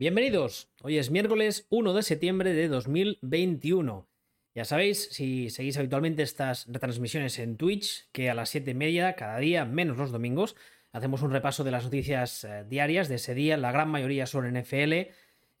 Bienvenidos, 0.00 0.72
hoy 0.80 0.96
es 0.96 1.10
miércoles 1.10 1.66
1 1.68 1.92
de 1.92 2.02
septiembre 2.02 2.54
de 2.54 2.68
2021. 2.68 4.08
Ya 4.54 4.64
sabéis, 4.64 5.10
si 5.12 5.50
seguís 5.50 5.76
habitualmente 5.76 6.22
estas 6.22 6.64
retransmisiones 6.68 7.38
en 7.38 7.58
Twitch, 7.58 8.08
que 8.10 8.30
a 8.30 8.34
las 8.34 8.48
7 8.48 8.70
y 8.70 8.74
media 8.74 9.14
cada 9.14 9.36
día, 9.36 9.66
menos 9.66 9.98
los 9.98 10.10
domingos, 10.10 10.56
hacemos 10.92 11.20
un 11.20 11.32
repaso 11.32 11.64
de 11.64 11.70
las 11.70 11.84
noticias 11.84 12.44
eh, 12.44 12.64
diarias 12.66 13.10
de 13.10 13.16
ese 13.16 13.34
día, 13.34 13.58
la 13.58 13.72
gran 13.72 13.90
mayoría 13.90 14.24
sobre 14.24 14.50
NFL. 14.50 15.12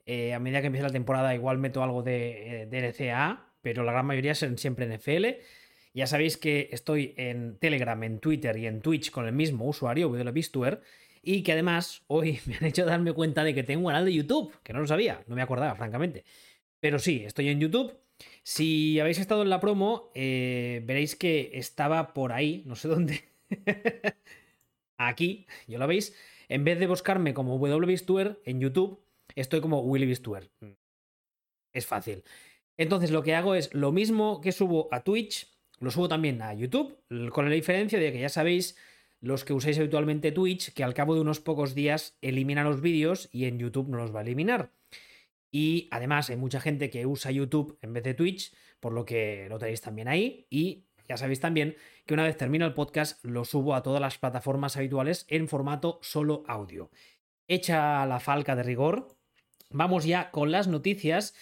Eh, 0.06 0.32
a 0.32 0.38
medida 0.38 0.62
que 0.62 0.68
empiece 0.68 0.86
la 0.86 0.92
temporada 0.92 1.34
igual 1.34 1.58
meto 1.58 1.82
algo 1.82 2.02
de, 2.02 2.66
de 2.70 3.44
pero 3.60 3.84
la 3.84 3.92
gran 3.92 4.06
mayoría 4.06 4.34
son 4.34 4.56
siempre 4.56 4.86
NFL. 4.86 5.42
Ya 5.92 6.06
sabéis 6.06 6.38
que 6.38 6.70
estoy 6.72 7.12
en 7.18 7.58
Telegram, 7.58 8.02
en 8.04 8.20
Twitter 8.20 8.56
y 8.56 8.66
en 8.66 8.80
Twitch 8.80 9.10
con 9.10 9.26
el 9.26 9.34
mismo 9.34 9.66
usuario, 9.66 10.08
VWBistuer 10.08 10.80
y 11.22 11.42
que 11.42 11.52
además 11.52 12.02
hoy 12.06 12.40
me 12.46 12.56
han 12.56 12.64
hecho 12.64 12.84
darme 12.84 13.12
cuenta 13.12 13.44
de 13.44 13.54
que 13.54 13.62
tengo 13.62 13.82
un 13.82 13.88
canal 13.88 14.04
de 14.04 14.14
YouTube, 14.14 14.54
que 14.62 14.72
no 14.72 14.80
lo 14.80 14.86
sabía, 14.86 15.22
no 15.26 15.36
me 15.36 15.42
acordaba, 15.42 15.74
francamente. 15.74 16.24
Pero 16.80 16.98
sí, 16.98 17.22
estoy 17.24 17.48
en 17.48 17.60
YouTube. 17.60 17.92
Si 18.42 18.98
habéis 19.00 19.18
estado 19.18 19.42
en 19.42 19.50
la 19.50 19.60
promo, 19.60 20.10
eh, 20.14 20.82
veréis 20.84 21.16
que 21.16 21.50
estaba 21.54 22.12
por 22.12 22.32
ahí, 22.32 22.62
no 22.66 22.76
sé 22.76 22.88
dónde. 22.88 23.24
Aquí, 24.98 25.46
¿yo 25.66 25.78
lo 25.78 25.86
veis? 25.86 26.14
En 26.48 26.64
vez 26.64 26.78
de 26.78 26.86
buscarme 26.86 27.32
como 27.32 27.56
WBistuer 27.56 28.40
en 28.44 28.60
YouTube, 28.60 29.00
estoy 29.34 29.60
como 29.60 29.80
Willy 29.80 30.12
Es 31.72 31.86
fácil. 31.86 32.24
Entonces 32.76 33.10
lo 33.10 33.22
que 33.22 33.34
hago 33.34 33.54
es 33.54 33.72
lo 33.74 33.92
mismo 33.92 34.40
que 34.40 34.52
subo 34.52 34.88
a 34.90 35.02
Twitch, 35.02 35.48
lo 35.78 35.90
subo 35.90 36.08
también 36.08 36.42
a 36.42 36.52
YouTube, 36.52 36.98
con 37.30 37.48
la 37.48 37.54
diferencia 37.54 37.98
de 37.98 38.12
que 38.12 38.20
ya 38.20 38.28
sabéis 38.28 38.76
los 39.20 39.44
que 39.44 39.52
usáis 39.52 39.78
habitualmente 39.78 40.32
Twitch, 40.32 40.72
que 40.72 40.84
al 40.84 40.94
cabo 40.94 41.14
de 41.14 41.20
unos 41.20 41.40
pocos 41.40 41.74
días 41.74 42.16
elimina 42.22 42.64
los 42.64 42.80
vídeos 42.80 43.28
y 43.32 43.44
en 43.44 43.58
YouTube 43.58 43.88
no 43.88 43.98
los 43.98 44.14
va 44.14 44.20
a 44.20 44.22
eliminar. 44.22 44.72
Y 45.52 45.88
además 45.90 46.30
hay 46.30 46.36
mucha 46.36 46.60
gente 46.60 46.90
que 46.90 47.06
usa 47.06 47.30
YouTube 47.30 47.78
en 47.82 47.92
vez 47.92 48.04
de 48.04 48.14
Twitch, 48.14 48.54
por 48.78 48.92
lo 48.92 49.04
que 49.04 49.46
lo 49.48 49.58
tenéis 49.58 49.80
también 49.80 50.08
ahí. 50.08 50.46
Y 50.48 50.84
ya 51.08 51.16
sabéis 51.16 51.40
también 51.40 51.76
que 52.06 52.14
una 52.14 52.22
vez 52.22 52.36
termina 52.36 52.66
el 52.66 52.74
podcast 52.74 53.22
lo 53.24 53.44
subo 53.44 53.74
a 53.74 53.82
todas 53.82 54.00
las 54.00 54.18
plataformas 54.18 54.76
habituales 54.76 55.26
en 55.28 55.48
formato 55.48 55.98
solo 56.02 56.44
audio. 56.46 56.90
Hecha 57.48 58.06
la 58.06 58.20
falca 58.20 58.54
de 58.54 58.62
rigor, 58.62 59.16
vamos 59.70 60.04
ya 60.04 60.30
con 60.30 60.52
las 60.52 60.68
noticias. 60.68 61.34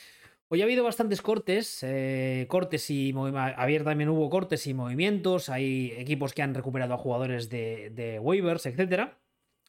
Hoy 0.51 0.63
ha 0.63 0.65
habido 0.65 0.83
bastantes 0.83 1.21
cortes, 1.21 1.83
eh, 1.83 2.47
cortes 2.49 2.89
y 2.89 3.15
ayer 3.57 3.85
también 3.85 4.09
hubo 4.09 4.31
cortes 4.31 4.67
y 4.67 4.73
movimientos, 4.73 5.51
hay 5.51 5.93
equipos 5.99 6.33
que 6.33 6.41
han 6.41 6.55
recuperado 6.55 6.95
a 6.95 6.99
jugadores 6.99 7.51
de, 7.51 8.19
waivers, 8.23 8.65
etc. 8.65 9.11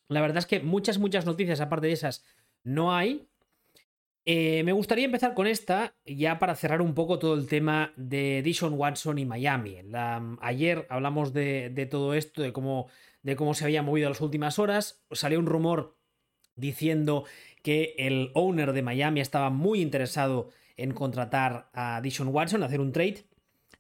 La 0.08 0.22
verdad 0.22 0.38
es 0.38 0.46
que 0.46 0.62
muchas, 0.62 0.98
muchas 0.98 1.26
noticias 1.26 1.60
aparte 1.60 1.88
de 1.88 1.94
esas 1.94 2.24
no 2.64 2.96
hay. 2.96 3.28
Eh, 4.24 4.64
me 4.64 4.72
gustaría 4.72 5.04
empezar 5.04 5.34
con 5.34 5.48
esta, 5.48 5.96
ya 6.06 6.40
para 6.40 6.56
cerrar 6.56 6.82
un 6.82 6.94
poco 6.94 7.20
todo 7.20 7.34
el 7.34 7.48
tema 7.48 7.92
de 7.98 8.42
Dishon 8.42 8.76
Watson 8.76 9.18
y 9.18 9.26
Miami. 9.26 9.82
ayer 10.40 10.88
hablamos 10.90 11.34
de, 11.34 11.88
todo 11.92 12.14
esto, 12.14 12.42
de 12.42 12.54
cómo, 12.54 12.88
de 13.22 13.36
cómo 13.36 13.54
se 13.54 13.66
había 13.66 13.84
movido 13.84 14.08
las 14.08 14.22
últimas 14.22 14.60
horas. 14.60 15.04
Salió 15.12 15.40
un 15.40 15.46
rumor 15.46 15.98
diciendo 16.56 17.26
que 17.64 17.96
el 17.98 18.32
owner 18.34 18.72
de 18.72 18.82
Miami 18.82 19.20
estaba 19.20 19.50
muy 19.50 19.82
interesado 19.82 20.52
en 20.80 20.94
contratar 20.94 21.70
a 21.74 22.02
Dishon 22.02 22.30
Watson, 22.30 22.64
hacer 22.64 22.82
un 22.82 22.92
trade. 22.92 23.26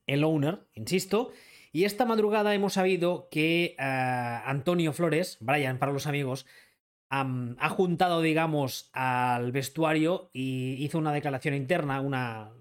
El 0.08 0.24
owner, 0.24 0.68
insisto. 0.74 1.32
Y 1.72 1.84
esta 1.84 2.06
madrugada 2.06 2.54
hemos 2.56 2.74
sabido 2.74 3.28
que 3.30 3.76
eh, 3.78 3.84
Antonio 3.84 4.92
Flores, 4.94 5.38
Brian 5.40 5.78
para 5.78 5.92
los 5.92 6.08
amigos, 6.08 6.46
ha 7.12 7.70
juntado, 7.70 8.22
digamos, 8.22 8.92
al 8.94 9.52
vestuario 9.52 10.30
y 10.32 10.76
hizo 10.84 11.00
una 11.00 11.12
declaración 11.12 11.56
interna, 11.56 12.02
una... 12.02 12.52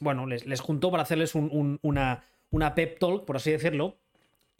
Bueno, 0.00 0.26
les, 0.26 0.60
juntó 0.60 0.92
para 0.92 1.02
hacerles 1.02 1.34
una, 1.34 2.24
una 2.50 2.74
pep 2.76 3.00
talk, 3.00 3.24
por 3.24 3.36
así 3.36 3.50
decirlo, 3.50 3.98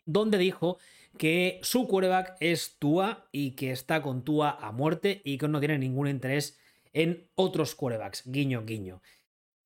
donde 0.05 0.37
dijo 0.37 0.79
que 1.17 1.61
su 1.63 1.87
quarterback 1.87 2.37
es 2.41 2.77
Tua 2.79 3.29
y 3.31 3.53
que 3.53 3.71
está 3.71 4.03
con 4.03 4.25
Tua 4.25 4.59
a 4.61 4.73
muerte 4.73 5.23
y 5.25 5.39
que 5.39 5.47
no 5.47 5.61
tiene 5.61 5.79
ningún 5.79 6.09
interés 6.09 6.59
en 6.93 7.29
otros 7.35 7.75
quarterbacks. 7.75 8.23
Guiño, 8.27 8.65
guiño. 8.65 9.03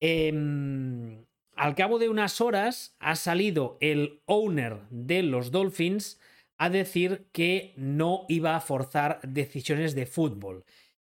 Em, 0.00 1.25
al 1.55 1.75
cabo 1.75 1.99
de 1.99 2.09
unas 2.09 2.41
horas 2.41 2.97
ha 2.99 3.15
salido 3.16 3.78
el 3.81 4.21
owner 4.27 4.81
de 4.91 5.22
los 5.22 5.50
Dolphins 5.50 6.21
a 6.59 6.71
decir 6.71 7.28
que 7.33 7.72
no 7.77 8.25
iba 8.28 8.56
a 8.56 8.60
forzar 8.60 9.21
decisiones 9.22 9.94
de 9.94 10.06
fútbol. 10.06 10.65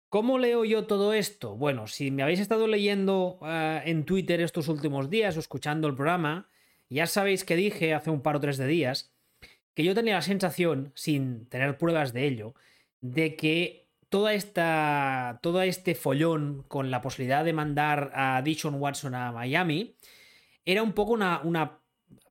¿Cómo 0.10 0.40
leo 0.40 0.64
yo 0.64 0.86
todo 0.86 1.14
esto? 1.14 1.56
Bueno, 1.56 1.88
si 1.88 2.12
me 2.12 2.24
habéis 2.24 2.40
estado 2.40 2.68
leyendo 2.68 3.40
eh, 3.46 3.82
en 3.86 4.06
Twitter 4.06 4.40
estos 4.40 4.70
últimos 4.70 5.10
días 5.10 5.36
o 5.36 5.40
escuchando 5.40 5.88
el 5.88 5.96
programa, 5.96 6.50
ya 6.90 7.08
sabéis 7.08 7.44
que 7.44 7.58
dije 7.58 7.94
hace 7.94 8.10
un 8.10 8.22
par 8.22 8.38
o 8.38 8.40
tres 8.40 8.58
de 8.58 8.68
días 8.68 9.12
que 9.74 9.84
yo 9.84 9.94
tenía 9.94 10.16
la 10.16 10.22
sensación, 10.22 10.92
sin 10.96 11.46
tener 11.48 11.78
pruebas 11.78 12.12
de 12.12 12.26
ello, 12.26 12.56
de 13.02 13.36
que 13.36 13.87
toda 14.10 14.34
esta, 14.34 15.40
todo 15.42 15.62
este 15.62 15.96
follón 15.96 16.64
con 16.68 16.92
la 16.92 17.02
posibilidad 17.02 17.44
de 17.44 17.54
mandar 17.54 18.12
a 18.14 18.42
Dishon 18.42 18.76
Watson 18.76 19.16
a 19.16 19.32
Miami 19.32 19.96
era 20.66 20.84
un 20.84 20.94
poco 20.94 21.14
una, 21.14 21.42
una 21.44 21.82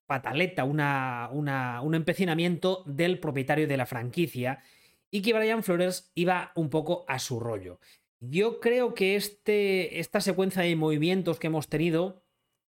pataleta, 0.06 0.64
una, 0.64 1.30
un 1.30 1.94
empecinamiento 1.94 2.84
del 2.86 3.18
propietario 3.18 3.66
de 3.66 3.76
la 3.76 3.86
franquicia 3.86 4.62
y 5.10 5.22
que 5.22 5.32
Brian 5.32 5.62
Flores 5.62 6.12
iba 6.14 6.52
un 6.54 6.70
poco 6.70 7.04
a 7.08 7.18
su 7.18 7.40
rollo. 7.40 7.80
Yo 8.20 8.60
creo 8.60 8.94
que 8.94 9.16
este, 9.16 10.00
esta 10.00 10.20
secuencia 10.20 10.62
de 10.62 10.76
movimientos 10.76 11.38
que 11.38 11.48
hemos 11.48 11.68
tenido, 11.68 12.24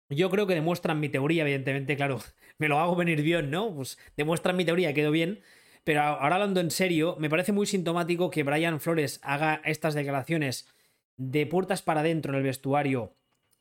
yo 0.09 0.29
creo 0.29 0.47
que 0.47 0.55
demuestran 0.55 0.99
mi 0.99 1.09
teoría, 1.09 1.43
evidentemente, 1.43 1.95
claro, 1.95 2.19
me 2.57 2.67
lo 2.67 2.79
hago 2.79 2.95
venir 2.95 3.21
bien, 3.21 3.51
¿no? 3.51 3.73
Pues 3.73 3.97
demuestran 4.17 4.55
mi 4.55 4.65
teoría, 4.65 4.93
quedó 4.93 5.11
bien, 5.11 5.41
pero 5.85 6.01
ahora 6.01 6.35
hablando 6.35 6.59
en 6.59 6.71
serio, 6.71 7.15
me 7.19 7.29
parece 7.29 7.51
muy 7.51 7.67
sintomático 7.67 8.31
que 8.31 8.41
Brian 8.41 8.81
Flores 8.81 9.19
haga 9.21 9.61
estas 9.63 9.93
declaraciones 9.93 10.67
de 11.15 11.45
puertas 11.45 11.83
para 11.83 11.99
adentro 11.99 12.33
en 12.33 12.39
el 12.39 12.43
vestuario, 12.43 13.13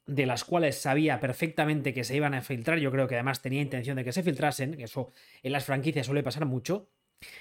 de 0.07 0.25
las 0.25 0.43
cuales 0.43 0.79
sabía 0.79 1.21
perfectamente 1.21 1.93
que 1.93 2.03
se 2.03 2.17
iban 2.17 2.33
a 2.33 2.41
filtrar. 2.41 2.79
Yo 2.79 2.91
creo 2.91 3.07
que 3.07 3.15
además 3.15 3.43
tenía 3.43 3.61
intención 3.61 3.97
de 3.97 4.05
que 4.05 4.13
se 4.13 4.23
filtrasen, 4.23 4.75
que 4.75 4.85
eso 4.85 5.13
en 5.43 5.53
las 5.53 5.67
franquicias 5.67 6.07
suele 6.07 6.23
pasar 6.23 6.47
mucho. 6.47 6.89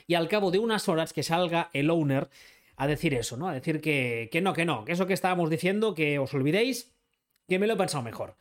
Y 0.05 0.15
al 0.15 0.27
cabo 0.27 0.51
de 0.51 0.59
unas 0.59 0.89
horas 0.89 1.13
que 1.13 1.23
salga 1.23 1.69
el 1.71 1.89
owner 1.89 2.29
a 2.75 2.85
decir 2.85 3.13
eso, 3.13 3.37
¿no? 3.37 3.47
A 3.47 3.53
decir 3.53 3.79
que, 3.79 4.27
que 4.33 4.41
no, 4.41 4.51
que 4.51 4.65
no, 4.65 4.83
que 4.83 4.91
eso 4.91 5.07
que 5.07 5.13
estábamos 5.13 5.49
diciendo, 5.49 5.95
que 5.95 6.19
os 6.19 6.33
olvidéis, 6.33 6.93
que 7.47 7.57
me 7.57 7.67
lo 7.67 7.75
he 7.75 7.77
pensado 7.77 8.03
mejor. 8.03 8.35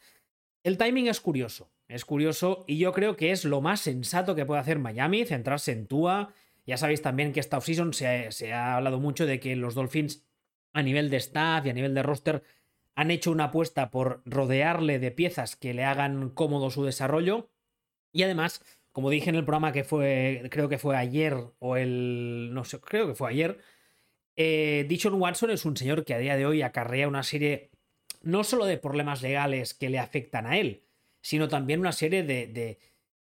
El 0.64 0.76
timing 0.76 1.06
es 1.06 1.20
curioso. 1.20 1.70
Es 1.92 2.06
curioso 2.06 2.64
y 2.66 2.78
yo 2.78 2.91
creo 2.92 3.16
que 3.16 3.32
es 3.32 3.44
lo 3.44 3.60
más 3.60 3.80
sensato 3.80 4.34
que 4.34 4.47
puede 4.47 4.62
hacer 4.62 4.78
Miami, 4.78 5.26
centrarse 5.26 5.72
en 5.72 5.86
Tua. 5.86 6.32
Ya 6.64 6.78
sabéis 6.78 7.03
también 7.03 7.34
que 7.34 7.41
esta 7.41 7.58
offseason 7.58 7.92
se, 7.92 8.53
ha 8.54 8.76
hablado 8.76 8.98
mucho 8.98 9.26
de 9.26 9.38
que 9.38 9.56
los 9.56 9.75
Dolphins 9.75 10.25
a 10.72 10.82
nivel 10.82 11.10
de 11.10 11.19
staff 11.19 11.66
y 11.66 11.69
a 11.69 11.75
nivel 11.75 11.92
de 11.92 12.02
roster 12.02 12.44
han 12.94 13.10
hecho 13.10 13.31
una 13.31 13.44
apuesta 13.44 13.91
por 13.91 14.22
rodearle 14.25 15.00
de 15.00 15.10
piezas 15.10 15.54
que 15.54 15.75
le 15.75 15.84
hagan 15.84 16.31
cómodo 16.31 16.70
su 16.70 16.82
desarrollo. 16.82 17.50
Y 18.10 18.22
además, 18.22 18.64
como 18.91 19.10
dije 19.10 19.28
en 19.28 19.36
el 19.36 19.44
programa 19.44 19.72
que 19.72 19.84
fue, 19.84 20.48
creo 20.50 20.70
que 20.70 20.78
fue 20.78 20.97
ayer 20.97 21.36
o 21.58 21.76
el, 21.76 22.54
no 22.54 22.64
sé, 22.64 22.81
creo 22.81 23.06
que 23.06 23.14
fue 23.14 23.28
ayer, 23.28 23.58
eh, 24.36 24.86
Dishon 24.88 25.20
Watson 25.20 25.50
es 25.50 25.66
un 25.66 25.76
señor 25.76 26.06
que 26.06 26.14
a 26.14 26.19
día 26.19 26.38
de 26.38 26.47
hoy 26.47 26.62
acarrea 26.62 27.06
una 27.06 27.22
serie 27.22 27.70
no 28.22 28.44
solo 28.44 28.64
de 28.64 28.78
problemas 28.78 29.20
legales 29.20 29.75
que 29.75 29.91
le 29.91 29.98
afectan 29.98 30.47
a 30.47 30.56
él, 30.56 30.86
sino 31.22 31.49
también 31.49 31.81
una 31.81 31.93
serie 31.93 32.22
de, 32.22 32.78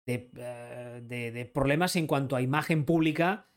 eh, 0.06 1.02
de, 1.02 1.32
de, 1.32 1.46
problemas 1.46 1.96
en 1.96 2.08
cuanto 2.08 2.36
a 2.36 2.42
imagen 2.42 2.84
pública 2.84 3.48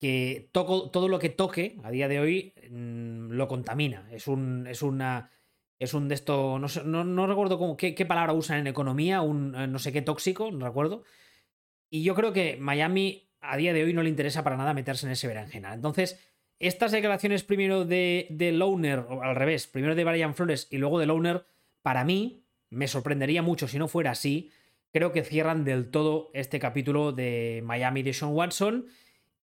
que 0.00 0.50
todo 0.52 1.08
lo 1.08 1.18
que 1.18 1.28
toque 1.28 1.78
a 1.84 1.90
día 1.90 2.08
de 2.08 2.18
hoy 2.18 2.54
mm, 2.70 3.30
lo 3.30 3.46
contamina. 3.48 4.08
Es 4.10 4.26
un, 4.26 4.66
es 4.66 4.82
una, 4.82 5.30
es 5.78 5.94
un 5.94 6.08
de 6.08 6.14
esto, 6.14 6.58
no, 6.58 7.04
no, 7.04 7.26
recuerdo 7.26 7.58
cómo, 7.58 7.76
qué, 7.76 8.06
palabra 8.06 8.32
usan 8.32 8.58
en 8.58 8.66
economía, 8.66 9.20
un 9.20 9.54
eh, 9.54 9.66
no 9.66 9.78
sé 9.78 9.92
qué 9.92 10.02
tóxico, 10.02 10.50
no 10.50 10.66
recuerdo. 10.66 11.04
Y 11.88 12.02
yo 12.02 12.14
creo 12.14 12.32
que 12.32 12.56
Miami 12.58 13.28
a 13.40 13.56
día 13.56 13.72
de 13.72 13.84
hoy 13.84 13.92
no 13.92 14.02
le 14.02 14.08
interesa 14.08 14.42
para 14.42 14.56
nada 14.56 14.74
meterse 14.74 15.06
en 15.06 15.12
ese 15.12 15.28
berenjena. 15.28 15.72
Entonces, 15.72 16.18
estas 16.58 16.92
declaraciones 16.92 17.44
primero 17.44 17.84
de, 17.84 18.26
de 18.30 18.52
Lowner, 18.52 19.00
o 19.00 19.22
al 19.22 19.36
revés, 19.36 19.66
primero 19.66 19.94
de 19.94 20.04
Brian 20.04 20.34
Flores 20.34 20.66
y 20.70 20.78
luego 20.78 20.98
de 20.98 21.06
Lowner, 21.06 21.44
para 21.82 22.04
mí, 22.04 22.45
me 22.70 22.88
sorprendería 22.88 23.42
mucho 23.42 23.68
si 23.68 23.78
no 23.78 23.88
fuera 23.88 24.12
así. 24.12 24.50
Creo 24.92 25.12
que 25.12 25.24
cierran 25.24 25.64
del 25.64 25.90
todo 25.90 26.30
este 26.32 26.58
capítulo 26.58 27.12
de 27.12 27.62
Miami 27.64 28.02
de 28.02 28.12
Sean 28.12 28.32
Watson. 28.32 28.86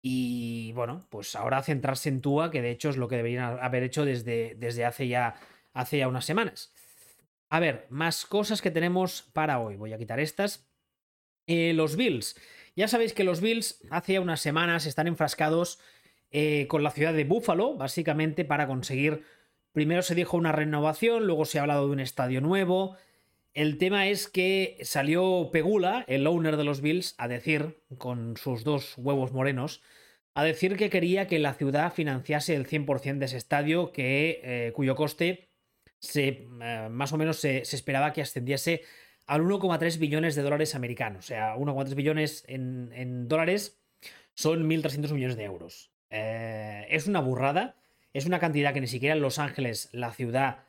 Y 0.02 0.72
bueno, 0.72 1.06
pues 1.10 1.36
ahora 1.36 1.62
centrarse 1.62 2.08
en 2.08 2.20
Tua, 2.20 2.50
que 2.50 2.62
de 2.62 2.70
hecho 2.70 2.88
es 2.88 2.96
lo 2.96 3.08
que 3.08 3.16
deberían 3.16 3.58
haber 3.60 3.82
hecho 3.82 4.04
desde, 4.04 4.54
desde 4.56 4.84
hace, 4.84 5.08
ya, 5.08 5.34
hace 5.72 5.98
ya 5.98 6.08
unas 6.08 6.24
semanas. 6.24 6.72
A 7.50 7.60
ver, 7.60 7.86
más 7.90 8.24
cosas 8.24 8.62
que 8.62 8.70
tenemos 8.70 9.22
para 9.32 9.58
hoy. 9.58 9.76
Voy 9.76 9.92
a 9.92 9.98
quitar 9.98 10.20
estas. 10.20 10.70
Eh, 11.46 11.72
los 11.74 11.96
Bills. 11.96 12.36
Ya 12.76 12.86
sabéis 12.86 13.12
que 13.12 13.24
los 13.24 13.40
Bills 13.40 13.82
hace 13.90 14.20
unas 14.20 14.40
semanas 14.40 14.86
están 14.86 15.08
enfrascados 15.08 15.80
eh, 16.30 16.66
con 16.68 16.84
la 16.84 16.92
ciudad 16.92 17.12
de 17.12 17.24
Buffalo, 17.24 17.76
básicamente 17.76 18.44
para 18.44 18.68
conseguir. 18.68 19.24
Primero 19.72 20.02
se 20.02 20.14
dijo 20.14 20.36
una 20.36 20.52
renovación, 20.52 21.26
luego 21.26 21.44
se 21.44 21.58
ha 21.58 21.62
hablado 21.62 21.86
de 21.86 21.92
un 21.92 22.00
estadio 22.00 22.40
nuevo. 22.40 22.96
El 23.52 23.78
tema 23.78 24.06
es 24.06 24.28
que 24.28 24.78
salió 24.82 25.50
Pegula, 25.52 26.04
el 26.06 26.26
owner 26.26 26.56
de 26.56 26.64
los 26.64 26.80
Bills, 26.80 27.14
a 27.18 27.26
decir, 27.26 27.82
con 27.98 28.36
sus 28.36 28.62
dos 28.62 28.96
huevos 28.96 29.32
morenos, 29.32 29.82
a 30.34 30.44
decir 30.44 30.76
que 30.76 30.90
quería 30.90 31.26
que 31.26 31.40
la 31.40 31.54
ciudad 31.54 31.92
financiase 31.92 32.54
el 32.54 32.66
100% 32.66 33.18
de 33.18 33.24
ese 33.24 33.36
estadio, 33.36 33.90
que, 33.92 34.40
eh, 34.44 34.72
cuyo 34.72 34.94
coste 34.94 35.50
se, 35.98 36.46
eh, 36.62 36.88
más 36.90 37.12
o 37.12 37.18
menos 37.18 37.38
se, 37.38 37.58
esperaba 37.58 38.12
que 38.12 38.22
ascendiese 38.22 38.82
al 39.26 39.42
1,3 39.42 39.98
billones 39.98 40.36
de 40.36 40.42
dólares 40.42 40.74
americanos. 40.76 41.24
O 41.24 41.28
sea, 41.28 41.56
1,3 41.56 41.94
billones 41.94 42.44
en, 42.46 43.28
dólares 43.28 43.80
son 44.34 44.68
1.300 44.68 45.12
millones 45.12 45.36
de 45.36 45.44
euros. 45.44 45.90
Eh, 46.10 46.86
es 46.88 47.08
una 47.08 47.20
burrada, 47.20 47.76
es 48.12 48.26
una 48.26 48.38
cantidad 48.38 48.72
que 48.72 48.80
ni 48.80 48.86
siquiera 48.86 49.14
en 49.14 49.22
Los 49.22 49.38
Ángeles 49.38 49.88
la 49.92 50.12
ciudad 50.12 50.64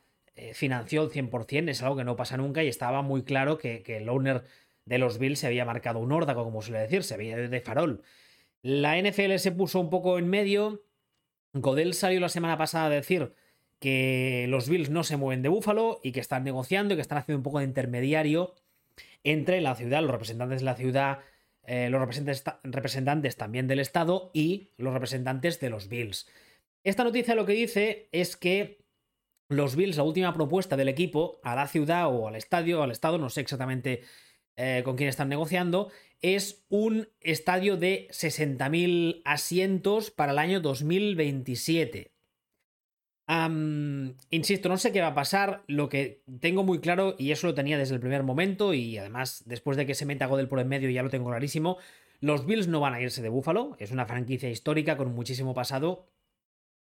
financió 0.53 1.01
al 1.01 1.09
100%, 1.11 1.69
es 1.69 1.83
algo 1.83 1.97
que 1.97 2.03
no 2.03 2.15
pasa 2.15 2.37
nunca 2.37 2.63
y 2.63 2.67
estaba 2.67 3.01
muy 3.01 3.23
claro 3.23 3.57
que, 3.57 3.83
que 3.83 3.97
el 3.97 4.09
owner 4.09 4.43
de 4.85 4.97
los 4.97 5.19
Bills 5.19 5.39
se 5.39 5.47
había 5.47 5.65
marcado 5.65 5.99
un 5.99 6.11
órdago, 6.11 6.43
como 6.43 6.61
suele 6.61 6.79
decir, 6.79 7.03
se 7.03 7.13
había 7.13 7.37
de 7.37 7.61
farol. 7.61 8.01
La 8.61 8.99
NFL 8.99 9.37
se 9.37 9.51
puso 9.51 9.79
un 9.79 9.89
poco 9.89 10.19
en 10.19 10.27
medio. 10.27 10.83
Godel 11.53 11.93
salió 11.93 12.19
la 12.19 12.29
semana 12.29 12.57
pasada 12.57 12.85
a 12.85 12.89
decir 12.89 13.33
que 13.79 14.45
los 14.47 14.69
Bills 14.69 14.89
no 14.89 15.03
se 15.03 15.17
mueven 15.17 15.41
de 15.41 15.49
Búfalo 15.49 15.99
y 16.03 16.11
que 16.11 16.19
están 16.19 16.43
negociando 16.43 16.93
y 16.93 16.97
que 16.97 17.01
están 17.01 17.17
haciendo 17.17 17.39
un 17.39 17.43
poco 17.43 17.59
de 17.59 17.65
intermediario 17.65 18.53
entre 19.23 19.61
la 19.61 19.75
ciudad, 19.75 20.01
los 20.01 20.11
representantes 20.11 20.59
de 20.59 20.65
la 20.65 20.75
ciudad, 20.75 21.19
eh, 21.65 21.89
los 21.89 21.99
representantes, 21.99 22.43
representantes 22.63 23.37
también 23.37 23.67
del 23.67 23.79
Estado 23.79 24.29
y 24.33 24.69
los 24.77 24.93
representantes 24.93 25.59
de 25.59 25.69
los 25.69 25.89
Bills. 25.89 26.27
Esta 26.83 27.03
noticia 27.03 27.35
lo 27.35 27.45
que 27.45 27.53
dice 27.53 28.07
es 28.11 28.35
que 28.35 28.80
los 29.51 29.75
Bills, 29.75 29.97
la 29.97 30.03
última 30.03 30.33
propuesta 30.33 30.77
del 30.77 30.89
equipo 30.89 31.39
a 31.43 31.55
la 31.55 31.67
ciudad 31.67 32.07
o 32.07 32.27
al 32.27 32.35
estadio, 32.35 32.83
al 32.83 32.91
Estado, 32.91 33.17
no 33.17 33.29
sé 33.29 33.41
exactamente 33.41 34.01
eh, 34.55 34.81
con 34.83 34.95
quién 34.95 35.09
están 35.09 35.29
negociando, 35.29 35.89
es 36.21 36.65
un 36.69 37.09
estadio 37.19 37.77
de 37.77 38.07
60.000 38.11 39.21
asientos 39.25 40.11
para 40.11 40.33
el 40.33 40.39
año 40.39 40.61
2027. 40.61 42.11
insisto, 44.29 44.69
no 44.69 44.77
sé 44.77 44.91
qué 44.91 45.01
va 45.01 45.07
a 45.07 45.15
pasar. 45.15 45.63
Lo 45.67 45.89
que 45.89 46.21
tengo 46.39 46.63
muy 46.63 46.79
claro, 46.79 47.15
y 47.17 47.31
eso 47.31 47.47
lo 47.47 47.53
tenía 47.53 47.77
desde 47.77 47.95
el 47.95 48.01
primer 48.01 48.23
momento, 48.23 48.73
y 48.73 48.97
además 48.97 49.43
después 49.45 49.77
de 49.77 49.85
que 49.85 49.95
se 49.95 50.05
meta 50.05 50.27
Godel 50.27 50.47
por 50.47 50.59
en 50.59 50.67
medio 50.67 50.89
ya 50.89 51.03
lo 51.03 51.09
tengo 51.09 51.29
clarísimo, 51.29 51.77
los 52.19 52.45
Bills 52.45 52.67
no 52.67 52.79
van 52.79 52.93
a 52.93 53.01
irse 53.01 53.21
de 53.21 53.29
Búfalo. 53.29 53.75
Es 53.79 53.91
una 53.91 54.05
franquicia 54.05 54.49
histórica 54.49 54.95
con 54.95 55.13
muchísimo 55.15 55.53
pasado. 55.53 56.07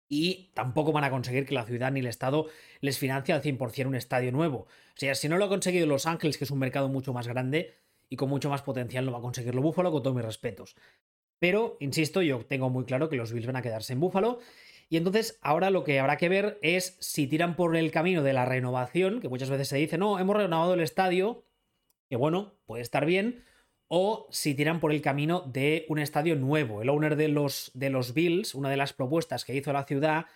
Y 0.08 0.50
tampoco 0.54 0.92
van 0.92 1.04
a 1.04 1.10
conseguir 1.10 1.44
que 1.44 1.54
la 1.54 1.64
ciudad 1.64 1.92
ni 1.92 2.00
el 2.00 2.06
Estado 2.06 2.46
les 2.80 2.98
financie 2.98 3.34
al 3.34 3.42
100% 3.42 3.86
un 3.86 3.94
estadio 3.94 4.32
nuevo. 4.32 4.60
O 4.60 4.96
sea, 4.96 5.14
si 5.14 5.28
no 5.28 5.36
lo 5.36 5.44
ha 5.44 5.48
conseguido 5.48 5.86
Los 5.86 6.06
Ángeles, 6.06 6.38
que 6.38 6.44
es 6.44 6.50
un 6.50 6.58
mercado 6.58 6.88
mucho 6.88 7.12
más 7.12 7.28
grande, 7.28 7.74
y 8.08 8.16
con 8.16 8.28
mucho 8.28 8.48
más 8.48 8.62
potencial 8.62 9.04
no 9.04 9.12
va 9.12 9.18
a 9.18 9.22
conseguirlo 9.22 9.62
Búfalo, 9.62 9.92
con 9.92 10.02
todos 10.02 10.16
mis 10.16 10.24
respetos. 10.24 10.76
Pero, 11.38 11.76
insisto, 11.80 12.22
yo 12.22 12.44
tengo 12.46 12.70
muy 12.70 12.84
claro 12.84 13.08
que 13.08 13.16
los 13.16 13.32
Bills 13.32 13.46
van 13.46 13.56
a 13.56 13.62
quedarse 13.62 13.92
en 13.92 14.00
Búfalo. 14.00 14.40
Y 14.88 14.96
entonces 14.96 15.38
ahora 15.42 15.70
lo 15.70 15.84
que 15.84 16.00
habrá 16.00 16.16
que 16.16 16.28
ver 16.28 16.58
es 16.62 16.96
si 17.00 17.26
tiran 17.26 17.56
por 17.56 17.76
el 17.76 17.90
camino 17.90 18.22
de 18.22 18.32
la 18.32 18.46
renovación, 18.46 19.20
que 19.20 19.28
muchas 19.28 19.50
veces 19.50 19.68
se 19.68 19.76
dice, 19.76 19.98
no, 19.98 20.18
hemos 20.18 20.36
renovado 20.36 20.74
el 20.74 20.80
estadio, 20.80 21.44
que 22.08 22.16
bueno, 22.16 22.54
puede 22.64 22.82
estar 22.82 23.04
bien, 23.04 23.44
o 23.88 24.28
si 24.30 24.54
tiran 24.54 24.80
por 24.80 24.92
el 24.92 25.02
camino 25.02 25.42
de 25.46 25.86
un 25.88 25.98
estadio 25.98 26.36
nuevo. 26.36 26.82
El 26.82 26.90
owner 26.90 27.16
de 27.16 27.28
los, 27.28 27.70
de 27.74 27.90
los 27.90 28.14
Bills, 28.14 28.54
una 28.54 28.70
de 28.70 28.76
las 28.76 28.92
propuestas 28.92 29.44
que 29.44 29.54
hizo 29.54 29.72
la 29.72 29.84
ciudad, 29.84 30.26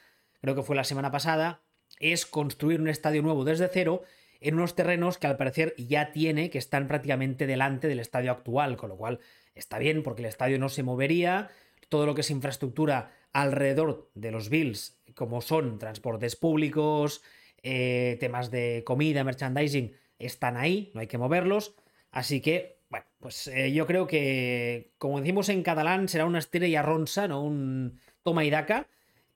creo 0.40 0.54
que 0.54 0.62
fue 0.62 0.75
la 0.75 0.84
semana 0.84 1.10
pasada, 1.10 1.60
es 2.00 2.26
construir 2.26 2.81
un 2.81 2.88
estadio 2.88 3.22
nuevo 3.22 3.44
desde 3.44 3.69
cero 3.69 4.02
en 4.40 4.54
unos 4.54 4.75
terrenos 4.75 5.19
que 5.19 5.28
al 5.28 5.37
parecer 5.37 5.75
ya 5.76 6.12
tiene, 6.12 6.50
que 6.50 6.58
están 6.58 6.88
prácticamente 6.88 7.46
delante 7.46 7.87
del 7.87 8.00
estadio 8.00 8.32
actual, 8.32 8.76
con 8.76 8.88
lo 8.88 8.96
cual 8.96 9.20
está 9.54 9.78
bien 9.78 10.02
porque 10.02 10.22
el 10.22 10.28
estadio 10.28 10.58
no 10.58 10.69
se 10.69 10.82
movería, 10.82 11.50
todo 11.88 12.06
lo 12.06 12.14
que 12.14 12.22
es 12.22 12.31
infraestructura 12.31 13.12
alrededor 13.32 14.10
de 14.14 14.31
los 14.31 14.49
Bills, 14.49 14.99
como 15.14 15.40
son 15.40 15.78
transportes 15.78 16.37
públicos, 16.37 17.22
eh, 17.62 18.16
temas 18.19 18.50
de 18.50 18.82
comida, 18.84 19.25
merchandising, 19.25 19.94
están 20.19 20.56
ahí, 20.56 20.90
no 20.94 21.00
hay 21.00 21.06
que 21.06 21.19
moverlos, 21.19 21.75
así 22.10 22.40
que, 22.40 22.81
bueno, 22.92 23.06
pues 23.20 23.46
eh, 23.48 23.72
yo 23.72 23.86
creo 23.86 24.06
que, 24.06 24.92
como 24.98 25.18
decimos 25.18 25.48
en 25.48 25.62
catalán, 25.62 26.08
será 26.08 26.26
una 26.26 26.38
estrella 26.38 26.82
ronsa, 26.82 27.26
¿no? 27.26 27.42
Un 27.42 27.98
toma 28.22 28.44
y 28.44 28.50
daca, 28.50 28.86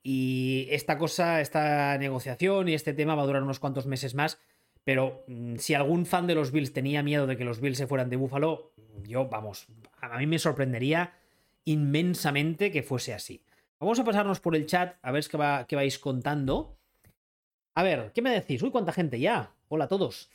y 0.03 0.69
esta 0.71 0.99
cosa, 0.99 1.41
esta 1.41 1.97
negociación 1.97 2.69
y 2.69 2.75
este 2.75 2.93
tema 2.93 3.15
va 3.15 3.23
a 3.23 3.27
durar 3.27 3.43
unos 3.43 3.59
cuantos 3.59 3.87
meses 3.87 4.15
más, 4.15 4.39
pero 4.85 5.25
mm, 5.27 5.57
si 5.57 5.73
algún 5.73 6.05
fan 6.05 6.27
de 6.27 6.35
los 6.35 6.53
Bills 6.53 6.75
tenía 6.75 7.03
miedo 7.03 7.27
de 7.27 7.39
que 7.39 7.47
los 7.47 7.63
Bills 7.63 7.79
se 7.79 7.87
fueran 7.87 8.11
de 8.11 8.17
Buffalo, 8.17 8.75
yo, 9.05 9.27
vamos, 9.27 9.69
a 10.03 10.19
mí 10.19 10.27
me 10.27 10.39
sorprendería 10.39 11.15
inmensamente 11.65 12.71
que 12.71 12.83
fuese 12.83 13.15
así. 13.15 13.43
Vamos 13.81 13.99
a 13.99 14.05
pasarnos 14.05 14.39
por 14.39 14.55
el 14.55 14.67
chat 14.67 14.97
a 15.01 15.13
ver 15.13 15.25
qué, 15.67 15.77
vais 15.77 15.99
contando. 15.99 16.77
A 17.75 17.83
ver, 17.83 18.13
¿qué 18.15 18.21
me 18.21 18.31
decís? 18.31 18.63
Uy, 18.63 18.71
cuánta 18.71 18.93
gente 18.93 19.19
ya. 19.19 19.55
Hola 19.69 19.87
a 19.87 19.89
todos. 19.89 20.31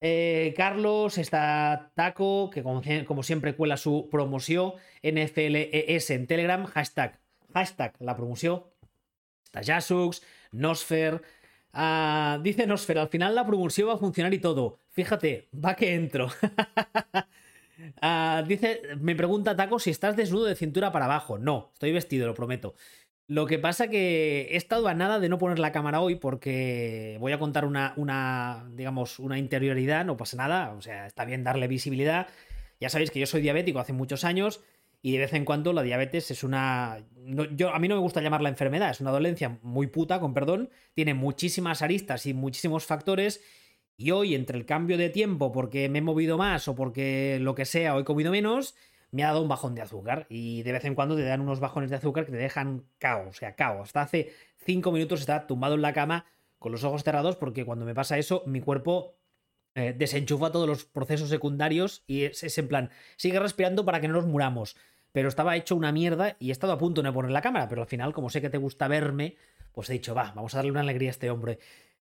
Eh, 0.00 0.54
Carlos, 0.56 1.18
está 1.18 1.90
Taco, 1.94 2.50
que 2.50 2.62
como, 2.62 3.22
siempre 3.22 3.56
cuela 3.56 3.76
su 3.76 4.08
promoción. 4.10 4.74
NFLES 5.02 6.10
en 6.10 6.26
Telegram, 6.26 6.64
hashtag, 6.66 7.18
hashtag 7.54 7.94
la 8.00 8.16
promoción. 8.16 8.64
Está 9.44 9.62
Jasux, 9.62 10.22
Nosfer, 10.52 11.22
Ah, 11.78 12.40
dice 12.42 12.66
Nosfer, 12.66 12.98
al 12.98 13.10
final 13.10 13.34
la 13.34 13.44
promoción 13.44 13.90
va 13.90 13.94
a 13.94 13.98
funcionar 13.98 14.32
y 14.32 14.38
todo. 14.38 14.78
Fíjate, 14.92 15.50
va 15.52 15.76
que 15.76 15.94
entro. 15.94 16.28
Ah, 18.00 18.42
dice, 18.48 18.80
me 19.00 19.14
pregunta 19.14 19.54
Taco 19.54 19.78
si 19.78 19.90
estás 19.90 20.16
desnudo 20.16 20.46
de 20.46 20.56
cintura 20.56 20.92
para 20.92 21.04
abajo. 21.04 21.36
No, 21.36 21.72
estoy 21.74 21.92
vestido, 21.92 22.26
lo 22.26 22.32
prometo. 22.32 22.74
Lo 23.28 23.46
que 23.46 23.58
pasa 23.58 23.88
que 23.88 24.48
he 24.52 24.56
estado 24.56 24.86
a 24.86 24.94
nada 24.94 25.18
de 25.18 25.28
no 25.28 25.38
poner 25.38 25.58
la 25.58 25.72
cámara 25.72 26.00
hoy 26.00 26.14
porque 26.14 27.16
voy 27.18 27.32
a 27.32 27.38
contar 27.40 27.64
una, 27.64 27.92
una, 27.96 28.68
digamos, 28.72 29.18
una 29.18 29.36
interioridad, 29.36 30.04
no 30.04 30.16
pasa 30.16 30.36
nada, 30.36 30.72
o 30.72 30.80
sea, 30.80 31.06
está 31.06 31.24
bien 31.24 31.42
darle 31.42 31.66
visibilidad. 31.66 32.28
Ya 32.80 32.88
sabéis 32.88 33.10
que 33.10 33.18
yo 33.18 33.26
soy 33.26 33.40
diabético 33.40 33.80
hace 33.80 33.92
muchos 33.92 34.22
años 34.22 34.60
y 35.02 35.12
de 35.12 35.18
vez 35.18 35.32
en 35.34 35.44
cuando 35.44 35.72
la 35.72 35.82
diabetes 35.82 36.30
es 36.30 36.44
una... 36.44 36.98
yo, 37.52 37.70
a 37.70 37.78
mí 37.80 37.88
no 37.88 37.96
me 37.96 38.00
gusta 38.00 38.20
llamarla 38.20 38.48
enfermedad, 38.48 38.90
es 38.90 39.00
una 39.00 39.10
dolencia 39.10 39.58
muy 39.62 39.88
puta, 39.88 40.20
con 40.20 40.32
perdón, 40.32 40.70
tiene 40.94 41.14
muchísimas 41.14 41.82
aristas 41.82 42.26
y 42.26 42.34
muchísimos 42.34 42.84
factores. 42.84 43.40
Y 43.96 44.10
hoy, 44.10 44.34
entre 44.34 44.58
el 44.58 44.66
cambio 44.66 44.98
de 44.98 45.08
tiempo, 45.08 45.52
porque 45.52 45.88
me 45.88 45.98
he 45.98 46.02
movido 46.02 46.38
más 46.38 46.68
o 46.68 46.74
porque 46.74 47.38
lo 47.40 47.54
que 47.54 47.64
sea, 47.64 47.96
o 47.96 48.00
he 48.00 48.04
comido 48.04 48.30
menos, 48.30 48.74
me 49.10 49.24
ha 49.24 49.28
dado 49.28 49.42
un 49.42 49.48
bajón 49.48 49.74
de 49.74 49.82
azúcar. 49.82 50.26
Y 50.28 50.62
de 50.62 50.72
vez 50.72 50.84
en 50.84 50.94
cuando 50.94 51.16
te 51.16 51.22
dan 51.22 51.40
unos 51.40 51.60
bajones 51.60 51.90
de 51.90 51.96
azúcar 51.96 52.26
que 52.26 52.32
te 52.32 52.38
dejan 52.38 52.86
cao, 52.98 53.28
o 53.28 53.32
sea, 53.32 53.54
cao. 53.54 53.82
Hasta 53.82 54.02
hace 54.02 54.32
cinco 54.58 54.92
minutos 54.92 55.20
estaba 55.20 55.46
tumbado 55.46 55.74
en 55.74 55.82
la 55.82 55.92
cama 55.92 56.26
con 56.58 56.72
los 56.72 56.84
ojos 56.84 57.04
cerrados 57.04 57.36
porque 57.36 57.64
cuando 57.64 57.84
me 57.84 57.94
pasa 57.94 58.18
eso, 58.18 58.42
mi 58.46 58.60
cuerpo 58.60 59.18
eh, 59.74 59.94
desenchufa 59.96 60.50
todos 60.52 60.68
los 60.68 60.84
procesos 60.84 61.28
secundarios 61.28 62.02
y 62.06 62.24
es, 62.24 62.42
es, 62.42 62.56
en 62.58 62.68
plan, 62.68 62.90
sigue 63.16 63.38
respirando 63.38 63.84
para 63.84 64.00
que 64.00 64.08
no 64.08 64.14
nos 64.14 64.26
muramos 64.26 64.76
pero 65.16 65.30
estaba 65.30 65.56
hecho 65.56 65.74
una 65.74 65.92
mierda 65.92 66.36
y 66.38 66.50
he 66.50 66.52
estado 66.52 66.74
a 66.74 66.78
punto 66.78 67.00
de 67.00 67.10
poner 67.10 67.30
la 67.30 67.40
cámara, 67.40 67.70
pero 67.70 67.80
al 67.80 67.88
final, 67.88 68.12
como 68.12 68.28
sé 68.28 68.42
que 68.42 68.50
te 68.50 68.58
gusta 68.58 68.86
verme, 68.86 69.36
pues 69.72 69.88
he 69.88 69.94
dicho, 69.94 70.14
va, 70.14 70.32
vamos 70.36 70.52
a 70.52 70.58
darle 70.58 70.72
una 70.72 70.82
alegría 70.82 71.08
a 71.08 71.12
este 71.12 71.30
hombre. 71.30 71.58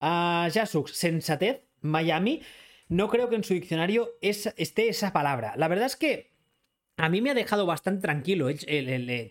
A 0.00 0.50
Jasux, 0.52 0.92
sensatez, 0.92 1.62
Miami, 1.80 2.42
no 2.88 3.09
creo 3.09 3.30
que 3.30 3.37
en 3.37 3.44
su 3.44 3.54
diccionario 3.54 4.18
esté 4.20 4.90
esa 4.90 5.14
palabra. 5.14 5.54
La 5.56 5.68
verdad 5.68 5.87
es 5.87 5.97
que 5.97 6.30
a 7.00 7.09
mí 7.09 7.21
me 7.23 7.30
ha 7.30 7.35
dejado 7.35 7.66
bastante 7.66 8.02
tranquilo 8.02 8.49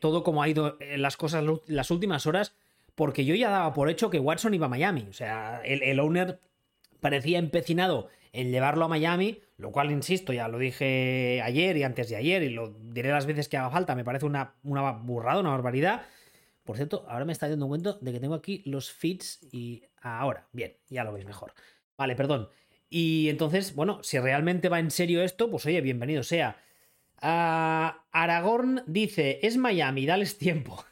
todo 0.01 0.23
como 0.23 0.41
ha 0.41 0.49
ido 0.49 0.77
las 0.97 1.17
cosas 1.17 1.45
las 1.67 1.91
últimas 1.91 2.25
horas, 2.25 2.55
porque 2.95 3.25
yo 3.25 3.35
ya 3.35 3.49
daba 3.49 3.73
por 3.73 3.89
hecho 3.89 4.09
que 4.09 4.19
Watson 4.19 4.53
iba 4.53 4.65
a 4.65 4.69
Miami. 4.69 5.05
O 5.09 5.13
sea, 5.13 5.61
el 5.63 5.99
owner 5.99 6.39
parecía 6.99 7.39
empecinado 7.39 8.09
en 8.33 8.51
llevarlo 8.51 8.85
a 8.85 8.87
Miami, 8.87 9.41
lo 9.57 9.71
cual, 9.71 9.91
insisto, 9.91 10.33
ya 10.33 10.47
lo 10.47 10.57
dije 10.57 11.41
ayer 11.43 11.77
y 11.77 11.83
antes 11.83 12.09
de 12.09 12.15
ayer, 12.15 12.43
y 12.43 12.49
lo 12.49 12.69
diré 12.69 13.11
las 13.11 13.25
veces 13.25 13.49
que 13.49 13.57
haga 13.57 13.69
falta, 13.69 13.95
me 13.95 14.03
parece 14.03 14.25
una, 14.25 14.55
una 14.63 14.91
burrada, 14.91 15.39
una 15.39 15.51
barbaridad. 15.51 16.03
Por 16.63 16.75
cierto, 16.75 17.05
ahora 17.07 17.25
me 17.25 17.33
está 17.33 17.49
dando 17.49 17.67
cuenta 17.67 17.97
de 17.99 18.11
que 18.11 18.19
tengo 18.19 18.35
aquí 18.35 18.61
los 18.65 18.91
feeds 18.91 19.47
y 19.51 19.83
ahora, 20.01 20.47
bien, 20.51 20.75
ya 20.89 21.03
lo 21.03 21.13
veis 21.13 21.25
mejor. 21.25 21.53
Vale, 21.97 22.15
perdón. 22.15 22.49
Y 22.89 23.29
entonces, 23.29 23.75
bueno, 23.75 23.99
si 24.03 24.19
realmente 24.19 24.69
va 24.69 24.79
en 24.79 24.91
serio 24.91 25.23
esto, 25.23 25.49
pues 25.49 25.65
oye, 25.65 25.81
bienvenido 25.81 26.23
sea. 26.23 26.57
Ah, 27.21 28.05
Aragorn 28.11 28.83
dice, 28.87 29.39
es 29.43 29.57
Miami, 29.57 30.05
dales 30.05 30.37
tiempo. 30.37 30.85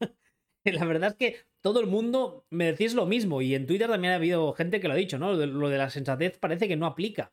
La 0.64 0.84
verdad 0.84 1.10
es 1.10 1.16
que 1.16 1.36
todo 1.60 1.80
el 1.80 1.86
mundo 1.86 2.46
me 2.50 2.66
decís 2.66 2.94
lo 2.94 3.06
mismo 3.06 3.42
y 3.42 3.54
en 3.54 3.66
Twitter 3.66 3.90
también 3.90 4.12
ha 4.12 4.16
habido 4.16 4.52
gente 4.52 4.78
que 4.80 4.86
lo 4.86 4.94
ha 4.94 4.96
dicho, 4.96 5.18
¿no? 5.18 5.32
Lo 5.32 5.68
de, 5.68 5.78
la 5.78 5.90
sensatez 5.90 6.38
parece 6.38 6.68
que 6.68 6.76
no 6.76 6.86
aplica. 6.86 7.32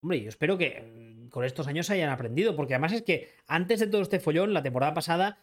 Hombre, 0.00 0.22
yo 0.22 0.28
espero 0.28 0.56
que 0.56 0.80
mm, 0.80 1.28
con 1.28 1.44
estos 1.44 1.66
años 1.66 1.90
hayan 1.90 2.10
aprendido, 2.10 2.56
porque 2.56 2.74
además 2.74 2.92
es 2.92 3.02
que 3.02 3.28
antes 3.46 3.80
de 3.80 3.86
todo 3.86 4.02
este 4.02 4.20
follón, 4.20 4.54
la 4.54 4.62
temporada 4.62 4.94
pasada, 4.94 5.38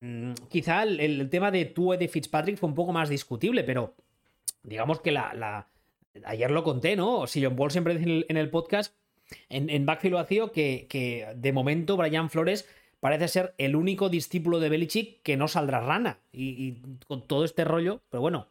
mm, 0.00 0.32
quizá 0.48 0.84
el, 0.84 1.28
tema 1.28 1.50
de 1.50 1.66
tú 1.66 1.92
de 1.92 2.08
Fitzpatrick 2.08 2.56
fue 2.56 2.68
un 2.68 2.74
poco 2.74 2.92
más 2.92 3.08
discutible, 3.08 3.62
pero 3.62 3.94
digamos 4.62 5.00
que 5.00 5.12
la, 5.12 5.68
ayer 6.24 6.50
lo 6.50 6.64
conté, 6.64 6.96
¿no? 6.96 7.26
Si 7.26 7.44
John 7.44 7.56
Ball 7.56 7.70
siempre 7.70 7.96
dice 7.96 8.24
en 8.28 8.36
el, 8.36 8.50
podcast, 8.50 8.94
en, 9.48 9.70
en 9.70 9.86
Backfield 9.86 10.14
Vacío, 10.16 10.52
que, 10.52 10.86
que 10.88 11.32
de 11.36 11.52
momento 11.52 11.96
Brian 11.96 12.30
Flores 12.30 12.68
parece 13.00 13.28
ser 13.28 13.54
el 13.58 13.76
único 13.76 14.08
discípulo 14.08 14.58
de 14.60 14.68
Belichick 14.68 15.22
que 15.22 15.36
no 15.36 15.48
saldrá 15.48 15.80
rana. 15.80 16.18
Y, 16.32 16.82
con 17.06 17.22
todo 17.22 17.44
este 17.44 17.64
rollo, 17.64 18.02
pero 18.10 18.20
bueno. 18.20 18.48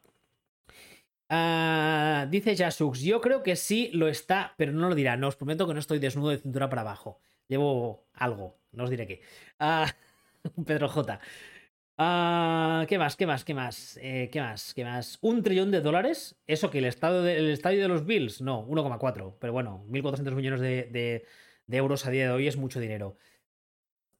Ah, 1.27 2.27
dice 2.29 2.55
Jasux, 2.55 3.01
yo 3.01 3.19
creo 3.19 3.41
que 3.41 3.55
sí 3.55 3.89
lo 3.93 4.07
está, 4.07 4.53
pero 4.57 4.71
no 4.71 4.87
lo 4.89 4.95
dirá. 4.95 5.17
No 5.17 5.27
os 5.27 5.35
prometo 5.35 5.67
que 5.67 5.73
no 5.73 5.79
estoy 5.79 5.99
desnudo 5.99 6.29
de 6.29 6.37
cintura 6.37 6.69
para 6.69 6.81
abajo. 6.81 7.19
Llevo 7.47 8.05
algo, 8.13 8.57
no 8.71 8.83
os 8.83 8.89
diré 8.89 9.07
qué. 9.07 9.21
Ah, 9.59 9.93
Pedro 10.65 10.87
J. 10.87 11.19
Ah, 11.97 12.85
¿Qué 12.89 12.97
más? 12.97 13.15
¿Qué 13.15 13.25
más? 13.25 13.45
¿Qué 13.45 13.53
más? 13.53 13.97
Eh, 14.01 14.29
¿Qué 14.31 14.41
más? 14.41 14.73
¿Qué 14.73 14.83
más? 14.83 15.17
¿Un 15.21 15.41
trillón 15.43 15.71
de 15.71 15.79
dólares? 15.79 16.35
¿Eso 16.45 16.69
que 16.69 16.79
el, 16.79 16.85
estado 16.85 17.23
de, 17.23 17.53
estadio 17.53 17.81
de 17.81 17.87
los 17.87 18.05
Bills? 18.05 18.41
No, 18.41 18.67
1,4. 18.67 19.37
Pero 19.39 19.53
bueno, 19.53 19.85
1.400 19.87 20.35
millones 20.35 20.59
de, 20.59 21.25
euros 21.69 22.05
a 22.05 22.11
día 22.11 22.25
de 22.25 22.31
hoy 22.31 22.47
es 22.47 22.57
mucho 22.57 22.81
dinero. 22.81 23.17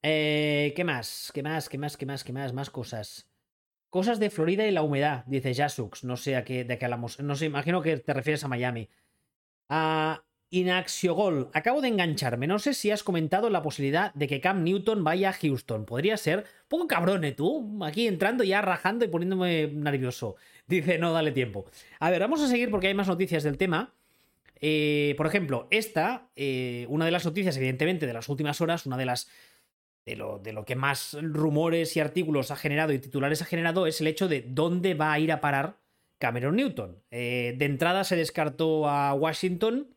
Eh, 0.03 0.73
¿Qué 0.75 0.83
más? 0.85 1.31
¿Qué 1.33 1.43
más? 1.43 1.67
¿Qué 1.67 1.77
más? 1.77 1.97
¿Qué 1.97 2.05
más? 2.05 2.23
¿Qué 2.23 2.33
más? 2.33 2.53
Más 2.53 2.69
cosas. 2.69 3.29
Cosas 3.89 4.19
de 4.19 4.29
Florida 4.29 4.65
y 4.67 4.71
la 4.71 4.83
humedad, 4.83 5.25
dice 5.27 5.53
Jasux. 5.53 6.03
No 6.05 6.17
sé 6.17 6.35
a 6.37 6.45
qué, 6.45 6.63
de 6.63 6.77
qué 6.77 6.85
hablamos. 6.85 7.19
No 7.19 7.35
sé, 7.35 7.45
imagino 7.45 7.81
que 7.81 7.97
te 7.97 8.13
refieres 8.13 8.43
a 8.45 8.47
Miami. 8.47 8.89
Ah, 9.69 10.23
Inaxiogol, 10.51 11.49
acabo 11.53 11.81
de 11.81 11.87
engancharme. 11.87 12.47
No 12.47 12.59
sé 12.59 12.73
si 12.73 12.91
has 12.91 13.03
comentado 13.03 13.49
la 13.49 13.61
posibilidad 13.61 14.13
de 14.13 14.27
que 14.27 14.39
Cam 14.39 14.63
Newton 14.63 15.03
vaya 15.03 15.29
a 15.29 15.33
Houston. 15.33 15.85
Podría 15.85 16.17
ser. 16.17 16.45
Poco 16.67 16.87
cabrón, 16.87 17.23
¿eh? 17.23 17.31
Tú, 17.31 17.79
aquí 17.83 18.07
entrando 18.07 18.43
ya 18.43 18.61
rajando 18.61 19.05
y 19.05 19.07
poniéndome 19.07 19.67
nervioso. 19.67 20.35
Dice, 20.67 20.97
no, 20.97 21.13
dale 21.13 21.31
tiempo. 21.31 21.65
A 21.99 22.09
ver, 22.09 22.21
vamos 22.21 22.41
a 22.41 22.47
seguir 22.47 22.69
porque 22.69 22.87
hay 22.87 22.93
más 22.93 23.07
noticias 23.07 23.43
del 23.43 23.57
tema. 23.57 23.93
Eh, 24.61 25.15
por 25.17 25.27
ejemplo, 25.27 25.67
esta, 25.71 26.29
eh, 26.35 26.85
una 26.89 27.05
de 27.05 27.11
las 27.11 27.25
noticias, 27.25 27.57
evidentemente, 27.57 28.07
de 28.07 28.13
las 28.13 28.29
últimas 28.29 28.61
horas, 28.61 28.85
una 28.85 28.97
de 28.97 29.05
las. 29.05 29.29
De 30.05 30.15
lo, 30.15 30.37
de 30.37 30.53
lo 30.53 30.65
que 30.65 30.75
más 30.75 31.17
rumores 31.19 31.97
y 31.97 31.99
artículos 31.99 32.51
ha 32.51 32.55
generado 32.55 32.93
y 32.93 32.99
titulares 32.99 33.41
ha 33.41 33.45
generado 33.45 33.87
es 33.87 34.01
el 34.01 34.07
hecho 34.07 34.27
de 34.27 34.45
dónde 34.47 34.93
va 34.93 35.11
a 35.11 35.19
ir 35.19 35.31
a 35.31 35.41
parar 35.41 35.79
Cameron 36.19 36.57
Newton. 36.57 37.01
de 37.09 37.57
entrada 37.59 38.03
se 38.03 38.15
descartó 38.15 38.87
a 38.87 39.15
Washington 39.15 39.94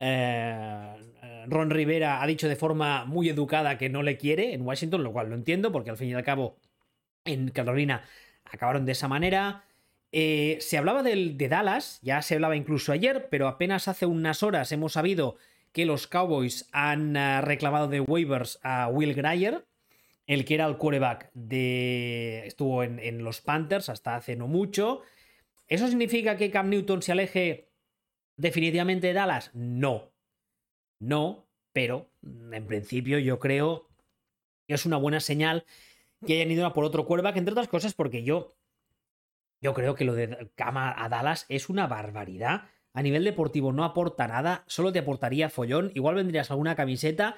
eh, 0.00 1.44
Ron 1.46 1.70
Rivera 1.70 2.22
ha 2.22 2.26
dicho 2.26 2.48
de 2.48 2.56
forma 2.56 3.04
muy 3.04 3.28
educada 3.28 3.78
que 3.78 3.90
no 3.90 4.02
le 4.02 4.16
quiere 4.16 4.54
en 4.54 4.62
Washington, 4.62 5.04
lo 5.04 5.12
cual 5.12 5.28
lo 5.28 5.34
entiendo, 5.34 5.70
porque 5.70 5.90
al 5.90 5.98
fin 5.98 6.08
y 6.08 6.14
al 6.14 6.24
cabo 6.24 6.56
en 7.24 7.50
Carolina 7.50 8.04
acabaron 8.44 8.86
de 8.86 8.92
esa 8.92 9.08
manera. 9.08 9.64
Eh, 10.12 10.58
se 10.60 10.78
hablaba 10.78 11.02
del, 11.02 11.36
de 11.36 11.48
Dallas, 11.48 12.00
ya 12.02 12.20
se 12.22 12.34
hablaba 12.34 12.56
incluso 12.56 12.92
ayer, 12.92 13.28
pero 13.30 13.46
apenas 13.46 13.86
hace 13.86 14.06
unas 14.06 14.42
horas 14.42 14.72
hemos 14.72 14.94
sabido 14.94 15.36
que 15.72 15.84
los 15.84 16.06
Cowboys 16.08 16.68
han 16.72 17.14
eh, 17.16 17.40
reclamado 17.42 17.86
de 17.86 18.00
waivers 18.00 18.58
a 18.62 18.88
Will 18.88 19.14
Greyer, 19.14 19.64
el 20.26 20.44
que 20.44 20.54
era 20.54 20.66
el 20.66 20.78
quarterback 20.78 21.30
de. 21.34 22.44
estuvo 22.46 22.82
en, 22.82 22.98
en 22.98 23.22
los 23.22 23.40
Panthers 23.40 23.88
hasta 23.88 24.16
hace 24.16 24.34
no 24.34 24.48
mucho. 24.48 25.02
¿Eso 25.68 25.86
significa 25.86 26.36
que 26.36 26.50
Cam 26.50 26.68
Newton 26.70 27.02
se 27.02 27.12
aleje 27.12 27.69
¿Definitivamente 28.40 29.12
Dallas? 29.12 29.50
No. 29.52 30.14
No, 30.98 31.46
pero 31.74 32.10
mm, 32.22 32.54
en 32.54 32.66
principio 32.66 33.18
yo 33.18 33.38
creo 33.38 33.90
que 34.66 34.74
es 34.74 34.86
una 34.86 34.96
buena 34.96 35.20
señal 35.20 35.66
que 36.26 36.36
hayan 36.36 36.50
ido 36.50 36.64
a 36.64 36.72
por 36.72 36.84
otro 36.84 37.06
que 37.06 37.38
entre 37.38 37.52
otras 37.52 37.68
cosas 37.68 37.92
porque 37.92 38.22
yo, 38.22 38.56
yo 39.60 39.74
creo 39.74 39.94
que 39.94 40.06
lo 40.06 40.14
de 40.14 40.50
Cama 40.54 40.94
a 40.96 41.10
Dallas 41.10 41.44
es 41.50 41.68
una 41.68 41.86
barbaridad. 41.86 42.62
A 42.94 43.02
nivel 43.02 43.24
deportivo 43.24 43.72
no 43.72 43.84
aporta 43.84 44.26
nada, 44.26 44.64
solo 44.66 44.90
te 44.90 45.00
aportaría 45.00 45.50
follón, 45.50 45.92
igual 45.94 46.14
vendrías 46.14 46.50
alguna 46.50 46.74
camiseta, 46.74 47.36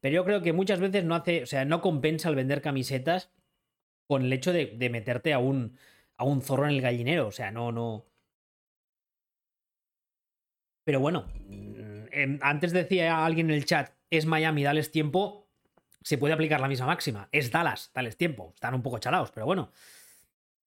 pero 0.00 0.14
yo 0.14 0.24
creo 0.24 0.40
que 0.40 0.52
muchas 0.52 0.78
veces 0.78 1.04
no 1.04 1.16
hace, 1.16 1.42
o 1.42 1.46
sea, 1.46 1.64
no 1.64 1.80
compensa 1.82 2.28
el 2.28 2.36
vender 2.36 2.62
camisetas 2.62 3.32
con 4.06 4.22
el 4.22 4.32
hecho 4.32 4.52
de, 4.52 4.66
de 4.66 4.88
meterte 4.88 5.32
a 5.32 5.38
un, 5.40 5.76
a 6.16 6.24
un 6.24 6.42
zorro 6.42 6.64
en 6.64 6.70
el 6.70 6.80
gallinero, 6.80 7.26
o 7.26 7.32
sea, 7.32 7.50
no, 7.50 7.72
no, 7.72 8.06
pero 10.84 11.00
bueno, 11.00 11.26
mm, 11.48 12.36
antes 12.40 12.72
decía 12.72 13.24
alguien 13.24 13.50
en 13.50 13.56
el 13.56 13.64
chat, 13.64 13.90
es 14.10 14.26
Miami, 14.26 14.62
dales 14.62 14.90
tiempo, 14.90 15.48
se 16.02 16.18
puede 16.18 16.34
aplicar 16.34 16.60
la 16.60 16.68
misma 16.68 16.86
máxima. 16.86 17.28
Es 17.32 17.50
Dallas, 17.50 17.90
dales 17.94 18.16
tiempo. 18.16 18.52
Están 18.54 18.74
un 18.74 18.82
poco 18.82 18.98
chalados, 18.98 19.30
pero 19.32 19.46
bueno. 19.46 19.72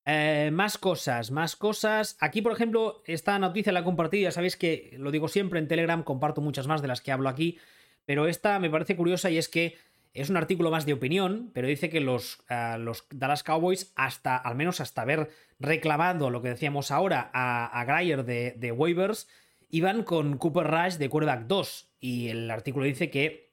Eh, 0.09 0.49
más 0.51 0.77
cosas, 0.77 1.31
más 1.31 1.55
cosas. 1.55 2.17
Aquí, 2.19 2.41
por 2.41 2.53
ejemplo, 2.53 3.03
esta 3.05 3.37
noticia 3.37 3.71
la 3.71 3.81
he 3.81 3.83
compartido. 3.83 4.23
Ya 4.23 4.31
sabéis 4.31 4.55
que 4.57 4.95
lo 4.97 5.11
digo 5.11 5.27
siempre 5.27 5.59
en 5.59 5.67
Telegram, 5.67 6.01
comparto 6.01 6.41
muchas 6.41 6.65
más 6.65 6.81
de 6.81 6.87
las 6.87 7.01
que 7.01 7.11
hablo 7.11 7.29
aquí. 7.29 7.59
Pero 8.05 8.27
esta 8.27 8.57
me 8.57 8.69
parece 8.69 8.95
curiosa 8.95 9.29
y 9.29 9.37
es 9.37 9.47
que 9.47 9.77
es 10.13 10.29
un 10.29 10.37
artículo 10.37 10.71
más 10.71 10.85
de 10.85 10.93
opinión, 10.93 11.51
pero 11.53 11.67
dice 11.67 11.89
que 11.89 11.99
los, 11.99 12.39
eh, 12.49 12.77
los 12.79 13.05
Dallas 13.11 13.43
Cowboys, 13.43 13.91
hasta, 13.95 14.37
al 14.37 14.55
menos 14.55 14.79
hasta 14.79 15.03
haber 15.03 15.29
reclamado 15.59 16.31
lo 16.31 16.41
que 16.41 16.49
decíamos 16.49 16.89
ahora 16.89 17.29
a, 17.33 17.65
a 17.65 17.85
Greyer 17.85 18.23
de, 18.23 18.55
de 18.57 18.71
waivers, 18.71 19.27
iban 19.69 20.03
con 20.03 20.37
Cooper 20.37 20.67
Rush 20.67 20.95
de 20.95 21.09
quarterback 21.09 21.47
2 21.47 21.89
y 21.99 22.29
el 22.29 22.49
artículo 22.49 22.85
dice 22.85 23.09
que 23.09 23.51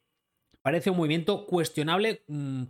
parece 0.62 0.90
un 0.90 0.96
movimiento 0.96 1.46
cuestionable. 1.46 2.22
Mm, 2.26 2.64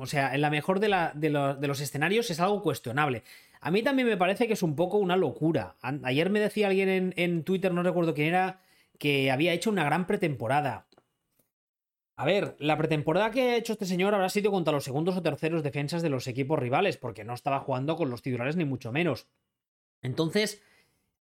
o 0.00 0.06
sea, 0.06 0.34
en 0.34 0.40
la 0.40 0.50
mejor 0.50 0.80
de, 0.80 0.88
los 0.88 1.80
escenarios 1.80 2.30
es 2.30 2.40
algo 2.40 2.62
cuestionable. 2.62 3.24
A 3.60 3.70
mí 3.70 3.82
también 3.82 4.06
me 4.06 4.16
parece 4.16 4.46
que 4.46 4.52
es 4.52 4.62
un 4.62 4.76
poco 4.76 4.98
una 4.98 5.16
locura. 5.16 5.76
Ayer 5.80 6.30
me 6.30 6.40
decía 6.40 6.68
alguien 6.68 7.14
en, 7.16 7.44
Twitter, 7.44 7.72
no 7.72 7.82
recuerdo 7.82 8.14
quién 8.14 8.28
era, 8.28 8.60
que 8.98 9.30
había 9.30 9.52
hecho 9.52 9.70
una 9.70 9.84
gran 9.84 10.06
pretemporada. 10.06 10.86
A 12.16 12.24
ver, 12.24 12.54
la 12.60 12.76
pretemporada 12.76 13.32
que 13.32 13.42
ha 13.42 13.56
hecho 13.56 13.72
este 13.72 13.86
señor 13.86 14.14
habrá 14.14 14.28
sido 14.28 14.52
contra 14.52 14.72
los 14.72 14.84
segundos 14.84 15.16
o 15.16 15.22
terceros 15.22 15.64
defensas 15.64 16.02
de 16.02 16.10
los 16.10 16.28
equipos 16.28 16.58
rivales, 16.58 16.96
porque 16.96 17.24
no 17.24 17.34
estaba 17.34 17.58
jugando 17.58 17.96
con 17.96 18.10
los 18.10 18.22
titulares 18.22 18.54
ni 18.54 18.64
mucho 18.64 18.92
menos. 18.92 19.26
Entonces, 20.00 20.62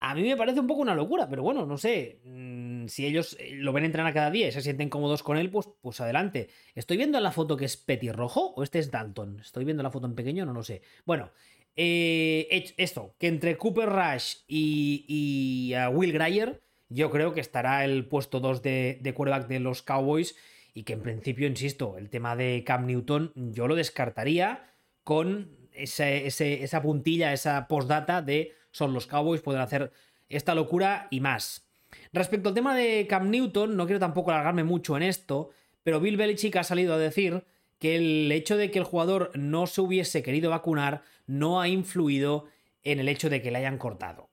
a 0.01 0.15
mí 0.15 0.23
me 0.23 0.37
parece 0.37 0.59
un 0.59 0.67
poco 0.67 0.81
una 0.81 0.95
locura, 0.95 1.27
pero 1.29 1.43
bueno, 1.43 1.65
no 1.65 1.77
sé. 1.77 2.19
Mm, 2.23 2.87
si 2.87 3.05
ellos 3.05 3.35
eh, 3.39 3.51
lo 3.55 3.73
ven 3.73 3.85
entrenar 3.85 4.13
cada 4.13 4.31
día 4.31 4.47
y 4.47 4.51
se 4.51 4.61
sienten 4.61 4.89
cómodos 4.89 5.23
con 5.23 5.37
él, 5.37 5.49
pues, 5.49 5.69
pues 5.81 5.99
adelante. 5.99 6.49
¿Estoy 6.75 6.97
viendo 6.97 7.19
la 7.19 7.31
foto 7.31 7.57
que 7.57 7.65
es 7.65 7.77
petirrojo 7.77 8.53
o 8.55 8.63
este 8.63 8.79
es 8.79 8.91
Dalton? 8.91 9.39
¿Estoy 9.41 9.65
viendo 9.65 9.83
la 9.83 9.91
foto 9.91 10.07
en 10.07 10.15
pequeño? 10.15 10.45
No 10.45 10.53
lo 10.53 10.63
sé. 10.63 10.81
Bueno, 11.05 11.31
eh, 11.75 12.73
esto, 12.77 13.15
que 13.19 13.27
entre 13.27 13.57
Cooper 13.57 13.89
Rush 13.89 14.37
y, 14.47 15.73
Will 15.91 16.13
Greyer, 16.13 16.61
yo 16.87 17.11
creo 17.11 17.33
que 17.33 17.41
estará 17.41 17.83
el 17.83 18.05
puesto 18.05 18.39
2 18.39 18.61
de, 18.61 18.99
de 19.01 19.13
quarterback 19.13 19.47
de 19.47 19.59
los 19.59 19.83
Cowboys 19.83 20.35
y 20.73 20.83
que 20.83 20.93
en 20.93 21.01
principio, 21.01 21.47
insisto, 21.47 21.97
el 21.97 22.09
tema 22.09 22.35
de 22.35 22.63
Cam 22.65 22.85
Newton 22.85 23.33
yo 23.35 23.67
lo 23.67 23.75
descartaría 23.75 24.73
con 25.03 25.57
esa 25.73 26.81
puntilla, 26.81 27.33
esa 27.33 27.67
postdata 27.67 28.21
de 28.21 28.53
son 28.71 28.93
los 28.93 29.07
Cowboys, 29.07 29.41
pueden 29.41 29.61
hacer 29.61 29.91
esta 30.29 30.55
locura 30.55 31.07
y 31.09 31.19
más. 31.19 31.67
Respecto 32.13 32.49
al 32.49 32.55
tema 32.55 32.75
de 32.75 33.07
Cam 33.07 33.29
Newton, 33.29 33.75
no 33.75 33.85
quiero 33.85 33.99
tampoco 33.99 34.31
alargarme 34.31 34.63
mucho 34.63 34.95
en 34.95 35.03
esto, 35.03 35.49
pero 35.83 35.99
Bill 35.99 36.17
Belichick 36.17 36.55
ha 36.55 36.63
salido 36.63 36.93
a 36.93 36.97
decir 36.97 37.43
que 37.79 37.95
el 37.95 38.31
hecho 38.31 38.57
de 38.57 38.71
que 38.71 38.79
el 38.79 38.85
jugador 38.85 39.31
no 39.35 39.65
se 39.65 39.81
hubiese 39.81 40.21
querido 40.21 40.49
vacunar 40.49 41.03
no 41.25 41.61
ha 41.61 41.67
influido 41.67 42.47
en 42.83 42.99
el 42.99 43.09
hecho 43.09 43.29
de 43.29 43.41
que 43.41 43.51
le 43.51 43.59
hayan 43.59 43.77
cortado. 43.77 44.29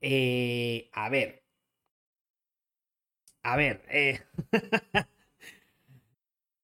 Eh, 0.00 0.90
a 0.92 1.08
ver. 1.08 1.42
A 3.42 3.56
ver. 3.56 3.82
Eh. 3.88 4.20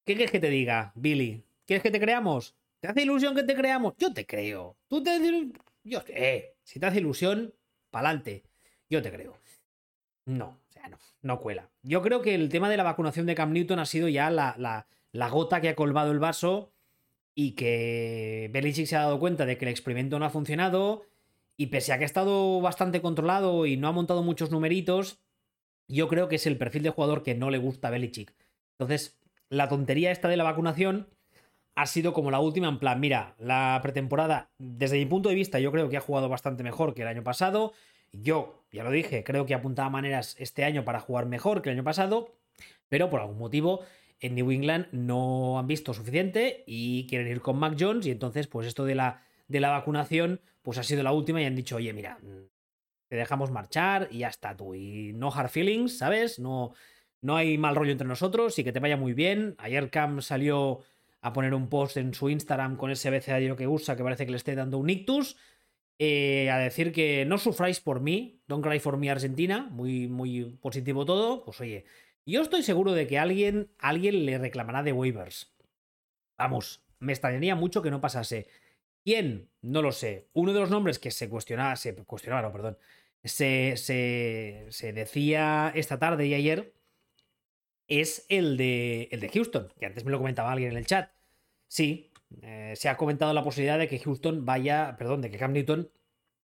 ¿Qué 0.05 0.15
quieres 0.15 0.31
que 0.31 0.39
te 0.39 0.49
diga, 0.49 0.91
Billy? 0.95 1.43
¿Quieres 1.65 1.81
que 1.81 1.91
te 1.91 1.99
creamos? 1.99 2.55
¿Te 2.79 2.89
hace 2.89 3.03
ilusión 3.03 3.35
que 3.35 3.43
te 3.43 3.55
creamos? 3.55 3.93
Yo 3.97 4.13
te 4.13 4.25
creo. 4.25 4.77
Tú 4.87 5.01
te... 5.01 5.11
Yo, 5.83 6.01
eh, 6.07 6.55
si 6.63 6.79
te 6.79 6.85
hace 6.85 6.99
ilusión, 6.99 7.53
pa'lante. 7.91 8.43
Yo 8.89 9.01
te 9.01 9.11
creo. 9.11 9.37
No, 10.25 10.61
o 10.69 10.71
sea, 10.71 10.87
no, 10.87 10.97
no 11.21 11.39
cuela. 11.39 11.69
Yo 11.81 12.01
creo 12.01 12.21
que 12.21 12.35
el 12.35 12.49
tema 12.49 12.69
de 12.69 12.77
la 12.77 12.83
vacunación 12.83 13.25
de 13.25 13.35
Cam 13.35 13.51
Newton 13.51 13.79
ha 13.79 13.85
sido 13.85 14.07
ya 14.07 14.29
la, 14.29 14.55
la, 14.57 15.29
gota 15.29 15.59
que 15.59 15.69
ha 15.69 15.75
colmado 15.75 16.11
el 16.11 16.19
vaso 16.19 16.73
y 17.35 17.51
que 17.51 18.49
Belichick 18.53 18.87
se 18.87 18.95
ha 18.95 19.01
dado 19.01 19.19
cuenta 19.19 19.45
de 19.45 19.57
que 19.57 19.65
el 19.65 19.71
experimento 19.71 20.19
no 20.19 20.25
ha 20.25 20.29
funcionado 20.29 21.05
y 21.57 21.67
pese 21.67 21.91
a 21.91 21.97
que 21.97 22.03
ha 22.03 22.05
estado 22.05 22.61
bastante 22.61 23.01
controlado 23.01 23.65
y 23.65 23.75
no 23.77 23.87
ha 23.87 23.91
montado 23.91 24.23
muchos 24.23 24.51
numeritos, 24.51 25.19
yo 25.87 26.07
creo 26.07 26.29
que 26.29 26.37
es 26.37 26.47
el 26.47 26.57
perfil 26.57 26.83
de 26.83 26.89
jugador 26.89 27.23
que 27.23 27.35
no 27.35 27.49
le 27.49 27.57
gusta 27.57 27.89
a 27.89 27.91
Belichick. 27.91 28.33
Entonces, 28.77 29.19
la 29.49 29.67
tontería 29.67 30.11
esta 30.11 30.29
de 30.29 30.37
la 30.37 30.43
vacunación 30.43 31.09
ha 31.75 31.85
sido 31.85 32.13
como 32.13 32.31
la 32.31 32.39
última, 32.39 32.67
en 32.67 32.79
plan, 32.79 32.99
mira, 32.99 33.35
la 33.39 33.79
pretemporada, 33.81 34.51
desde 34.57 34.97
mi 34.97 35.05
punto 35.05 35.29
de 35.29 35.35
vista, 35.35 35.59
yo 35.59 35.71
creo 35.71 35.89
que 35.89 35.97
ha 35.97 36.01
jugado 36.01 36.29
bastante 36.29 36.63
mejor 36.63 36.93
que 36.93 37.01
el 37.01 37.07
año 37.07 37.23
pasado. 37.23 37.73
Yo, 38.11 38.63
ya 38.71 38.83
lo 38.83 38.91
dije, 38.91 39.23
creo 39.23 39.45
que 39.45 39.55
apuntaba 39.55 39.89
maneras 39.89 40.35
este 40.37 40.63
año 40.63 40.83
para 40.85 40.99
jugar 40.99 41.25
mejor 41.25 41.61
que 41.61 41.69
el 41.69 41.77
año 41.77 41.83
pasado, 41.83 42.35
pero 42.89 43.09
por 43.09 43.21
algún 43.21 43.39
motivo 43.39 43.81
en 44.19 44.35
New 44.35 44.51
England 44.51 44.87
no 44.91 45.57
han 45.57 45.67
visto 45.67 45.93
suficiente 45.93 46.63
y 46.67 47.07
quieren 47.07 47.27
ir 47.27 47.41
con 47.41 47.57
Mac 47.57 47.75
Jones 47.77 48.05
y 48.05 48.11
entonces 48.11 48.47
pues 48.47 48.67
esto 48.67 48.85
de 48.85 48.95
la, 48.95 49.23
de 49.47 49.59
la 49.59 49.71
vacunación 49.71 50.39
pues 50.61 50.77
ha 50.77 50.83
sido 50.83 51.03
la 51.03 51.11
última 51.11 51.41
y 51.41 51.45
han 51.45 51.55
dicho, 51.55 51.75
oye, 51.75 51.91
mira, 51.91 52.19
te 53.09 53.15
dejamos 53.15 53.51
marchar 53.51 54.07
y 54.11 54.19
ya 54.19 54.29
está 54.29 54.55
tú. 54.55 54.75
Y 54.75 55.11
no 55.13 55.31
hard 55.31 55.49
feelings, 55.49 55.97
¿sabes? 55.97 56.39
No, 56.39 56.73
no 57.21 57.35
hay 57.35 57.57
mal 57.57 57.75
rollo 57.75 57.91
entre 57.91 58.07
nosotros 58.07 58.57
y 58.59 58.63
que 58.63 58.71
te 58.71 58.79
vaya 58.79 58.95
muy 58.95 59.13
bien. 59.13 59.55
Ayer 59.57 59.89
Cam 59.89 60.21
salió 60.21 60.79
a 61.23 61.33
poner 61.33 61.53
un 61.53 61.69
post 61.69 61.97
en 61.97 62.13
su 62.13 62.29
Instagram 62.29 62.75
con 62.75 62.91
ese 62.91 63.07
abecedario 63.07 63.55
que 63.55 63.67
usa 63.67 63.95
que 63.95 64.03
parece 64.03 64.25
que 64.25 64.31
le 64.31 64.37
esté 64.37 64.53
dando 64.55 64.77
un 64.77 64.89
ictus. 64.89 65.37
Eh, 65.99 66.49
a 66.49 66.57
decir 66.57 66.91
que 66.91 67.23
no 67.25 67.37
sufráis 67.37 67.79
por 67.79 68.01
mí, 68.01 68.41
don't 68.47 68.65
cry 68.65 68.79
for 68.79 68.97
me 68.97 69.09
Argentina, 69.09 69.69
muy, 69.71 70.07
muy 70.07 70.57
positivo 70.59 71.05
todo, 71.05 71.45
pues 71.45 71.61
oye, 71.61 71.85
yo 72.25 72.41
estoy 72.41 72.63
seguro 72.63 72.91
de 72.93 73.07
que 73.07 73.19
alguien, 73.19 73.71
alguien 73.77 74.25
le 74.25 74.37
reclamará 74.37 74.83
de 74.83 74.91
waivers. 74.91 75.53
Vamos, 76.37 76.83
me 76.99 77.13
extrañaría 77.13 77.55
mucho 77.55 77.81
que 77.81 77.91
no 77.91 78.01
pasase. 78.01 78.47
¿Quién? 79.05 79.49
No 79.61 79.81
lo 79.81 79.91
sé. 79.91 80.29
Uno 80.33 80.51
de 80.51 80.59
los 80.59 80.69
nombres 80.69 80.99
que 80.99 81.11
se 81.11 81.29
cuestionaba, 81.29 81.75
se 81.75 81.95
cuestionaba, 81.95 82.51
perdón, 82.51 82.77
se, 83.23 83.77
se, 83.77 84.93
decía 84.93 85.71
esta 85.75 85.99
tarde 85.99 86.27
y 86.27 86.33
ayer 86.33 86.73
es 87.87 88.25
el 88.29 88.57
de, 88.57 89.09
el 89.11 89.19
de 89.19 89.29
Houston, 89.29 89.69
que 89.79 89.85
antes 89.85 90.05
me 90.05 90.11
lo 90.11 90.17
comentaba 90.17 90.51
alguien 90.51 90.71
en 90.71 90.77
el 90.77 90.85
chat. 90.85 91.11
Sí, 91.67 92.11
eh, 92.41 92.73
se 92.75 92.89
ha 92.89 92.97
comentado 92.97 93.33
la 93.33 93.43
posibilidad 93.43 93.77
de 93.77 93.87
que 93.87 93.99
Houston 93.99 94.45
vaya, 94.45 94.95
perdón, 94.97 95.21
de 95.21 95.29
que 95.29 95.37
Cam 95.37 95.53
Newton 95.53 95.89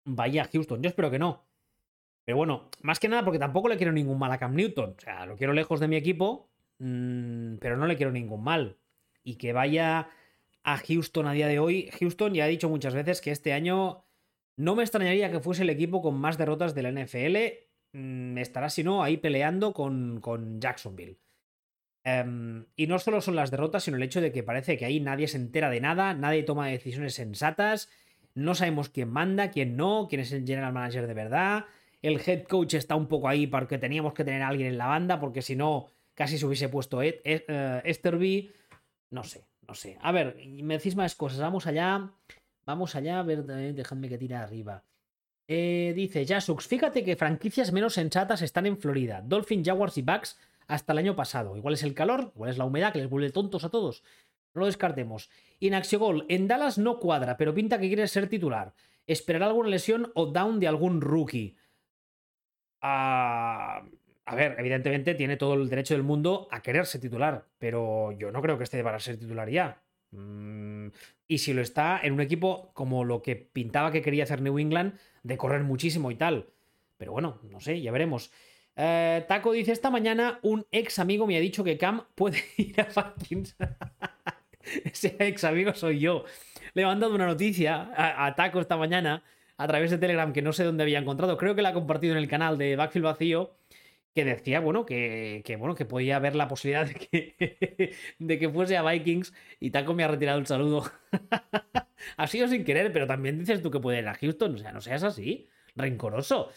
vaya 0.04 0.42
a 0.42 0.48
Houston. 0.48 0.82
Yo 0.82 0.88
espero 0.88 1.10
que 1.10 1.18
no. 1.18 1.44
Pero 2.24 2.38
bueno, 2.38 2.70
más 2.82 3.00
que 3.00 3.08
nada 3.08 3.24
porque 3.24 3.38
tampoco 3.38 3.68
le 3.68 3.76
quiero 3.76 3.92
ningún 3.92 4.18
mal 4.18 4.32
a 4.32 4.38
Cam 4.38 4.54
Newton. 4.54 4.94
O 4.96 5.00
sea, 5.00 5.26
lo 5.26 5.36
quiero 5.36 5.52
lejos 5.52 5.80
de 5.80 5.88
mi 5.88 5.96
equipo, 5.96 6.48
mm, 6.78 7.56
pero 7.56 7.76
no 7.76 7.86
le 7.86 7.96
quiero 7.96 8.12
ningún 8.12 8.42
mal. 8.42 8.78
Y 9.22 9.36
que 9.36 9.52
vaya 9.52 10.08
a 10.62 10.78
Houston 10.78 11.26
a 11.26 11.32
día 11.32 11.48
de 11.48 11.58
hoy. 11.58 11.90
Houston 12.00 12.34
ya 12.34 12.44
ha 12.44 12.48
dicho 12.48 12.68
muchas 12.68 12.94
veces 12.94 13.20
que 13.20 13.30
este 13.30 13.52
año 13.52 14.04
no 14.56 14.74
me 14.74 14.82
extrañaría 14.82 15.30
que 15.30 15.40
fuese 15.40 15.62
el 15.62 15.70
equipo 15.70 16.00
con 16.00 16.16
más 16.16 16.38
derrotas 16.38 16.74
de 16.74 16.82
la 16.82 16.90
NFL. 16.90 17.36
Mm, 17.94 18.38
estará, 18.38 18.68
si 18.70 18.82
no, 18.82 19.02
ahí 19.02 19.16
peleando 19.16 19.72
con, 19.72 20.20
con 20.20 20.60
Jacksonville. 20.60 21.16
Em, 22.04 22.66
y 22.76 22.86
no 22.86 22.98
solo 22.98 23.20
son 23.20 23.36
las 23.36 23.50
derrotas, 23.50 23.84
sino 23.84 23.96
el 23.96 24.02
hecho 24.02 24.20
de 24.20 24.32
que 24.32 24.42
parece 24.42 24.76
que 24.76 24.84
ahí 24.84 25.00
nadie 25.00 25.28
se 25.28 25.38
entera 25.38 25.70
de 25.70 25.80
nada, 25.80 26.12
nadie 26.12 26.42
toma 26.42 26.66
decisiones 26.66 27.14
sensatas, 27.14 27.88
no 28.34 28.54
sabemos 28.54 28.88
quién 28.90 29.08
manda, 29.08 29.50
quién 29.50 29.76
no, 29.76 30.06
quién 30.08 30.20
es 30.20 30.32
el 30.32 30.44
general 30.44 30.72
manager 30.72 31.06
de 31.06 31.14
verdad. 31.14 31.64
El 32.02 32.20
head 32.20 32.44
coach 32.44 32.74
está 32.74 32.96
un 32.96 33.06
poco 33.06 33.28
ahí 33.28 33.46
porque 33.46 33.78
teníamos 33.78 34.12
que 34.12 34.24
tener 34.24 34.42
a 34.42 34.48
alguien 34.48 34.68
en 34.68 34.76
la 34.76 34.86
banda, 34.86 35.20
porque 35.20 35.40
si 35.40 35.54
no, 35.54 35.88
casi 36.14 36.36
se 36.36 36.44
hubiese 36.46 36.68
puesto 36.68 37.00
Ed, 37.00 37.20
eh, 37.24 38.42
No 39.10 39.22
sé, 39.22 39.46
no 39.66 39.74
sé. 39.74 39.96
A 40.02 40.10
ver, 40.12 40.36
me 40.62 40.76
decís 40.76 40.96
más 40.96 41.14
cosas. 41.14 41.38
Vamos 41.38 41.66
allá. 41.66 42.10
Vamos 42.66 42.96
allá. 42.96 43.20
A 43.20 43.22
ver, 43.22 43.44
eh, 43.48 43.72
dejadme 43.72 44.08
que 44.08 44.18
tire 44.18 44.34
arriba. 44.34 44.82
Eh, 45.46 45.92
dice 45.94 46.26
Jasux, 46.26 46.66
fíjate 46.66 47.04
que 47.04 47.16
franquicias 47.16 47.72
menos 47.72 47.94
sensatas 47.94 48.42
están 48.42 48.66
en 48.66 48.78
Florida. 48.78 49.20
Dolphin, 49.22 49.64
Jaguars 49.64 49.98
y 49.98 50.02
Bucks 50.02 50.38
hasta 50.66 50.92
el 50.92 50.98
año 50.98 51.16
pasado. 51.16 51.56
Igual 51.56 51.74
es 51.74 51.82
el 51.82 51.94
calor, 51.94 52.32
igual 52.34 52.50
es 52.50 52.58
la 52.58 52.64
humedad 52.64 52.92
que 52.92 53.00
les 53.00 53.10
vuelve 53.10 53.30
tontos 53.30 53.64
a 53.64 53.70
todos. 53.70 54.02
No 54.54 54.60
lo 54.60 54.66
descartemos. 54.66 55.30
Inaxiogol, 55.60 56.24
en 56.28 56.48
Dallas 56.48 56.78
no 56.78 56.98
cuadra, 56.98 57.36
pero 57.36 57.54
pinta 57.54 57.78
que 57.78 57.88
quiere 57.88 58.08
ser 58.08 58.28
titular. 58.28 58.74
¿Esperará 59.06 59.46
alguna 59.46 59.68
lesión 59.68 60.10
o 60.14 60.26
down 60.26 60.60
de 60.60 60.68
algún 60.68 61.00
rookie? 61.00 61.56
a... 62.80 63.82
ver, 64.34 64.56
evidentemente 64.58 65.14
tiene 65.14 65.36
todo 65.36 65.54
el 65.54 65.68
derecho 65.68 65.94
del 65.94 66.02
mundo 66.02 66.48
a 66.50 66.60
quererse 66.60 66.98
titular, 66.98 67.46
pero 67.58 68.12
yo 68.12 68.30
no 68.30 68.42
creo 68.42 68.58
que 68.58 68.64
esté 68.64 68.82
para 68.82 69.00
ser 69.00 69.18
titular 69.18 69.48
ya. 69.48 69.83
Mm, 70.14 70.88
y 71.26 71.38
si 71.38 71.52
lo 71.52 71.62
está 71.62 72.00
en 72.02 72.12
un 72.12 72.20
equipo 72.20 72.70
como 72.74 73.04
lo 73.04 73.22
que 73.22 73.36
pintaba 73.36 73.90
que 73.90 74.02
quería 74.02 74.24
hacer 74.24 74.40
New 74.40 74.58
England, 74.58 74.94
de 75.22 75.36
correr 75.36 75.64
muchísimo 75.64 76.10
y 76.10 76.16
tal. 76.16 76.48
Pero 76.96 77.12
bueno, 77.12 77.40
no 77.50 77.60
sé, 77.60 77.80
ya 77.80 77.92
veremos. 77.92 78.30
Eh, 78.76 79.24
Taco 79.28 79.52
dice: 79.52 79.72
Esta 79.72 79.90
mañana 79.90 80.38
un 80.42 80.66
ex 80.70 80.98
amigo 80.98 81.26
me 81.26 81.36
ha 81.36 81.40
dicho 81.40 81.64
que 81.64 81.78
Cam 81.78 82.04
puede 82.14 82.38
ir 82.56 82.80
a 82.80 82.84
Falcons. 82.84 83.56
Ese 84.84 85.16
ex 85.18 85.44
amigo 85.44 85.74
soy 85.74 85.98
yo. 85.98 86.24
Le 86.72 86.82
he 86.82 86.86
mandado 86.86 87.14
una 87.14 87.26
noticia 87.26 87.90
a 87.96 88.34
Taco 88.34 88.60
esta 88.60 88.76
mañana 88.76 89.22
a 89.56 89.68
través 89.68 89.90
de 89.90 89.98
Telegram 89.98 90.32
que 90.32 90.42
no 90.42 90.52
sé 90.52 90.64
dónde 90.64 90.82
había 90.82 90.98
encontrado, 90.98 91.36
creo 91.36 91.54
que 91.54 91.62
la 91.62 91.70
ha 91.70 91.74
compartido 91.74 92.14
en 92.14 92.18
el 92.18 92.28
canal 92.28 92.58
de 92.58 92.76
Backfield 92.76 93.04
Vacío, 93.04 93.54
que 94.14 94.24
decía, 94.24 94.60
bueno, 94.60 94.86
que, 94.86 95.42
bueno, 95.58 95.74
que 95.74 95.84
podía 95.84 96.16
haber 96.16 96.36
la 96.36 96.46
posibilidad 96.46 96.86
de 96.86 96.94
que, 96.94 97.94
de 98.18 98.38
que 98.38 98.48
fuese 98.48 98.76
a 98.76 98.82
Vikings 98.82 99.32
y 99.60 99.70
Taco 99.70 99.94
me 99.94 100.04
ha 100.04 100.08
retirado 100.08 100.38
el 100.38 100.46
saludo. 100.46 100.90
ha 102.16 102.26
sido 102.26 102.46
sin 102.48 102.64
querer, 102.64 102.92
pero 102.92 103.06
también 103.06 103.38
dices 103.38 103.60
tú 103.60 103.70
que 103.70 103.80
puede 103.80 103.98
ir 103.98 104.08
a 104.08 104.14
Houston, 104.14 104.54
o 104.54 104.58
sea, 104.58 104.72
no 104.72 104.80
seas 104.80 105.02
así, 105.02 105.48
rencoroso. 105.74 106.50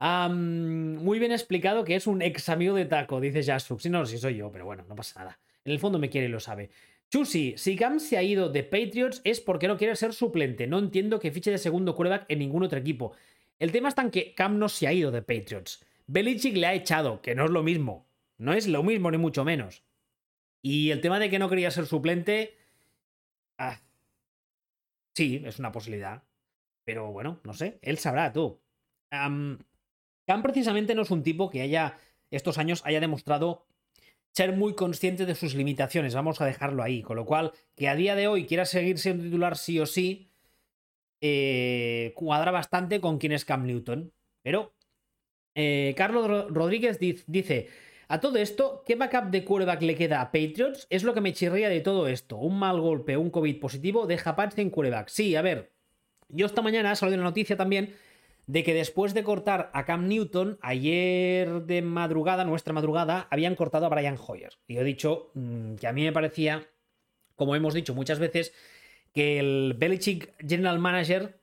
muy 0.00 1.18
bien 1.18 1.32
explicado 1.32 1.84
que 1.84 1.96
es 1.96 2.06
un 2.06 2.20
ex 2.20 2.48
amigo 2.50 2.74
de 2.76 2.84
Taco, 2.84 3.20
dice 3.20 3.42
Jasuk. 3.42 3.80
Si 3.80 3.88
no, 3.88 4.04
si 4.04 4.18
soy 4.18 4.36
yo, 4.36 4.52
pero 4.52 4.66
bueno, 4.66 4.84
no 4.86 4.94
pasa 4.94 5.20
nada. 5.20 5.38
En 5.64 5.72
el 5.72 5.78
fondo 5.78 5.98
me 5.98 6.10
quiere 6.10 6.26
y 6.26 6.30
lo 6.30 6.40
sabe. 6.40 6.70
Chusi, 7.10 7.54
si 7.56 7.76
Cam 7.76 8.00
se 8.00 8.18
ha 8.18 8.22
ido 8.22 8.50
de 8.50 8.62
Patriots 8.64 9.22
es 9.24 9.40
porque 9.40 9.68
no 9.68 9.78
quiere 9.78 9.96
ser 9.96 10.12
suplente. 10.12 10.66
No 10.66 10.78
entiendo 10.78 11.18
que 11.18 11.30
fiche 11.30 11.50
de 11.50 11.58
segundo 11.58 11.94
quarterback 11.94 12.26
en 12.28 12.40
ningún 12.40 12.64
otro 12.64 12.78
equipo. 12.78 13.12
El 13.58 13.72
tema 13.72 13.88
está 13.88 14.02
en 14.02 14.10
que 14.10 14.34
Cam 14.34 14.58
no 14.58 14.68
se 14.68 14.86
ha 14.86 14.92
ido 14.92 15.10
de 15.10 15.22
Patriots. 15.22 15.80
Belichick 16.06 16.56
le 16.56 16.66
ha 16.66 16.74
echado, 16.74 17.22
que 17.22 17.34
no 17.34 17.44
es 17.44 17.50
lo 17.50 17.62
mismo. 17.62 18.08
No 18.38 18.52
es 18.52 18.66
lo 18.66 18.82
mismo, 18.82 19.10
ni 19.10 19.18
mucho 19.18 19.44
menos. 19.44 19.84
Y 20.62 20.90
el 20.90 21.00
tema 21.00 21.18
de 21.18 21.30
que 21.30 21.38
no 21.38 21.48
quería 21.48 21.70
ser 21.70 21.86
suplente. 21.86 22.56
Ah, 23.58 23.80
sí, 25.14 25.42
es 25.44 25.58
una 25.58 25.72
posibilidad. 25.72 26.24
Pero 26.84 27.12
bueno, 27.12 27.40
no 27.44 27.54
sé. 27.54 27.78
Él 27.82 27.98
sabrá, 27.98 28.32
tú. 28.32 28.60
Cam 29.10 29.58
precisamente 30.42 30.94
no 30.94 31.02
es 31.02 31.10
un 31.10 31.22
tipo 31.22 31.50
que 31.50 31.62
haya. 31.62 31.98
Estos 32.30 32.58
años 32.58 32.82
haya 32.84 33.00
demostrado 33.00 33.66
ser 34.32 34.56
muy 34.56 34.74
consciente 34.74 35.26
de 35.26 35.36
sus 35.36 35.54
limitaciones, 35.54 36.14
vamos 36.14 36.40
a 36.40 36.46
dejarlo 36.46 36.82
ahí. 36.82 37.02
Con 37.02 37.16
lo 37.16 37.24
cual, 37.24 37.52
que 37.76 37.88
a 37.88 37.94
día 37.94 38.16
de 38.16 38.26
hoy 38.26 38.46
quiera 38.46 38.64
seguir 38.64 38.98
siendo 38.98 39.22
titular 39.22 39.56
sí 39.56 39.78
o 39.78 39.86
sí, 39.86 40.32
eh, 41.20 42.12
cuadra 42.16 42.50
bastante 42.50 43.00
con 43.00 43.18
quien 43.18 43.32
es 43.32 43.44
Cam 43.44 43.64
Newton. 43.64 44.12
Pero 44.42 44.74
eh, 45.54 45.94
Carlos 45.96 46.50
Rodríguez 46.50 46.98
dice, 46.98 47.68
a 48.08 48.20
todo 48.20 48.38
esto, 48.38 48.82
¿qué 48.86 48.96
backup 48.96 49.30
de 49.30 49.44
quarterback 49.44 49.82
le 49.82 49.94
queda 49.94 50.20
a 50.20 50.30
Patriots? 50.30 50.86
Es 50.90 51.04
lo 51.04 51.14
que 51.14 51.20
me 51.20 51.32
chirría 51.32 51.68
de 51.68 51.80
todo 51.80 52.08
esto. 52.08 52.36
Un 52.36 52.58
mal 52.58 52.80
golpe, 52.80 53.16
un 53.16 53.30
COVID 53.30 53.58
positivo, 53.60 54.06
deja 54.06 54.36
Pats 54.36 54.58
en 54.58 54.70
quarterback. 54.70 55.08
Sí, 55.08 55.36
a 55.36 55.42
ver, 55.42 55.72
yo 56.28 56.46
esta 56.46 56.62
mañana 56.62 56.90
ha 56.90 56.96
salido 56.96 57.16
una 57.16 57.30
noticia 57.30 57.56
también 57.56 57.94
de 58.46 58.62
que 58.62 58.74
después 58.74 59.14
de 59.14 59.24
cortar 59.24 59.70
a 59.72 59.84
Cam 59.84 60.06
Newton, 60.06 60.58
ayer 60.60 61.62
de 61.62 61.82
madrugada, 61.82 62.44
nuestra 62.44 62.74
madrugada, 62.74 63.26
habían 63.30 63.54
cortado 63.54 63.86
a 63.86 63.88
Brian 63.88 64.18
Hoyer. 64.18 64.52
Y 64.66 64.76
he 64.76 64.84
dicho 64.84 65.30
mm, 65.34 65.76
que 65.76 65.86
a 65.86 65.92
mí 65.92 66.02
me 66.02 66.12
parecía, 66.12 66.68
como 67.36 67.56
hemos 67.56 67.72
dicho 67.72 67.94
muchas 67.94 68.18
veces, 68.18 68.52
que 69.14 69.38
el 69.38 69.74
Belichick 69.78 70.34
General 70.46 70.78
Manager 70.78 71.40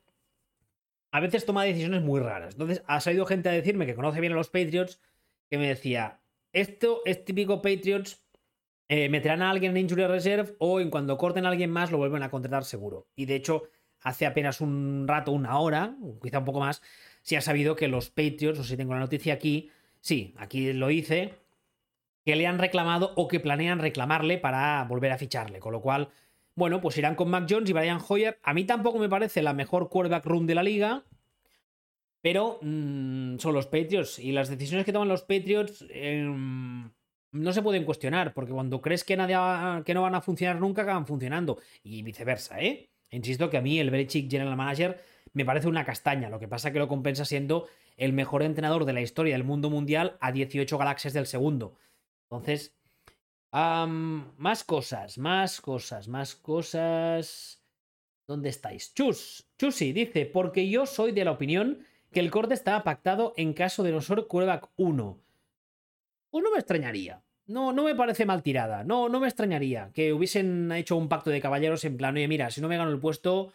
a 1.11 1.19
veces 1.19 1.45
toma 1.45 1.63
decisiones 1.63 2.01
muy 2.01 2.19
raras. 2.19 2.53
Entonces 2.53 2.83
ha 2.87 2.99
salido 3.01 3.25
gente 3.25 3.49
a 3.49 3.53
decirme 3.53 3.85
que 3.85 3.95
conoce 3.95 4.21
bien 4.21 4.33
a 4.33 4.35
los 4.35 4.49
Patriots, 4.49 5.01
que 5.49 5.57
me 5.57 5.67
decía, 5.67 6.21
esto 6.53 7.01
es 7.05 7.23
típico 7.23 7.61
Patriots, 7.61 8.23
eh, 8.87 9.09
meterán 9.09 9.41
a 9.41 9.49
alguien 9.49 9.71
en 9.71 9.85
Injury 9.85 10.05
Reserve 10.07 10.55
o 10.59 10.79
en 10.79 10.89
cuando 10.89 11.17
corten 11.17 11.45
a 11.45 11.49
alguien 11.49 11.71
más 11.71 11.91
lo 11.91 11.97
vuelven 11.97 12.23
a 12.23 12.29
contratar 12.29 12.65
seguro. 12.65 13.07
Y 13.15 13.25
de 13.25 13.35
hecho 13.35 13.63
hace 14.01 14.25
apenas 14.25 14.61
un 14.61 15.05
rato, 15.07 15.31
una 15.31 15.59
hora, 15.59 15.95
quizá 16.21 16.39
un 16.39 16.45
poco 16.45 16.59
más, 16.59 16.81
si 17.21 17.35
ha 17.35 17.41
sabido 17.41 17.75
que 17.75 17.87
los 17.87 18.09
Patriots, 18.09 18.59
o 18.59 18.63
si 18.63 18.75
tengo 18.75 18.93
la 18.93 18.99
noticia 18.99 19.33
aquí, 19.33 19.69
sí, 19.99 20.33
aquí 20.37 20.73
lo 20.73 20.89
hice, 20.89 21.35
que 22.25 22.35
le 22.35 22.47
han 22.47 22.59
reclamado 22.59 23.13
o 23.15 23.27
que 23.27 23.39
planean 23.39 23.79
reclamarle 23.79 24.37
para 24.37 24.83
volver 24.85 25.11
a 25.11 25.17
ficharle. 25.17 25.59
Con 25.59 25.73
lo 25.73 25.81
cual, 25.81 26.09
bueno, 26.61 26.79
pues 26.79 26.95
irán 26.99 27.15
con 27.15 27.27
Mac 27.27 27.47
Jones 27.49 27.67
y 27.71 27.73
Brian 27.73 27.99
Hoyer. 28.07 28.37
A 28.43 28.53
mí 28.53 28.65
tampoco 28.65 28.99
me 28.99 29.09
parece 29.09 29.41
la 29.41 29.51
mejor 29.51 29.89
quarterback 29.89 30.23
room 30.27 30.45
de 30.45 30.53
la 30.53 30.61
liga, 30.61 31.03
pero 32.21 32.59
mm, 32.61 33.39
son 33.39 33.55
los 33.55 33.65
Patriots 33.65 34.19
y 34.19 34.31
las 34.31 34.47
decisiones 34.47 34.85
que 34.85 34.93
toman 34.93 35.07
los 35.07 35.23
Patriots 35.23 35.83
em, 35.89 36.91
no 37.31 37.51
se 37.51 37.63
pueden 37.63 37.83
cuestionar, 37.83 38.35
porque 38.35 38.51
cuando 38.51 38.79
crees 38.79 39.03
que, 39.03 39.17
nadie 39.17 39.83
que 39.85 39.95
no 39.95 40.03
van 40.03 40.13
a 40.13 40.21
funcionar 40.21 40.59
nunca, 40.59 40.83
acaban 40.83 41.07
funcionando. 41.07 41.57
Y 41.81 42.03
viceversa, 42.03 42.61
¿eh? 42.61 42.91
Insisto 43.09 43.49
que 43.49 43.57
a 43.57 43.61
mí 43.61 43.79
el 43.79 43.89
Belichick 43.89 44.29
General 44.29 44.55
Manager 44.55 45.01
me 45.33 45.45
parece 45.45 45.67
una 45.67 45.83
castaña, 45.83 46.29
lo 46.29 46.37
que 46.37 46.47
pasa 46.47 46.71
que 46.71 46.77
lo 46.77 46.87
compensa 46.87 47.25
siendo 47.25 47.69
el 47.97 48.13
mejor 48.13 48.43
entrenador 48.43 48.85
de 48.85 48.93
la 48.93 49.01
historia 49.01 49.33
del 49.33 49.45
mundo 49.45 49.71
mundial 49.71 50.15
a 50.21 50.31
18 50.31 50.77
galaxias 50.77 51.13
del 51.13 51.25
segundo. 51.25 51.73
Entonces, 52.29 52.75
más 53.51 54.63
cosas, 54.63 55.17
más 55.17 55.61
cosas, 55.61 56.07
más 56.07 56.35
cosas. 56.35 57.61
¿Dónde 58.27 58.49
estáis? 58.49 58.93
Chus, 58.93 59.49
Chusi 59.57 59.91
dice, 59.91 60.25
porque 60.25 60.69
yo 60.69 60.85
soy 60.85 61.11
de 61.11 61.25
la 61.25 61.31
opinión 61.31 61.85
que 62.11 62.19
el 62.19 62.31
corte 62.31 62.53
estaba 62.53 62.83
pactado 62.83 63.33
en 63.37 63.53
caso 63.53 63.83
de 63.83 63.91
no 63.91 64.01
ser 64.01 64.25
quarterback 64.27 64.69
1. 64.77 65.19
Pues 66.29 66.43
no 66.43 66.51
me 66.51 66.59
extrañaría. 66.59 67.21
No, 67.47 67.73
no 67.73 67.83
me 67.83 67.95
parece 67.95 68.25
mal 68.25 68.43
tirada. 68.43 68.83
No, 68.85 69.09
no 69.09 69.19
me 69.19 69.27
extrañaría 69.27 69.91
que 69.93 70.13
hubiesen 70.13 70.71
hecho 70.71 70.95
un 70.95 71.09
pacto 71.09 71.29
de 71.29 71.41
caballeros 71.41 71.83
en 71.83 71.97
plan, 71.97 72.15
oye, 72.15 72.27
mira, 72.27 72.49
si 72.51 72.61
no 72.61 72.69
me 72.69 72.77
gano 72.77 72.91
el 72.91 72.99
puesto, 72.99 73.51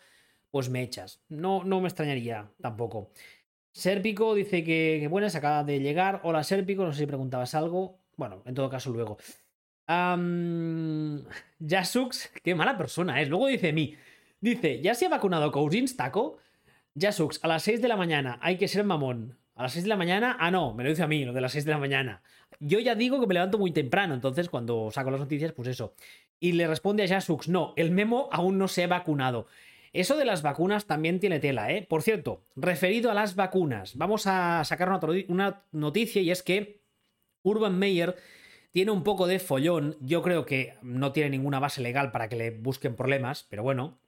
pues 0.50 0.68
me 0.68 0.82
echas. 0.82 1.22
No, 1.28 1.64
no 1.64 1.80
me 1.80 1.88
extrañaría 1.88 2.50
tampoco. 2.60 3.10
Serpico 3.72 4.34
dice 4.34 4.64
que, 4.64 4.98
que 5.00 5.08
buena, 5.08 5.30
se 5.30 5.38
acaba 5.38 5.64
de 5.64 5.80
llegar. 5.80 6.20
Hola, 6.24 6.44
Serpico, 6.44 6.84
no 6.84 6.92
sé 6.92 7.00
si 7.00 7.06
preguntabas 7.06 7.54
algo. 7.54 7.98
Bueno, 8.16 8.42
en 8.44 8.54
todo 8.54 8.68
caso, 8.68 8.90
luego. 8.90 9.18
Um, 9.88 11.22
Jasux, 11.60 12.30
qué 12.42 12.54
mala 12.54 12.76
persona 12.76 13.20
es. 13.20 13.28
Luego 13.28 13.46
dice 13.46 13.72
mí. 13.72 13.96
Dice, 14.40 14.80
¿ya 14.80 14.94
se 14.94 15.06
ha 15.06 15.08
vacunado 15.08 15.50
Cousins, 15.50 15.96
Taco? 15.96 16.38
Jasux, 16.98 17.40
a 17.42 17.48
las 17.48 17.62
6 17.62 17.82
de 17.82 17.88
la 17.88 17.96
mañana, 17.96 18.38
hay 18.42 18.56
que 18.56 18.68
ser 18.68 18.84
mamón. 18.84 19.38
A 19.54 19.64
las 19.64 19.72
6 19.72 19.84
de 19.84 19.88
la 19.88 19.96
mañana, 19.96 20.36
ah, 20.38 20.50
no, 20.50 20.74
me 20.74 20.84
lo 20.84 20.90
dice 20.90 21.02
a 21.02 21.06
mí, 21.06 21.24
lo 21.24 21.32
de 21.32 21.40
las 21.40 21.52
6 21.52 21.64
de 21.64 21.70
la 21.70 21.78
mañana. 21.78 22.22
Yo 22.60 22.78
ya 22.78 22.94
digo 22.94 23.20
que 23.20 23.26
me 23.26 23.34
levanto 23.34 23.58
muy 23.58 23.70
temprano, 23.70 24.14
entonces 24.14 24.48
cuando 24.48 24.90
saco 24.90 25.10
las 25.10 25.20
noticias, 25.20 25.52
pues 25.52 25.68
eso. 25.68 25.94
Y 26.40 26.52
le 26.52 26.66
responde 26.66 27.04
a 27.04 27.08
Jasux, 27.08 27.48
no, 27.48 27.72
el 27.76 27.90
memo 27.90 28.28
aún 28.32 28.58
no 28.58 28.68
se 28.68 28.84
ha 28.84 28.86
vacunado. 28.86 29.46
Eso 29.92 30.16
de 30.16 30.26
las 30.26 30.42
vacunas 30.42 30.86
también 30.86 31.20
tiene 31.20 31.40
tela, 31.40 31.72
¿eh? 31.72 31.86
Por 31.88 32.02
cierto, 32.02 32.44
referido 32.54 33.10
a 33.10 33.14
las 33.14 33.34
vacunas, 33.34 33.96
vamos 33.96 34.26
a 34.26 34.62
sacar 34.64 34.90
una, 35.28 35.64
noticia 35.72 36.20
y 36.20 36.30
es 36.30 36.42
que 36.42 36.82
Urban 37.42 37.78
Meyer 37.78 38.16
tiene 38.76 38.90
un 38.90 39.04
poco 39.04 39.26
de 39.26 39.38
follón. 39.38 39.96
Yo 40.02 40.20
creo 40.20 40.44
que 40.44 40.74
no 40.82 41.12
tiene 41.12 41.30
ninguna 41.30 41.58
base 41.58 41.80
legal 41.80 42.12
para 42.12 42.28
que 42.28 42.36
le 42.36 42.50
busquen 42.50 42.94
problemas, 42.94 43.46
pero 43.48 43.62
bueno, 43.62 43.98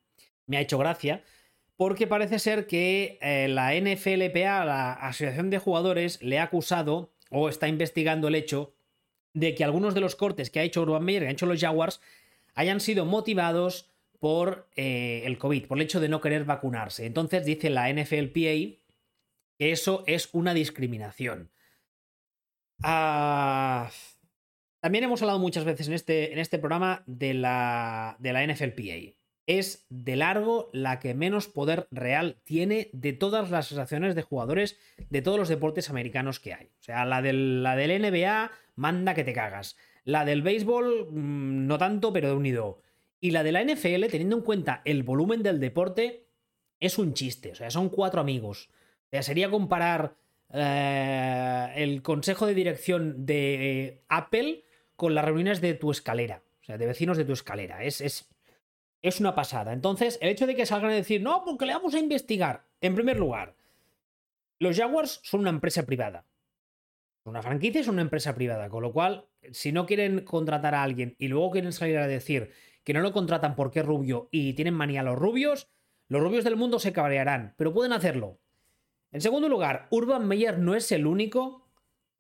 me 0.45 0.59
ha 0.59 0.61
hecho 0.61 0.77
gracia. 0.77 1.25
Porque 1.79 2.07
parece 2.07 2.39
ser 2.39 2.67
que 2.67 3.19
eh, 3.23 3.49
la 3.49 3.73
NFLPA, 3.73 4.67
la 4.67 4.93
Asociación 4.93 5.49
de 5.49 5.57
Jugadores, 5.57 6.23
le 6.23 6.39
ha 6.39 6.43
acusado 6.43 7.15
o 7.31 7.49
está 7.49 7.67
investigando 7.67 8.29
el 8.29 8.35
hecho 8.35 8.75
de 9.33 9.55
que 9.55 9.65
algunos 9.65 9.95
de 9.95 10.03
los 10.03 10.17
cortes 10.17 10.51
que 10.51 10.61
ha 10.61 10.65
hecho 10.65 10.83
Urban 10.83 11.03
Meyer, 11.03 11.23
que 11.23 11.29
han 11.29 11.33
hecho 11.33 11.47
los 11.47 11.59
Jaguars, 11.59 12.03
hayan 12.55 12.81
sido 12.81 13.07
motivados 13.07 13.91
por 14.19 14.69
eh, 14.77 15.23
el 15.25 15.39
COVID, 15.39 15.65
por 15.65 15.79
el 15.79 15.85
hecho 15.85 15.99
de 15.99 16.11
no 16.11 16.21
querer 16.21 16.45
vacunarse. 16.45 17.07
Entonces 17.07 17.47
dice 17.47 17.71
la 17.71 17.91
NFLPA 17.91 18.77
que 19.57 19.73
eso 19.73 20.05
es 20.07 20.29
una 20.33 20.53
discriminación. 20.53 21.49
Ah, 22.83 23.91
también 24.81 25.05
hemos 25.05 25.23
hablado 25.23 25.39
muchas 25.39 25.65
veces 25.65 25.89
en 25.89 25.95
este, 25.95 26.33
en 26.33 26.39
este 26.39 26.59
programa 26.59 27.03
de 27.07 27.35
la, 27.35 28.17
de 28.19 28.33
la 28.33 28.47
NFLPA. 28.47 29.17
Es 29.47 29.87
de 29.89 30.17
largo 30.17 30.69
la 30.73 31.01
que 31.01 31.15
menos 31.15 31.49
poder 31.49 31.89
real 31.91 32.37
tiene 32.45 32.91
de 32.93 33.13
todas 33.15 33.51
las 33.51 33.67
asociaciones 33.67 34.15
de 34.15 34.23
jugadores 34.23 34.79
de 35.09 35.23
todos 35.23 35.39
los 35.39 35.49
deportes 35.49 35.89
americanos 35.89 36.39
que 36.39 36.53
hay. 36.53 36.67
O 36.67 36.83
sea, 36.83 37.07
la 37.07 37.23
del, 37.23 37.63
la 37.63 37.75
NBA 37.75 38.51
manda 38.77 39.15
que 39.15 39.25
te 39.25 39.33
cagas. 39.33 39.77
La 40.05 40.25
del 40.25 40.43
béisbol, 40.43 41.09
mm, 41.11 41.67
no 41.67 41.79
tanto, 41.79 42.13
pero 42.13 42.29
de 42.29 42.35
unido. 42.35 42.83
Y 43.21 43.31
la 43.31 43.43
de 43.43 43.53
la 43.53 43.63
NFL, 43.63 44.07
teniendo 44.11 44.37
en 44.37 44.43
cuenta 44.43 44.83
el 44.85 45.03
volumen 45.03 45.43
del 45.43 45.61
deporte, 45.61 46.27
es 46.79 46.99
un 46.99 47.15
chiste. 47.15 47.53
O 47.53 47.55
sea, 47.55 47.71
son 47.71 47.89
cuatro 47.89 48.21
amigos. 48.21 48.69
O 49.07 49.11
sea, 49.11 49.23
sería 49.23 49.51
comparar 49.51 50.15
eh, 50.53 51.73
el 51.77 52.03
consejo 52.03 52.47
de 52.47 52.55
dirección 52.55 53.27
de 53.27 54.03
Apple 54.09 54.65
con 54.99 55.15
las 55.15 55.25
reuniones 55.25 55.61
de 55.61 55.75
tu 55.75 55.93
escalera. 55.93 56.43
O 56.61 56.65
sea, 56.65 56.77
de 56.77 56.85
vecinos 56.85 57.17
de 57.17 57.25
tu 57.25 57.33
escalera. 57.33 57.85
Es, 57.85 58.01
es, 58.01 58.29
es 59.01 59.21
una 59.21 59.33
pasada. 59.33 59.73
Entonces, 59.73 60.19
el 60.21 60.29
hecho 60.29 60.45
de 60.45 60.57
que 60.57 60.67
salgan 60.67 60.91
a 60.91 60.95
decir, 60.95 61.23
no, 61.23 61.45
porque 61.45 61.67
le 61.67 61.73
vamos 61.75 61.95
a 61.95 62.01
investigar. 62.01 62.67
En 62.81 62.97
primer 62.97 63.17
lugar, 63.17 63.55
los 64.59 64.77
Jaguars 64.77 65.21
son 65.23 65.43
una 65.43 65.51
empresa 65.51 65.87
privada. 65.87 66.27
Una 67.23 67.43
franquicia 67.43 67.81
es 67.81 67.87
una 67.87 68.03
empresa 68.03 68.35
privada, 68.35 68.69
con 68.71 68.83
lo 68.83 68.93
cual, 68.93 69.27
si 69.53 69.71
no 69.71 69.87
quieren 69.87 70.25
contratar 70.25 70.75
a 70.75 70.83
alguien 70.83 71.15
y 71.17 71.29
luego 71.29 71.53
quieren 71.53 71.73
salir 71.73 71.99
a 71.99 72.09
decir 72.09 72.51
que 72.83 72.93
no 72.93 73.01
lo 73.01 73.13
contratan 73.13 73.55
porque 73.55 73.81
es 73.81 73.87
rubio 73.87 74.29
y 74.33 74.55
tienen 74.55 74.75
manía 74.75 75.03
a 75.03 75.05
los 75.05 75.17
rubios, 75.17 75.69
los 76.09 76.21
rubios 76.21 76.43
del 76.43 76.57
mundo 76.57 76.81
se 76.81 76.93
cabrearán, 76.93 77.55
pero 77.57 77.73
pueden 77.73 77.93
hacerlo. 77.93 78.41
En 79.13 79.21
segundo 79.21 79.49
lugar, 79.49 79.87
Urban 79.91 80.27
Meyer 80.27 80.59
no 80.59 80.75
es 80.75 80.91
el 80.91 81.07
único, 81.07 81.68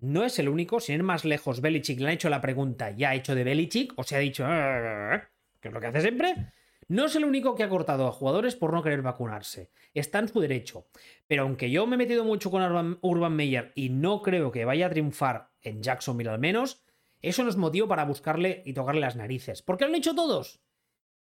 no 0.01 0.25
es 0.25 0.39
el 0.39 0.49
único, 0.49 0.81
sin 0.81 0.97
ir 0.97 1.03
más 1.03 1.25
lejos, 1.25 1.61
Belichick 1.61 1.99
le 1.99 2.07
han 2.07 2.13
hecho 2.15 2.29
la 2.29 2.41
pregunta, 2.41 2.91
¿ya 2.91 3.11
ha 3.11 3.15
hecho 3.15 3.35
de 3.35 3.45
Belichick? 3.45 3.93
O 3.97 4.05
se 4.05 4.17
ha 4.17 4.21
dicho, 4.21 4.45
ah", 4.47 5.29
que 5.61 5.69
es 5.69 5.75
lo 5.75 5.81
que 5.81 5.87
hace 5.89 6.01
siempre. 6.01 6.53
No 6.89 7.05
es 7.05 7.17
el 7.17 7.25
único 7.25 7.55
que 7.55 7.65
ha 7.65 7.69
cortado 7.69 8.07
a 8.07 8.13
jugadores 8.13 8.57
por 8.57 8.73
no 8.73 8.83
querer 8.83 9.03
vacunarse. 9.03 9.71
Está 9.93 10.21
en 10.21 10.29
su 10.29 10.41
derecho. 10.41 10.87
Pero 11.27 11.43
aunque 11.43 11.71
yo 11.71 11.87
me 11.87 11.97
he 11.97 11.99
metido 11.99 12.25
mucho 12.25 12.51
con 12.51 12.99
Urban, 13.03 13.37
Meyer 13.37 13.73
y 13.75 13.91
no 13.91 14.23
creo 14.23 14.51
que 14.51 14.65
vaya 14.65 14.87
a 14.87 14.91
triunfar 14.91 15.51
en 15.61 15.83
Jacksonville 15.83 16.31
al 16.31 16.39
menos, 16.39 16.83
eso 17.21 17.43
no 17.43 17.51
es 17.51 17.57
motivo 17.57 17.89
para 17.89 18.07
buscarle 18.07 18.63
y 18.65 18.73
tocarle 18.73 19.03
las 19.03 19.17
narices. 19.17 19.61
¿Por 19.61 19.77
qué 19.77 19.85
lo 19.85 19.91
han 19.91 19.97
hecho 19.97 20.15
todos. 20.15 20.61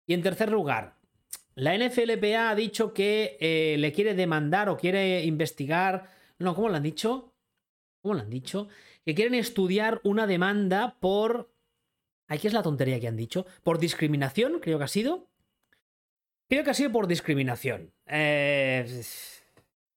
Y 0.05 0.15
en 0.15 0.23
tercer 0.23 0.51
lugar, 0.51 0.97
la 1.55 1.77
NFLPA 1.77 2.51
ha 2.51 2.55
dicho 2.57 2.93
que 2.93 3.37
eh, 3.39 3.77
le 3.79 3.93
quiere 3.93 4.15
demandar 4.15 4.69
o 4.69 4.77
quiere 4.77 5.23
investigar. 5.25 6.09
No, 6.39 6.57
¿cómo 6.57 6.71
lo 6.71 6.77
han 6.77 6.83
dicho? 6.83 7.32
¿Cómo 8.03 8.15
lo 8.15 8.21
han 8.21 8.31
dicho? 8.31 8.69
Que 9.05 9.15
quieren 9.15 9.35
estudiar 9.35 10.01
una 10.05 10.27
demanda 10.27 10.97
por. 11.01 11.53
Aquí 12.29 12.47
es 12.47 12.53
la 12.53 12.63
tontería 12.63 13.01
que 13.01 13.09
han 13.09 13.17
dicho. 13.17 13.47
Por 13.63 13.79
discriminación, 13.79 14.59
creo 14.61 14.79
que 14.79 14.85
ha 14.85 14.89
sido. 14.89 15.29
Creo 16.49 16.65
que 16.65 16.71
ha 16.71 16.75
sido 16.75 16.93
por 16.93 17.07
discriminación. 17.07 17.93
Eh, 18.07 19.03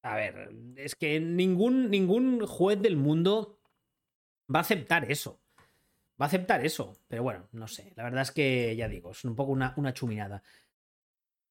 a 0.04 0.16
ver, 0.16 0.52
es 0.78 0.96
que 0.96 1.20
ningún, 1.20 1.90
ningún 1.90 2.46
juez 2.46 2.82
del 2.82 2.96
mundo 2.96 3.60
va 4.54 4.60
a 4.60 4.62
aceptar 4.62 5.12
eso 5.12 5.42
va 6.20 6.26
a 6.26 6.28
aceptar 6.28 6.66
eso. 6.66 6.98
Pero 7.08 7.24
bueno, 7.24 7.48
no 7.52 7.68
sé. 7.68 7.94
La 7.96 8.04
verdad 8.04 8.22
es 8.22 8.32
que 8.32 8.76
ya 8.76 8.88
digo, 8.88 9.12
es 9.12 9.24
un 9.26 9.36
poco 9.36 9.52
una, 9.52 9.74
una 9.78 9.94
chuminada. 9.94 10.44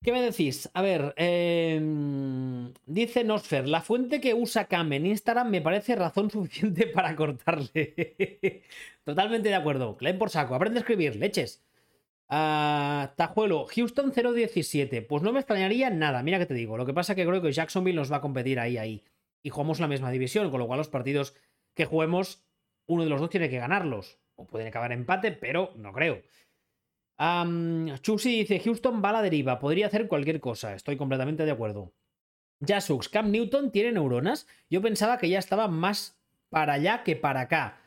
¿Qué 0.05 0.13
me 0.13 0.21
decís? 0.21 0.69
A 0.75 0.83
ver, 0.83 1.15
em, 1.17 2.75
dice 2.85 3.25
Nosfer, 3.25 3.67
la 3.67 3.81
fuente 3.81 4.21
que 4.21 4.35
usa 4.35 4.67
Cam 4.67 4.93
en 4.93 5.07
Instagram 5.07 5.49
me 5.49 5.63
parece 5.63 5.97
razón 5.97 6.31
suficiente 6.31 6.87
para 6.87 7.17
cortarle. 7.17 8.63
Totalmente 9.03 9.49
de 9.49 9.55
acuerdo. 9.55 9.97
Leen 10.01 10.19
por 10.19 10.29
saco, 10.29 10.55
aprende 10.55 10.81
a 10.81 10.83
escribir, 10.83 11.17
leches. 11.17 11.65
Uh, 12.29 13.09
Tajuelo, 13.17 13.65
Houston 13.65 14.13
017. 14.13 15.01
Pues 15.01 15.23
no 15.23 15.33
me 15.33 15.41
extrañaría 15.41 15.89
nada, 15.89 16.23
mira 16.23 16.39
que 16.39 16.45
te 16.45 16.53
digo. 16.53 16.77
Lo 16.77 16.85
que 16.85 16.93
pasa 16.93 17.15
es 17.15 17.17
que 17.17 17.25
creo 17.27 17.41
que 17.41 17.53
Jacksonville 17.53 17.97
nos 17.97 18.13
va 18.13 18.19
a 18.19 18.21
competir 18.21 18.61
ahí, 18.61 18.77
ahí. 18.77 19.05
Y 19.43 19.49
jugamos 19.49 19.81
la 19.81 19.89
misma 19.89 20.11
división, 20.11 20.51
con 20.51 20.61
lo 20.61 20.67
cual 20.67 20.79
los 20.79 20.89
partidos 20.89 21.35
que 21.73 21.87
juguemos, 21.87 22.45
uno 22.87 23.05
de 23.05 23.09
los 23.09 23.23
dos 23.23 23.31
tiene 23.31 23.49
que 23.49 23.57
ganarlos. 23.57 24.19
O 24.37 24.47
pueden 24.47 24.69
acabar 24.69 24.93
empate, 24.93 25.33
pero 25.33 25.73
no 25.77 25.95
creo. 25.95 26.21
Um, 27.19 27.87
dice: 27.87 28.61
Houston 28.61 29.03
va 29.03 29.11
a 29.11 29.13
la 29.13 29.23
deriva, 29.23 29.59
podría 29.59 29.87
hacer 29.87 30.09
cualquier 30.09 30.41
cosa. 30.41 30.75
Estoy 30.75 30.97
completamente 30.97 31.45
de 31.45 31.51
acuerdo. 31.51 31.93
Jasux, 32.67 33.09
Cam 33.09 33.31
Newton 33.31 33.71
tiene 33.71 33.93
neuronas. 33.93 34.47
Yo 34.71 34.83
pensaba 34.83 35.19
que 35.19 35.29
ya 35.29 35.39
estaba 35.39 35.69
más 35.69 36.19
para 36.51 36.75
allá 36.75 37.03
que 37.03 37.17
para 37.17 37.43
acá. 37.43 37.81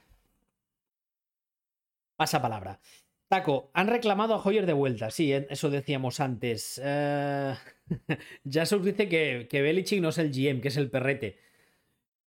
Pasa 2.15 2.41
palabra. 2.41 2.79
Taco, 3.27 3.69
han 3.73 3.87
reclamado 3.87 4.33
a 4.33 4.41
Hoyer 4.41 4.65
de 4.65 4.73
vuelta. 4.73 5.11
Sí, 5.11 5.33
eh, 5.33 5.47
eso 5.49 5.69
decíamos 5.69 6.19
antes. 6.19 6.81
Uh... 7.89 8.03
Jasux 8.43 8.83
dice 8.83 9.07
que, 9.07 9.47
que 9.49 9.61
Belichick 9.61 10.01
no 10.01 10.09
es 10.09 10.17
el 10.17 10.29
GM, 10.29 10.59
que 10.59 10.67
es 10.67 10.75
el 10.75 10.89
perrete. 10.89 11.37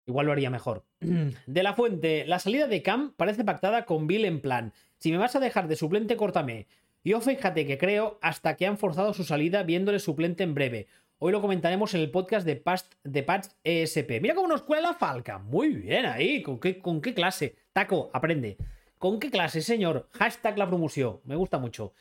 Igual 0.06 0.24
lo 0.24 0.32
haría 0.32 0.48
mejor. 0.48 0.86
De 1.00 1.62
la 1.62 1.74
fuente, 1.74 2.24
la 2.26 2.38
salida 2.38 2.66
de 2.66 2.82
Cam 2.82 3.12
parece 3.14 3.44
pactada 3.44 3.84
con 3.84 4.06
Bill 4.06 4.24
en 4.24 4.40
plan. 4.40 4.72
Si 4.98 5.12
me 5.12 5.18
vas 5.18 5.36
a 5.36 5.40
dejar 5.40 5.68
de 5.68 5.76
suplente, 5.76 6.16
córtame. 6.16 6.66
Yo 7.02 7.20
fíjate 7.20 7.66
que 7.66 7.78
creo 7.78 8.18
hasta 8.20 8.56
que 8.56 8.66
han 8.66 8.76
forzado 8.76 9.14
su 9.14 9.24
salida 9.24 9.62
viéndole 9.62 9.98
suplente 9.98 10.42
en 10.42 10.54
breve. 10.54 10.86
Hoy 11.18 11.32
lo 11.32 11.40
comentaremos 11.40 11.94
en 11.94 12.00
el 12.02 12.10
podcast 12.10 12.46
de, 12.46 12.56
Past, 12.56 12.94
de 13.04 13.22
Patch 13.22 13.48
ESP. 13.64 14.20
Mira 14.20 14.34
cómo 14.34 14.48
nos 14.48 14.62
cuela 14.62 14.88
la 14.88 14.94
falca. 14.94 15.38
Muy 15.38 15.70
bien 15.70 16.04
ahí. 16.04 16.42
¿Con 16.42 16.60
qué, 16.60 16.78
¿Con 16.78 17.00
qué 17.00 17.14
clase? 17.14 17.56
Taco, 17.72 18.10
aprende. 18.12 18.58
¿Con 18.98 19.18
qué 19.18 19.30
clase, 19.30 19.62
señor? 19.62 20.08
Hashtag 20.12 20.58
la 20.58 20.66
promoción. 20.66 21.20
Me 21.24 21.36
gusta 21.36 21.58
mucho. 21.58 21.94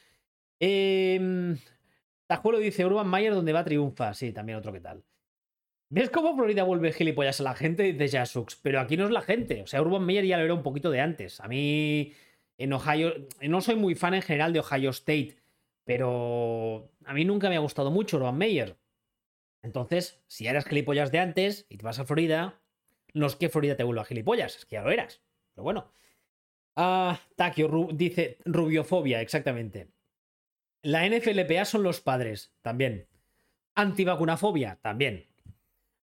Eh, 0.60 1.56
Tajuelo 2.28 2.60
dice 2.60 2.86
Urban 2.86 3.08
Mayer 3.08 3.34
donde 3.34 3.54
va 3.54 3.64
triunfa. 3.64 4.14
Sí, 4.14 4.34
también 4.34 4.58
otro 4.58 4.74
que 4.74 4.82
tal. 4.82 5.04
¿Ves 5.90 6.10
cómo 6.10 6.36
Florida 6.36 6.64
vuelve 6.64 6.92
gilipollas 6.92 7.40
a 7.40 7.44
la 7.44 7.56
gente? 7.56 7.94
de 7.94 8.10
Jasux, 8.10 8.58
pero 8.62 8.80
aquí 8.80 8.98
no 8.98 9.06
es 9.06 9.12
la 9.12 9.22
gente. 9.22 9.62
O 9.64 9.68
sea, 9.68 9.82
Urban 9.82 10.06
Meyer 10.06 10.26
ya 10.26 10.38
lo 10.38 10.44
era 10.44 10.54
un 10.54 10.62
poquito 10.62 10.92
de 10.92 11.02
antes. 11.02 11.40
A 11.40 11.48
mí, 11.48 12.14
en 12.60 12.74
Ohio, 12.74 13.14
no 13.42 13.62
soy 13.62 13.76
muy 13.76 13.96
fan 13.96 14.14
en 14.14 14.22
general 14.22 14.52
de 14.52 14.60
Ohio 14.60 14.90
State, 14.90 15.38
pero 15.86 16.92
a 17.06 17.14
mí 17.14 17.24
nunca 17.24 17.50
me 17.50 17.56
ha 17.56 17.60
gustado 17.60 17.90
mucho 17.90 18.18
Urban 18.18 18.38
Meyer. 18.38 18.78
Entonces, 19.64 20.22
si 20.28 20.46
eras 20.46 20.66
gilipollas 20.66 21.12
de 21.12 21.20
antes 21.20 21.66
y 21.70 21.78
te 21.78 21.86
vas 21.86 22.00
a 22.00 22.06
Florida, 22.06 22.62
no 23.14 23.28
es 23.28 23.38
que 23.38 23.48
Florida 23.48 23.78
te 23.78 23.86
vuelva 23.86 24.04
gilipollas, 24.04 24.58
es 24.58 24.66
que 24.66 24.76
ya 24.76 24.84
lo 24.84 24.92
eras. 24.92 25.22
Pero 25.54 25.64
bueno. 25.64 25.92
Ah, 26.76 27.20
Takio 27.38 27.90
dice 27.94 28.38
rubiofobia, 28.44 29.22
exactamente. 29.22 29.92
La 30.82 31.08
NFLPA 31.08 31.64
son 31.64 31.84
los 31.84 32.02
padres, 32.02 32.54
también. 32.62 33.08
Antivacunafobia, 33.74 34.80
también. 34.82 35.28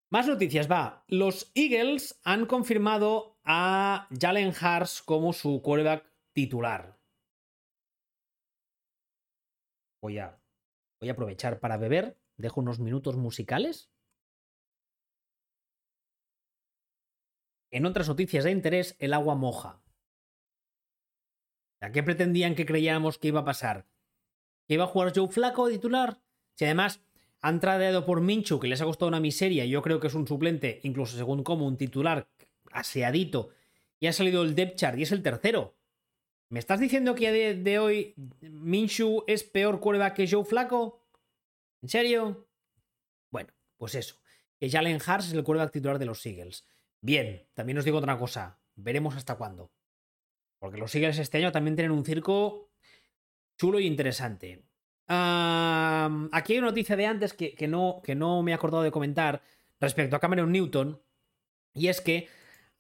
Más 0.09 0.27
noticias, 0.27 0.71
va. 0.71 1.05
Los 1.07 1.51
Eagles 1.55 2.19
han 2.25 2.47
confirmado 2.47 3.39
a 3.45 4.09
Jalen 4.19 4.55
Hars 4.59 5.03
como 5.03 5.35
su 5.35 5.61
quarterback 5.61 6.16
titular. 6.37 7.01
Voy 10.03 10.19
a, 10.19 10.39
voy 11.01 11.09
a 11.09 11.13
aprovechar 11.13 11.61
para 11.61 11.79
beber. 11.79 12.19
Dejo 12.37 12.61
unos 12.61 12.79
minutos 12.79 13.17
musicales. 13.17 13.91
En 17.71 17.87
otras 17.87 18.07
noticias 18.07 18.45
de 18.45 18.51
interés, 18.51 18.97
el 18.99 19.15
agua 19.15 19.35
moja. 19.35 19.83
¿A 21.81 21.91
qué 21.91 22.03
pretendían 22.03 22.55
que 22.55 22.67
creyéramos 22.67 23.17
que 23.17 23.29
iba 23.29 23.41
a 23.41 23.47
pasar? 23.47 23.87
¿Que 24.69 24.75
iba 24.75 24.85
a 24.85 24.89
jugar 24.89 25.15
Joe 25.17 25.29
Flaco 25.29 25.71
titular? 25.71 26.21
Si 26.55 26.67
además 26.67 27.01
han 27.41 27.61
tradeado 27.61 28.05
por 28.05 28.21
Minchu, 28.21 28.61
que 28.61 28.69
les 28.69 28.83
ha 28.83 28.85
costado 28.85 29.09
una 29.09 29.21
miseria, 29.21 29.65
yo 29.65 29.81
creo 29.81 30.01
que 30.01 30.09
es 30.09 30.15
un 30.15 30.29
suplente, 30.29 30.81
incluso 30.83 31.17
según 31.17 31.43
como 31.43 31.67
un 31.67 31.79
titular 31.79 32.29
aseadito, 32.73 33.53
y 33.99 34.07
ha 34.07 34.13
salido 34.13 34.43
el 34.43 34.55
depth 34.55 34.77
chart 34.77 34.99
y 34.99 35.05
es 35.05 35.13
el 35.13 35.23
tercero. 35.23 35.76
¿Me 36.49 36.61
estás 36.61 36.79
diciendo 36.79 37.15
que 37.15 37.33
de, 37.33 37.55
de 37.55 37.79
hoy 37.79 38.15
Minshu 38.41 39.25
es 39.27 39.43
peor 39.43 39.81
cuerda 39.81 40.15
que 40.15 40.29
Joe 40.29 40.45
Flaco? 40.45 41.05
¿En 41.83 41.89
serio? 41.89 42.49
Bueno, 43.31 43.53
pues 43.77 43.95
eso. 43.95 44.17
Que 44.59 44.71
Jalen 44.71 45.01
Hars 45.05 45.27
es 45.27 45.33
el 45.33 45.45
quarterback 45.45 45.73
titular 45.73 45.99
de 45.99 46.07
los 46.07 46.25
Eagles. 46.25 46.65
Bien, 47.01 47.47
también 47.55 47.79
os 47.79 47.85
digo 47.85 47.99
otra 47.99 48.19
cosa. 48.19 48.61
Veremos 48.75 49.17
hasta 49.17 49.37
cuándo. 49.37 49.73
Porque 50.59 50.79
los 50.79 50.95
Eagles 50.95 51.19
este 51.19 51.39
año 51.39 51.53
también 51.53 51.77
tienen 51.77 51.93
un 51.93 52.05
circo 52.05 52.71
chulo 53.59 53.81
y 53.81 53.87
interesante. 53.87 54.65
aquí 55.09 56.53
hay 56.53 56.59
una 56.59 56.69
noticia 56.69 56.97
de 56.97 57.07
antes 57.07 57.33
que, 57.33 57.55
no, 57.69 58.01
que 58.05 58.15
no 58.15 58.43
me 58.43 58.53
he 58.53 58.55
acordado 58.55 58.83
de 58.83 58.91
comentar 58.91 59.43
respecto 59.81 60.17
a 60.17 60.21
Cameron 60.21 60.53
Newton. 60.53 61.03
Y 61.75 61.89
es 61.89 62.01
que 62.01 62.29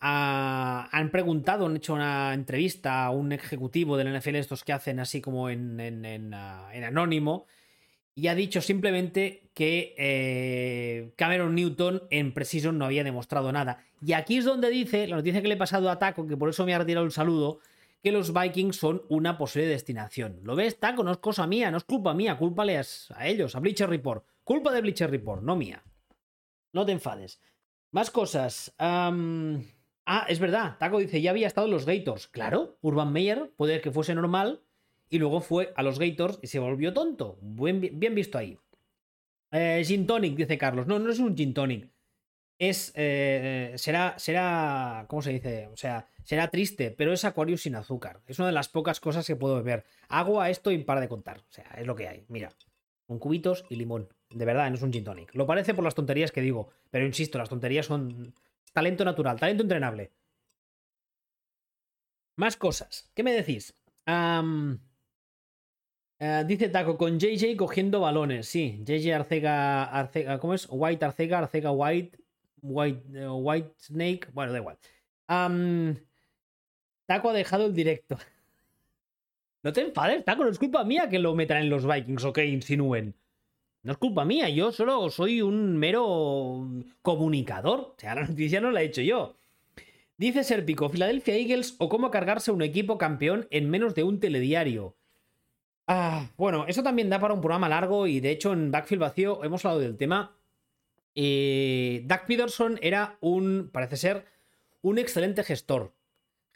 han 0.00 1.10
preguntado, 1.10 1.66
han 1.66 1.76
hecho 1.76 1.94
una 1.94 2.34
entrevista 2.34 3.04
a 3.04 3.10
un 3.10 3.32
ejecutivo 3.32 3.96
del 3.96 4.16
NFL, 4.16 4.36
estos 4.36 4.64
que 4.64 4.72
hacen 4.72 5.00
así 5.00 5.20
como 5.20 5.48
en, 5.48 5.80
en, 5.80 6.34
ah, 6.34 6.68
anónimo, 6.86 7.46
y 8.14 8.28
ha 8.28 8.34
dicho 8.34 8.60
simplemente 8.60 9.50
que 9.54 9.94
eh, 9.98 11.12
Cameron 11.16 11.54
Newton 11.54 12.02
en 12.10 12.32
Precision 12.32 12.78
no 12.78 12.86
había 12.86 13.04
demostrado 13.04 13.52
nada. 13.52 13.84
Y 14.04 14.12
aquí 14.12 14.38
es 14.38 14.44
donde 14.44 14.70
dice, 14.70 15.06
la 15.06 15.16
noticia 15.16 15.42
que 15.42 15.48
le 15.48 15.54
he 15.54 15.58
pasado 15.58 15.90
a 15.90 15.98
Taco, 15.98 16.26
que 16.26 16.36
por 16.36 16.48
eso 16.48 16.64
me 16.64 16.74
ha 16.74 16.78
retirado 16.78 17.04
el 17.04 17.12
saludo, 17.12 17.60
que 18.02 18.12
los 18.12 18.32
Vikings 18.32 18.76
son 18.76 19.02
una 19.08 19.36
posible 19.36 19.68
destinación. 19.68 20.40
¿Lo 20.44 20.54
ves, 20.54 20.78
Taco? 20.78 21.02
No 21.02 21.10
es 21.10 21.18
cosa 21.18 21.46
mía, 21.46 21.70
no 21.70 21.76
es 21.76 21.84
culpa 21.84 22.14
mía, 22.14 22.38
cúlpale 22.38 22.78
a, 22.78 23.26
ellos, 23.26 23.54
a 23.56 23.60
Bleacher 23.60 23.88
Report. 23.88 24.24
Culpa 24.44 24.72
de 24.72 24.80
Bleacher 24.80 25.10
Report, 25.10 25.42
no 25.42 25.56
mía. 25.56 25.82
No 26.72 26.86
te 26.86 26.92
enfades. 26.92 27.40
Más 27.90 28.10
cosas. 28.10 28.72
Ah, 30.06 30.24
es 30.28 30.38
verdad, 30.38 30.76
Taco 30.78 30.98
dice, 30.98 31.20
ya 31.20 31.30
había 31.30 31.48
estado 31.48 31.66
en 31.66 31.72
los 31.72 31.84
Gators. 31.84 32.28
Claro, 32.28 32.78
Urban 32.80 33.12
Meyer 33.12 33.50
puede 33.56 33.80
que 33.80 33.90
fuese 33.90 34.14
normal 34.14 34.62
y 35.10 35.18
luego 35.18 35.40
fue 35.40 35.72
a 35.76 35.82
los 35.82 35.98
Gators 35.98 36.38
y 36.42 36.46
se 36.46 36.60
volvió 36.60 36.94
tonto. 36.94 37.38
bien 37.40 38.14
visto 38.14 38.38
ahí. 38.38 38.56
Eh, 39.50 39.82
gin 39.84 40.06
Tonic, 40.06 40.36
dice 40.36 40.58
Carlos. 40.58 40.86
No, 40.86 40.98
no 40.98 41.10
es 41.10 41.18
un 41.18 41.36
Gin 41.36 41.54
Tonic. 41.54 41.88
Es. 42.58 42.92
Eh, 42.94 43.72
será. 43.76 44.14
Será. 44.18 45.06
¿Cómo 45.08 45.22
se 45.22 45.32
dice? 45.32 45.68
O 45.72 45.76
sea, 45.76 46.08
será 46.24 46.48
triste, 46.48 46.90
pero 46.90 47.12
es 47.12 47.24
Aquarius 47.24 47.62
sin 47.62 47.74
azúcar. 47.74 48.20
Es 48.26 48.38
una 48.38 48.48
de 48.48 48.54
las 48.54 48.68
pocas 48.68 49.00
cosas 49.00 49.26
que 49.26 49.36
puedo 49.36 49.56
beber. 49.56 49.84
Agua, 50.08 50.50
esto 50.50 50.70
y 50.70 50.78
para 50.78 51.00
de 51.00 51.08
contar. 51.08 51.38
O 51.38 51.52
sea, 51.52 51.64
es 51.76 51.86
lo 51.86 51.94
que 51.94 52.08
hay. 52.08 52.24
Mira. 52.28 52.50
Con 53.06 53.18
cubitos 53.20 53.64
y 53.70 53.76
limón. 53.76 54.08
De 54.30 54.44
verdad, 54.44 54.68
no 54.68 54.74
es 54.74 54.82
un 54.82 54.92
gin 54.92 55.04
tonic. 55.04 55.32
Lo 55.34 55.46
parece 55.46 55.74
por 55.74 55.84
las 55.84 55.94
tonterías 55.94 56.32
que 56.32 56.40
digo. 56.40 56.70
Pero 56.90 57.06
insisto, 57.06 57.38
las 57.38 57.48
tonterías 57.48 57.86
son. 57.86 58.34
Talento 58.76 59.06
natural, 59.06 59.40
talento 59.40 59.62
entrenable. 59.62 60.12
Más 62.36 62.58
cosas. 62.58 63.10
¿Qué 63.14 63.22
me 63.22 63.32
decís? 63.32 63.74
Eh, 66.18 66.44
dice 66.46 66.68
Taco, 66.68 66.98
con 66.98 67.18
JJ 67.18 67.56
cogiendo 67.56 68.00
balones. 68.00 68.46
Sí, 68.48 68.82
JJ 68.84 69.14
Arcega, 69.14 69.84
Arcega, 69.84 70.38
¿cómo 70.38 70.52
es? 70.52 70.66
White 70.68 71.06
Arcega, 71.06 71.38
Arcega 71.38 71.70
White, 71.70 72.18
White, 72.60 73.18
eh, 73.18 73.26
White 73.26 73.72
Snake. 73.78 74.28
Bueno, 74.34 74.52
da 74.52 74.58
igual. 74.58 74.78
Taco 77.06 77.30
ha 77.30 77.32
dejado 77.32 77.64
el 77.66 77.74
directo. 77.74 78.18
No 79.62 79.72
te 79.72 79.80
enfades, 79.80 80.24
Taco, 80.24 80.44
no 80.44 80.50
es 80.50 80.60
culpa 80.60 80.84
mía 80.84 81.08
que 81.08 81.18
lo 81.18 81.34
metan 81.34 81.56
en 81.58 81.70
los 81.70 81.84
Vikings 81.84 82.24
o 82.24 82.32
que 82.32 82.44
insinúen. 82.44 83.16
No 83.86 83.92
es 83.92 83.98
culpa 83.98 84.24
mía, 84.24 84.48
yo 84.48 84.72
solo 84.72 85.08
soy 85.10 85.42
un 85.42 85.76
mero 85.76 86.68
comunicador. 87.02 87.78
O 87.78 87.94
sea, 87.96 88.16
la 88.16 88.26
noticia 88.26 88.60
no 88.60 88.72
la 88.72 88.82
he 88.82 88.86
hecho 88.86 89.00
yo. 89.00 89.36
Dice 90.16 90.42
Serpico, 90.42 90.88
Philadelphia 90.88 91.36
Eagles 91.36 91.76
o 91.78 91.88
cómo 91.88 92.10
cargarse 92.10 92.50
un 92.50 92.62
equipo 92.62 92.98
campeón 92.98 93.46
en 93.52 93.70
menos 93.70 93.94
de 93.94 94.02
un 94.02 94.18
telediario. 94.18 94.96
Ah, 95.86 96.32
bueno, 96.36 96.64
eso 96.66 96.82
también 96.82 97.08
da 97.08 97.20
para 97.20 97.34
un 97.34 97.40
programa 97.40 97.68
largo 97.68 98.08
y 98.08 98.18
de 98.18 98.32
hecho 98.32 98.52
en 98.52 98.72
Backfield 98.72 99.02
Vacío 99.02 99.44
hemos 99.44 99.64
hablado 99.64 99.82
del 99.82 99.96
tema. 99.96 100.36
Eh, 101.14 102.02
Doug 102.06 102.26
Peterson 102.26 102.80
era 102.82 103.18
un, 103.20 103.70
parece 103.72 103.96
ser, 103.96 104.24
un 104.82 104.98
excelente 104.98 105.44
gestor. 105.44 105.94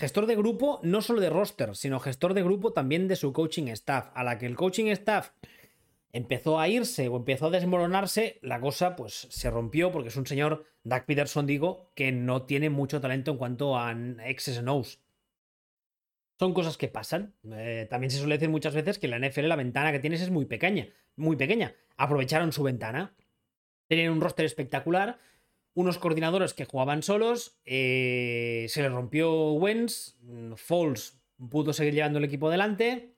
Gestor 0.00 0.26
de 0.26 0.34
grupo, 0.34 0.80
no 0.82 1.00
solo 1.00 1.20
de 1.20 1.30
roster, 1.30 1.76
sino 1.76 2.00
gestor 2.00 2.34
de 2.34 2.42
grupo 2.42 2.72
también 2.72 3.06
de 3.06 3.14
su 3.14 3.32
coaching 3.32 3.68
staff. 3.68 4.08
A 4.14 4.24
la 4.24 4.36
que 4.36 4.46
el 4.46 4.56
coaching 4.56 4.86
staff 4.86 5.30
empezó 6.12 6.58
a 6.58 6.68
irse 6.68 7.08
o 7.08 7.16
empezó 7.16 7.46
a 7.46 7.50
desmoronarse, 7.50 8.38
la 8.42 8.60
cosa 8.60 8.96
pues 8.96 9.28
se 9.30 9.50
rompió 9.50 9.92
porque 9.92 10.08
es 10.08 10.16
un 10.16 10.26
señor, 10.26 10.66
Doug 10.84 11.04
Peterson 11.06 11.46
digo, 11.46 11.90
que 11.94 12.12
no 12.12 12.42
tiene 12.42 12.70
mucho 12.70 13.00
talento 13.00 13.32
en 13.32 13.36
cuanto 13.38 13.76
a 13.76 13.92
X's 13.92 14.58
and. 14.58 14.84
Son 16.38 16.54
cosas 16.54 16.78
que 16.78 16.88
pasan. 16.88 17.34
Eh, 17.52 17.86
también 17.90 18.10
se 18.10 18.16
suele 18.16 18.36
decir 18.36 18.48
muchas 18.48 18.74
veces 18.74 18.98
que 18.98 19.08
la 19.08 19.18
NFL 19.18 19.46
la 19.46 19.56
ventana 19.56 19.92
que 19.92 19.98
tienes 19.98 20.22
es 20.22 20.30
muy 20.30 20.46
pequeña. 20.46 20.88
Muy 21.16 21.36
pequeña. 21.36 21.74
Aprovecharon 21.98 22.52
su 22.52 22.62
ventana. 22.62 23.14
Tenían 23.88 24.10
un 24.10 24.22
roster 24.22 24.46
espectacular. 24.46 25.18
Unos 25.74 25.98
coordinadores 25.98 26.54
que 26.54 26.64
jugaban 26.64 27.02
solos. 27.02 27.60
Eh, 27.66 28.64
se 28.70 28.80
les 28.80 28.90
rompió 28.90 29.52
Wens. 29.52 30.16
Mm, 30.22 30.54
Falls 30.54 31.20
pudo 31.50 31.74
seguir 31.74 31.92
llevando 31.92 32.18
el 32.18 32.24
equipo 32.24 32.48
adelante. 32.48 33.14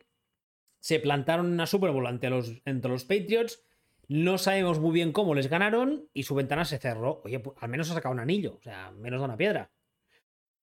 Se 0.83 0.99
plantaron 0.99 1.47
una 1.47 1.69
Super 1.69 1.93
Bowl 1.93 2.09
ante 2.09 2.29
los, 2.29 2.61
entre 2.65 2.91
los 2.91 3.05
Patriots. 3.05 3.65
No 4.09 4.37
sabemos 4.37 4.81
muy 4.81 4.93
bien 4.93 5.13
cómo 5.13 5.33
les 5.35 5.49
ganaron. 5.49 6.09
Y 6.13 6.25
su 6.25 6.35
ventana 6.35 6.65
se 6.65 6.79
cerró. 6.79 7.23
Oye, 7.25 7.39
pues, 7.39 7.57
al 7.61 7.69
menos 7.69 7.89
ha 7.91 7.95
sacado 7.95 8.13
un 8.13 8.19
anillo. 8.19 8.57
O 8.59 8.63
sea, 8.63 8.91
menos 8.91 9.21
de 9.21 9.25
una 9.25 9.37
piedra. 9.37 9.71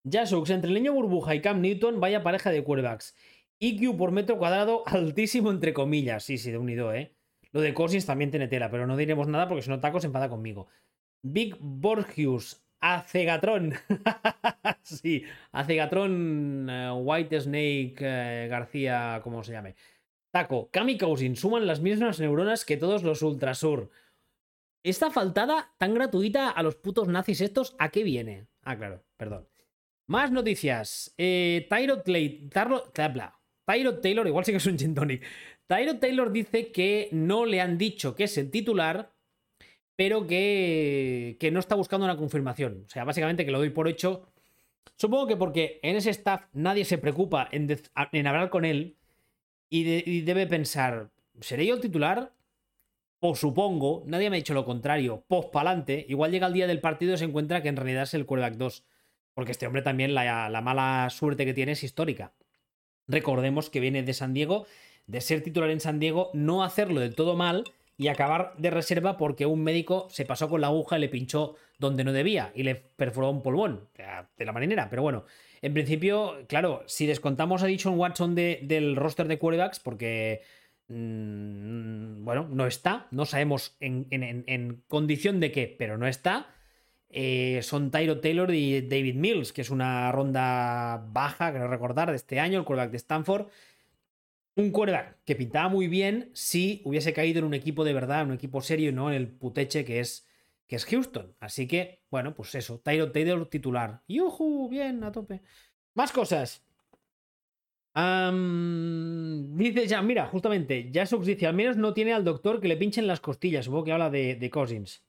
Jasux, 0.03 0.49
entre 0.49 0.67
el 0.67 0.73
niño 0.73 0.93
burbuja 0.93 1.35
y 1.35 1.41
Cam 1.41 1.61
Newton, 1.61 2.01
vaya 2.01 2.21
pareja 2.21 2.51
de 2.51 2.63
quarterbacks. 2.65 3.15
IQ 3.59 3.95
por 3.97 4.11
metro 4.11 4.37
cuadrado 4.37 4.83
altísimo, 4.87 5.51
entre 5.51 5.73
comillas. 5.73 6.23
Sí, 6.23 6.37
sí, 6.37 6.51
de 6.51 6.57
unido, 6.57 6.93
¿eh? 6.93 7.15
Lo 7.53 7.61
de 7.61 7.73
Cousins 7.73 8.05
también 8.05 8.29
tiene 8.29 8.49
tela, 8.49 8.69
pero 8.69 8.85
no 8.87 8.97
diremos 8.97 9.27
nada 9.27 9.47
porque 9.47 9.61
si 9.61 9.69
no 9.69 9.79
Taco 9.79 10.01
se 10.01 10.07
enfada 10.07 10.27
conmigo. 10.27 10.67
Big 11.21 11.55
Borgius, 11.59 12.61
Acegatron. 12.81 13.73
sí, 14.83 15.23
Acegatron, 15.53 16.67
eh, 16.69 16.91
White 16.91 17.39
Snake, 17.39 17.95
eh, 17.99 18.47
García, 18.49 19.21
como 19.23 19.43
se 19.43 19.53
llame. 19.53 19.75
Taco, 20.31 20.69
Cam 20.71 20.89
y 20.89 20.97
Cousins 20.97 21.39
suman 21.39 21.65
las 21.65 21.81
mismas 21.81 22.19
neuronas 22.19 22.65
que 22.65 22.77
todos 22.77 23.03
los 23.03 23.21
Ultrasur. 23.21 23.89
Esta 24.83 25.11
faltada 25.11 25.73
tan 25.77 25.93
gratuita 25.93 26.49
a 26.49 26.63
los 26.63 26.75
putos 26.75 27.07
nazis 27.07 27.41
estos, 27.41 27.75
¿a 27.79 27.89
qué 27.89 28.03
viene? 28.03 28.47
Ah, 28.63 28.77
claro, 28.77 29.03
perdón. 29.17 29.47
Más 30.07 30.31
noticias. 30.31 31.13
Eh, 31.17 31.67
Tyro, 31.69 32.01
Taylor, 34.01 34.27
igual 34.27 34.45
sí 34.45 34.51
que 34.51 34.57
es 34.57 34.65
un 34.65 34.79
gin 34.79 34.95
tonic. 34.95 35.23
Tyro 35.67 35.99
Taylor 35.99 36.31
dice 36.31 36.71
que 36.71 37.09
no 37.11 37.45
le 37.45 37.61
han 37.61 37.77
dicho 37.77 38.15
que 38.15 38.23
es 38.23 38.37
el 38.37 38.49
titular, 38.49 39.13
pero 39.95 40.25
que, 40.25 41.37
que 41.39 41.51
no 41.51 41.59
está 41.59 41.75
buscando 41.75 42.05
una 42.05 42.17
confirmación. 42.17 42.85
O 42.85 42.89
sea, 42.89 43.03
básicamente 43.03 43.45
que 43.45 43.51
lo 43.51 43.59
doy 43.59 43.69
por 43.69 43.87
hecho. 43.87 44.31
Supongo 44.95 45.27
que 45.27 45.37
porque 45.37 45.79
en 45.83 45.95
ese 45.95 46.09
staff 46.09 46.45
nadie 46.53 46.85
se 46.85 46.97
preocupa 46.97 47.47
en, 47.51 47.69
hablar 48.27 48.49
con 48.49 48.65
él 48.65 48.97
y, 49.69 50.21
debe 50.21 50.47
pensar, 50.47 51.11
¿seré 51.41 51.65
yo 51.65 51.75
el 51.75 51.81
titular? 51.81 52.33
O 53.19 53.35
supongo, 53.35 54.03
nadie 54.05 54.29
me 54.29 54.37
ha 54.37 54.39
dicho 54.39 54.53
lo 54.53 54.65
contrario, 54.65 55.25
post 55.27 55.51
pa'lante, 55.51 56.05
igual 56.07 56.31
llega 56.31 56.47
el 56.47 56.53
día 56.53 56.67
del 56.67 56.79
partido 56.79 57.13
y 57.13 57.17
se 57.17 57.25
encuentra 57.25 57.61
que 57.61 57.69
en 57.69 57.75
realidad 57.75 58.03
es 58.03 58.13
el 58.13 58.25
quarterback 58.25 58.57
2. 58.57 58.83
Porque 59.33 59.51
este 59.51 59.67
hombre 59.67 59.81
también 59.81 60.13
la, 60.13 60.61
mala 60.63 61.09
suerte 61.09 61.45
que 61.45 61.53
tiene 61.53 61.73
es 61.73 61.83
histórica. 61.83 62.33
Recordemos 63.07 63.69
que 63.69 63.79
viene 63.79 64.03
de 64.03 64.13
San 64.13 64.33
Diego, 64.33 64.65
de 65.05 65.21
ser 65.21 65.43
titular 65.43 65.69
en 65.69 65.79
San 65.79 65.99
Diego, 65.99 66.29
no 66.33 66.63
hacerlo 66.63 66.99
del 66.99 67.15
todo 67.15 67.35
mal 67.35 67.63
y 67.97 68.07
acabar 68.07 68.53
de 68.57 68.69
reserva 68.69 69.17
porque 69.17 69.45
un 69.45 69.63
médico 69.63 70.07
se 70.09 70.25
pasó 70.25 70.49
con 70.49 70.61
la 70.61 70.67
aguja 70.67 70.97
y 70.97 71.01
le 71.01 71.09
pinchó 71.09 71.55
donde 71.77 72.03
no 72.03 72.13
debía 72.13 72.51
y 72.55 72.63
le 72.63 72.75
perforó 72.75 73.29
un 73.29 73.41
polvón 73.41 73.89
de 74.37 74.45
la 74.45 74.51
marinera. 74.51 74.89
Pero 74.89 75.01
bueno, 75.01 75.25
en 75.61 75.73
principio, 75.73 76.45
claro, 76.47 76.83
si 76.85 77.05
descontamos 77.05 77.63
a 77.63 77.67
Dishon 77.67 77.97
Watson 77.99 78.35
del 78.35 78.95
roster 78.95 79.27
de 79.27 79.37
quarterbacks, 79.37 79.79
porque 79.79 80.41
mm, 80.87 82.23
bueno, 82.23 82.47
no 82.49 82.65
está, 82.65 83.07
no 83.11 83.25
sabemos 83.25 83.75
en, 83.79 84.83
condición 84.87 85.39
de 85.39 85.51
qué, 85.51 85.75
pero 85.77 85.97
no 85.97 86.07
está. 86.07 86.47
eh, 87.09 87.61
son 87.63 87.91
Tyro 87.91 88.19
Taylor 88.19 88.53
y 88.53 88.81
David 88.81 89.15
Mills, 89.15 89.51
que 89.53 89.61
es 89.61 89.69
una 89.71 90.11
ronda 90.11 91.05
baja, 91.11 91.51
creo 91.51 91.67
recordar, 91.67 92.09
de 92.11 92.15
este 92.15 92.39
año, 92.39 92.59
el 92.59 92.65
quarterback 92.65 92.91
de 92.91 92.97
Stanford. 92.97 93.47
Un 94.55 94.71
quarterback 94.71 95.17
que 95.25 95.35
pintaba 95.35 95.69
muy 95.69 95.87
bien 95.87 96.29
si 96.33 96.81
hubiese 96.85 97.13
caído 97.13 97.39
en 97.39 97.45
un 97.45 97.53
equipo 97.53 97.83
de 97.83 97.93
verdad, 97.93 98.21
en 98.21 98.27
un 98.27 98.33
equipo 98.35 98.61
serio 98.61 98.91
no 98.91 99.09
en 99.09 99.15
el 99.17 99.27
puteche 99.27 99.85
que 99.85 99.99
es, 100.01 100.28
que 100.69 100.75
es 100.75 100.85
Houston. 100.85 101.35
Así 101.39 101.67
que, 101.67 102.03
bueno, 102.11 102.35
pues 102.35 102.53
eso, 102.53 102.79
Tyro 102.79 103.11
Taylor 103.11 103.49
titular. 103.49 104.03
¡Yuhu! 104.07 104.69
Bien, 104.69 105.03
a 105.03 105.11
tope. 105.11 105.41
Más 105.95 106.11
cosas. 106.11 106.63
dice 107.95 109.87
ya, 109.87 110.01
mira, 110.03 110.27
justamente, 110.27 110.91
Jasux 110.93 111.25
dice, 111.25 111.47
al 111.47 111.55
menos 111.55 111.75
no 111.75 111.93
tiene 111.95 112.13
al 112.13 112.23
doctor 112.23 112.61
que 112.61 112.67
le 112.67 112.77
pinchen 112.77 113.07
las 113.07 113.19
costillas. 113.19 113.65
Supongo 113.65 113.85
que 113.85 113.91
habla 113.93 114.11
de, 114.11 114.35
de 114.35 114.49
Cousins. 114.51 115.03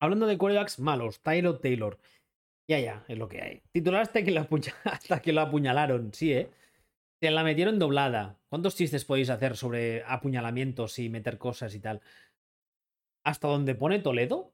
Hablando 0.00 0.26
de 0.26 0.36
quarterbacks 0.36 0.78
malos, 0.78 1.22
Tyro 1.22 1.58
Taylor. 1.58 1.98
Ya, 2.68 2.78
ya, 2.78 3.06
es 3.08 3.16
lo 3.16 3.26
que 3.26 3.40
hay. 3.40 3.62
Titular 3.72 4.02
hasta 4.02 4.22
que, 4.22 4.30
lo 4.30 4.46
hasta 4.84 5.22
que 5.22 5.32
lo 5.32 5.40
apuñalaron, 5.40 6.12
sí, 6.12 6.34
¿eh? 6.34 6.50
Se 7.20 7.30
la 7.30 7.42
metieron 7.42 7.78
doblada. 7.78 8.38
¿Cuántos 8.50 8.76
chistes 8.76 9.06
podéis 9.06 9.30
hacer 9.30 9.56
sobre 9.56 10.04
apuñalamientos 10.04 10.98
y 10.98 11.08
meter 11.08 11.38
cosas 11.38 11.74
y 11.74 11.80
tal? 11.80 12.02
¿Hasta 13.24 13.48
dónde 13.48 13.74
pone 13.74 13.98
Toledo? 13.98 14.52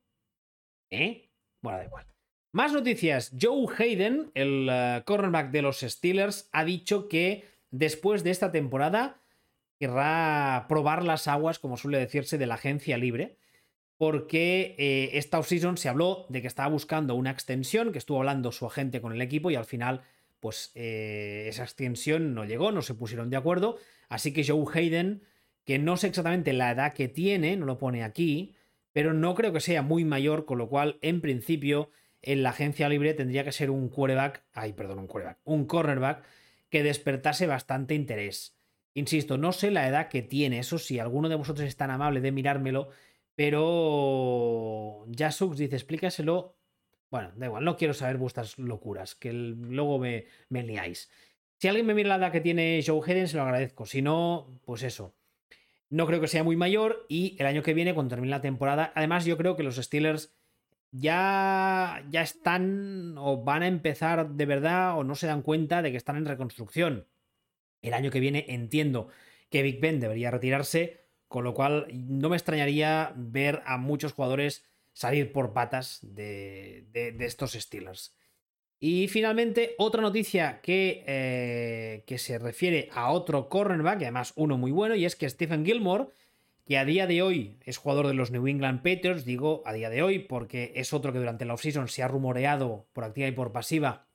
¿Eh? 0.91 1.29
Bueno, 1.61 1.79
da 1.79 1.85
igual. 1.85 2.07
Más 2.53 2.73
noticias. 2.73 3.33
Joe 3.41 3.67
Hayden, 3.77 4.31
el 4.35 4.69
eh, 4.71 5.03
cornerback 5.05 5.51
de 5.51 5.63
los 5.63 5.81
Steelers, 5.81 6.49
ha 6.53 6.65
dicho 6.65 7.09
que 7.09 7.45
después 7.71 8.23
de 8.23 8.31
esta 8.31 8.53
temporada 8.53 9.21
querrá 9.79 10.67
probar 10.69 11.05
las 11.05 11.27
aguas, 11.27 11.59
como 11.59 11.77
suele 11.77 11.99
decirse, 11.99 12.39
de 12.39 12.47
la 12.47 12.55
agencia 12.55 12.97
libre 12.97 13.37
porque 13.97 14.75
eh, 14.79 15.11
esta 15.15 15.39
offseason 15.39 15.77
se 15.77 15.89
habló 15.89 16.27
de 16.29 16.41
que 16.41 16.49
estaba 16.49 16.69
buscando 16.69 17.15
una 17.15 17.31
extensión, 17.31 17.93
que 17.93 17.99
estuvo 17.99 18.19
hablando 18.19 18.53
su 18.53 18.67
agente 18.67 19.01
con 19.01 19.13
el 19.13 19.23
equipo 19.23 19.51
y 19.51 19.55
al 19.55 19.65
final, 19.65 20.03
pues 20.41 20.73
eh, 20.75 21.47
esa 21.49 21.63
extensión 21.63 22.35
no 22.35 22.45
llegó, 22.45 22.73
no 22.73 22.83
se 22.83 22.95
pusieron 22.95 23.31
de 23.31 23.37
acuerdo. 23.37 23.79
Así 24.09 24.33
que 24.33 24.45
Joe 24.45 24.65
Hayden, 24.73 25.23
que 25.65 25.79
no 25.79 25.97
sé 25.97 26.09
exactamente 26.09 26.53
la 26.53 26.73
edad 26.73 26.93
que 26.93 27.09
tiene, 27.09 27.57
no 27.57 27.67
lo 27.67 27.79
pone 27.79 28.03
aquí, 28.03 28.55
pero 28.95 29.13
no 29.13 29.35
creo 29.35 29.53
que 29.53 29.61
sea 29.61 29.83
muy 29.83 30.07
mayor, 30.07 30.47
con 30.47 30.57
lo 30.57 30.71
cual, 30.71 30.99
en 31.03 31.21
principio, 31.21 31.91
en 32.23 32.43
la 32.43 32.51
agencia 32.51 32.89
libre 32.89 33.13
tendría 33.13 33.45
que 33.45 33.53
ser 33.53 33.71
un 33.71 33.91
quarterback, 33.91 34.43
ay, 34.55 34.73
perdón, 34.73 35.01
un 35.01 35.07
quarterback, 35.07 35.41
un 35.45 35.67
cornerback 35.67 36.25
que 36.71 36.83
despertase 36.83 37.47
bastante 37.47 37.95
interés. 37.95 38.57
Insisto, 38.95 39.37
no 39.37 39.53
sé 39.53 39.71
la 39.71 39.87
edad 39.87 40.09
que 40.09 40.23
tiene, 40.23 40.61
eso 40.61 40.79
si 40.79 40.99
alguno 40.99 41.29
de 41.29 41.35
vosotros 41.35 41.69
es 41.69 41.77
tan 41.77 41.91
amable 41.91 42.23
de 42.23 42.33
mirármelo 42.33 42.89
pero 43.35 45.07
Jasux 45.17 45.59
dice, 45.59 45.77
explícaselo. 45.77 46.57
Bueno, 47.11 47.33
da 47.37 47.47
igual, 47.47 47.65
no 47.65 47.77
quiero 47.77 47.95
saber 47.95 48.17
vuestras 48.17 48.59
locuras, 48.59 49.15
que 49.15 49.33
luego 49.33 49.99
me, 49.99 50.27
me 50.49 50.63
liáis. 50.63 51.11
Si 51.59 51.69
alguien 51.69 51.87
me 51.87 51.95
mira 51.95 52.11
la 52.11 52.17
edad 52.17 52.33
que 52.33 52.41
tiene 52.41 52.83
Joe 52.85 53.01
Hayden, 53.05 53.29
se 53.29 53.37
lo 53.37 53.45
agradezco. 53.45 53.87
Si 53.87 54.03
no, 54.03 54.61
pues 54.65 54.83
eso. 54.83 55.15
No 55.91 56.07
creo 56.07 56.21
que 56.21 56.29
sea 56.29 56.45
muy 56.45 56.57
mayor 56.57 57.07
y 57.09 57.37
el 57.39 57.47
año 57.47 57.63
que 57.63 57.75
viene, 57.75 57.95
cuando 57.95 58.15
termine 58.15 58.31
la 58.31 58.41
temporada, 58.41 58.93
además 58.95 59.25
yo 59.25 59.37
creo 59.37 59.57
que 59.57 59.63
los 59.63 59.77
Steelers 59.77 60.35
ya, 60.91 62.05
ya 62.11 62.23
están 62.23 63.17
o 63.19 63.43
van 63.43 63.63
a 63.63 63.67
empezar 63.67 64.31
de 64.31 64.47
verdad 64.47 64.97
o 64.97 65.05
no 65.05 65.15
se 65.15 65.27
dan 65.27 65.43
cuenta 65.43 65.83
de 65.83 65.91
que 65.91 65.97
están 65.97 66.17
en 66.17 66.27
reconstrucción. 66.27 67.07
El 67.83 67.95
año 67.95 68.11
que 68.11 68.21
viene 68.21 68.47
entiendo 68.49 69.09
que 69.51 69.63
Big 69.63 69.81
Ben 69.81 70.01
debería 70.01 70.31
retirarse, 70.31 71.05
con 71.29 71.45
lo 71.45 71.55
cual, 71.55 71.87
no 71.93 72.29
me 72.29 72.37
extrañaría 72.37 73.13
ver 73.17 73.63
a 73.67 73.77
muchos 73.77 74.13
jugadores 74.13 74.65
salir 74.93 75.33
por 75.33 75.53
patas 75.53 75.99
de, 76.03 76.87
estos 77.21 77.53
Steelers. 77.53 78.17
Y 78.87 79.09
finalmente, 79.09 79.75
otra 79.79 80.03
noticia 80.03 80.61
que, 80.61 81.05
eh, 81.07 82.05
que, 82.07 82.19
se 82.19 82.39
refiere 82.39 82.91
a 82.93 83.13
otro 83.13 83.49
cornerback, 83.49 84.03
y 84.03 84.05
además 84.05 84.35
uno 84.37 84.59
muy 84.59 84.73
bueno, 84.73 84.95
y 84.95 85.07
es 85.07 85.17
que 85.17 85.27
Stephen 85.31 85.65
Gilmore, 85.65 86.09
que 86.67 86.77
a 86.77 86.85
día 86.85 87.07
de 87.07 87.23
hoy 87.23 87.57
es 87.65 87.79
jugador 87.79 88.09
de 88.09 88.13
los 88.13 88.31
New 88.31 88.47
England 88.47 88.83
Patriots, 88.83 89.25
digo 89.25 89.63
a 89.65 89.73
día 89.73 89.89
de 89.89 90.03
hoy 90.03 90.19
porque 90.19 90.75
es 90.77 90.93
otro 90.93 91.15
que 91.15 91.19
durante 91.19 91.47
la 91.47 91.55
offseason 91.55 91.89
se 91.89 92.03
ha 92.03 92.09
rumoreado 92.09 92.87
por 92.93 93.05
activa 93.05 93.27
y 93.27 93.33
por 93.33 93.53
pasiva 93.53 94.07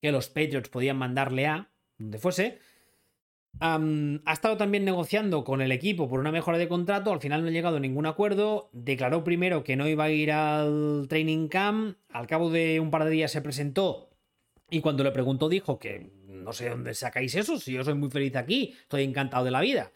que 0.00 0.12
los 0.12 0.30
Patriots 0.30 0.70
podían 0.70 0.96
mandarle 0.96 1.46
a 1.46 1.68
donde 1.98 2.16
fuese, 2.16 2.58
ha 3.60 4.32
estado 4.32 4.56
también 4.56 4.84
negociando 4.84 5.44
con 5.44 5.60
el 5.60 5.72
equipo 5.72 6.08
por 6.08 6.20
una 6.20 6.32
mejora 6.32 6.58
de 6.58 6.68
contrato, 6.68 7.12
al 7.12 7.20
final 7.20 7.42
no 7.42 7.48
ha 7.48 7.52
llegado 7.52 7.78
a 7.78 7.80
ningún 7.80 8.06
acuerdo, 8.06 8.68
declaró 8.72 9.24
primero 9.24 9.64
que 9.64 9.76
no 9.76 9.88
iba 9.88 10.04
a 10.04 10.10
ir 10.10 10.32
al 10.32 11.06
training 11.08 11.48
camp, 11.48 11.96
al 12.10 12.26
cabo 12.26 12.50
de 12.50 12.80
un 12.80 12.90
par 12.90 13.04
de 13.04 13.10
días 13.10 13.32
se 13.32 13.40
presentó 13.40 14.10
y 14.70 14.80
cuando 14.80 15.04
le 15.04 15.12
preguntó 15.12 15.48
dijo 15.48 15.78
que 15.78 16.10
no 16.26 16.52
sé 16.52 16.68
dónde 16.68 16.94
sacáis 16.94 17.34
eso, 17.34 17.58
si 17.58 17.72
yo 17.72 17.84
soy 17.84 17.94
muy 17.94 18.10
feliz 18.10 18.36
aquí, 18.36 18.74
estoy 18.82 19.04
encantado 19.04 19.44
de 19.44 19.50
la 19.50 19.60
vida. 19.60 19.92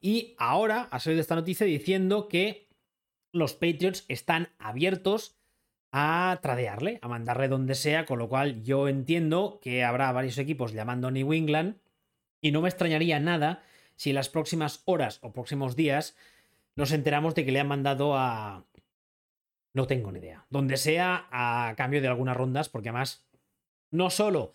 Y 0.00 0.34
ahora 0.38 0.88
ha 0.90 0.98
salido 0.98 1.20
esta 1.20 1.34
noticia 1.34 1.66
diciendo 1.66 2.28
que 2.28 2.68
los 3.32 3.54
Patriots 3.54 4.04
están 4.08 4.48
abiertos 4.58 5.36
a 5.92 6.38
tradearle, 6.42 6.98
a 7.02 7.08
mandarle 7.08 7.48
donde 7.48 7.74
sea, 7.74 8.06
con 8.06 8.18
lo 8.18 8.28
cual 8.28 8.62
yo 8.62 8.88
entiendo 8.88 9.58
que 9.62 9.84
habrá 9.84 10.10
varios 10.12 10.38
equipos 10.38 10.72
llamando 10.72 11.08
a 11.08 11.10
New 11.10 11.32
England 11.32 11.76
y 12.40 12.52
no 12.52 12.62
me 12.62 12.68
extrañaría 12.68 13.20
nada 13.20 13.62
si 13.96 14.10
en 14.10 14.16
las 14.16 14.28
próximas 14.28 14.82
horas 14.86 15.18
o 15.22 15.32
próximos 15.32 15.76
días 15.76 16.16
nos 16.76 16.92
enteramos 16.92 17.34
de 17.34 17.44
que 17.44 17.52
le 17.52 17.60
han 17.60 17.68
mandado 17.68 18.16
a... 18.16 18.64
No 19.72 19.86
tengo 19.86 20.10
ni 20.10 20.18
idea. 20.18 20.46
Donde 20.50 20.76
sea 20.76 21.28
a 21.30 21.74
cambio 21.76 22.00
de 22.00 22.08
algunas 22.08 22.36
rondas, 22.36 22.68
porque 22.68 22.88
además 22.88 23.26
no 23.90 24.10
solo 24.10 24.54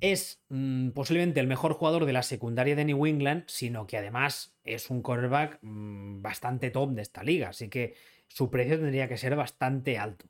es 0.00 0.42
mm, 0.48 0.90
posiblemente 0.90 1.40
el 1.40 1.46
mejor 1.46 1.74
jugador 1.74 2.06
de 2.06 2.12
la 2.12 2.22
secundaria 2.22 2.76
de 2.76 2.84
New 2.84 3.06
England, 3.06 3.44
sino 3.46 3.86
que 3.86 3.98
además 3.98 4.56
es 4.64 4.90
un 4.90 5.02
quarterback 5.02 5.58
mm, 5.62 6.22
bastante 6.22 6.70
top 6.70 6.90
de 6.90 7.02
esta 7.02 7.22
liga. 7.22 7.50
Así 7.50 7.68
que 7.68 7.94
su 8.28 8.50
precio 8.50 8.78
tendría 8.78 9.08
que 9.08 9.18
ser 9.18 9.36
bastante 9.36 9.98
alto. 9.98 10.26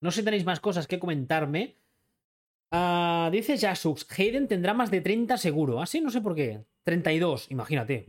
No 0.00 0.10
sé 0.10 0.20
si 0.20 0.24
tenéis 0.24 0.44
más 0.44 0.60
cosas 0.60 0.86
que 0.86 0.98
comentarme. 0.98 1.76
Ah, 2.70 3.28
dice 3.32 3.56
Jasux, 3.58 4.06
Hayden 4.16 4.48
tendrá 4.48 4.74
más 4.74 4.90
de 4.90 5.00
30 5.00 5.36
seguro. 5.38 5.80
Así, 5.80 5.98
¿Ah, 5.98 6.02
no 6.02 6.10
sé 6.10 6.20
por 6.20 6.34
qué. 6.34 6.64
32, 6.82 7.50
imagínate. 7.50 8.06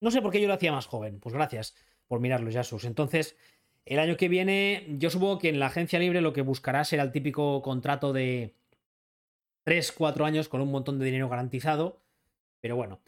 No 0.00 0.10
sé 0.10 0.20
por 0.22 0.32
qué 0.32 0.40
yo 0.40 0.48
lo 0.48 0.54
hacía 0.54 0.72
más 0.72 0.86
joven. 0.86 1.20
Pues 1.20 1.34
gracias 1.34 1.74
por 2.06 2.20
mirarlo, 2.20 2.50
Jasux. 2.50 2.84
Entonces, 2.84 3.36
el 3.84 3.98
año 3.98 4.16
que 4.16 4.28
viene, 4.28 4.86
yo 4.98 5.10
supongo 5.10 5.38
que 5.38 5.48
en 5.48 5.58
la 5.58 5.66
agencia 5.66 5.98
libre 5.98 6.20
lo 6.20 6.32
que 6.32 6.42
buscará 6.42 6.84
será 6.84 7.02
el 7.02 7.12
típico 7.12 7.62
contrato 7.62 8.12
de 8.12 8.54
3, 9.64 9.92
4 9.92 10.24
años 10.24 10.48
con 10.48 10.60
un 10.60 10.70
montón 10.70 10.98
de 10.98 11.06
dinero 11.06 11.28
garantizado. 11.28 12.00
Pero 12.60 12.76
bueno. 12.76 13.00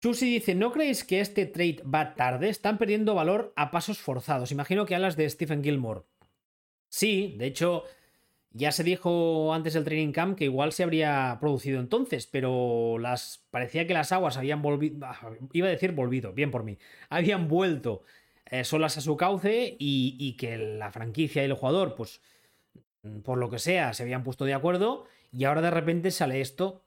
Chusi 0.00 0.26
dice, 0.26 0.54
¿no 0.54 0.72
creéis 0.72 1.04
que 1.04 1.20
este 1.20 1.46
trade 1.46 1.82
va 1.82 2.14
tarde? 2.14 2.50
Están 2.50 2.76
perdiendo 2.76 3.14
valor 3.14 3.52
a 3.56 3.70
pasos 3.70 3.98
forzados. 3.98 4.52
Imagino 4.52 4.84
que 4.84 4.94
hablas 4.94 5.16
de 5.16 5.28
Stephen 5.28 5.64
Gilmore. 5.64 6.02
Sí, 6.88 7.34
de 7.38 7.46
hecho, 7.46 7.84
ya 8.56 8.72
se 8.72 8.84
dijo 8.84 9.52
antes 9.52 9.74
del 9.74 9.84
training 9.84 10.12
camp 10.12 10.38
que 10.38 10.44
igual 10.44 10.72
se 10.72 10.82
habría 10.82 11.36
producido 11.40 11.78
entonces, 11.78 12.26
pero 12.26 12.98
las 12.98 13.44
parecía 13.50 13.86
que 13.86 13.92
las 13.92 14.12
aguas 14.12 14.38
habían 14.38 14.62
volvido, 14.62 15.06
ah, 15.06 15.30
iba 15.52 15.66
a 15.68 15.70
decir 15.70 15.92
volvido, 15.92 16.32
bien 16.32 16.50
por 16.50 16.64
mí, 16.64 16.78
habían 17.10 17.48
vuelto 17.48 18.02
eh, 18.46 18.64
solas 18.64 18.96
a 18.96 19.02
su 19.02 19.16
cauce 19.16 19.76
y, 19.78 20.36
que 20.38 20.56
la 20.56 20.90
franquicia 20.90 21.42
y 21.42 21.46
el 21.46 21.52
jugador, 21.52 21.94
pues 21.94 22.22
por 23.24 23.36
lo 23.38 23.50
que 23.50 23.58
sea, 23.58 23.92
se 23.92 24.04
habían 24.04 24.24
puesto 24.24 24.46
de 24.46 24.54
acuerdo 24.54 25.04
y 25.30 25.44
ahora 25.44 25.60
de 25.60 25.70
repente 25.70 26.10
sale 26.10 26.40
esto. 26.40 26.82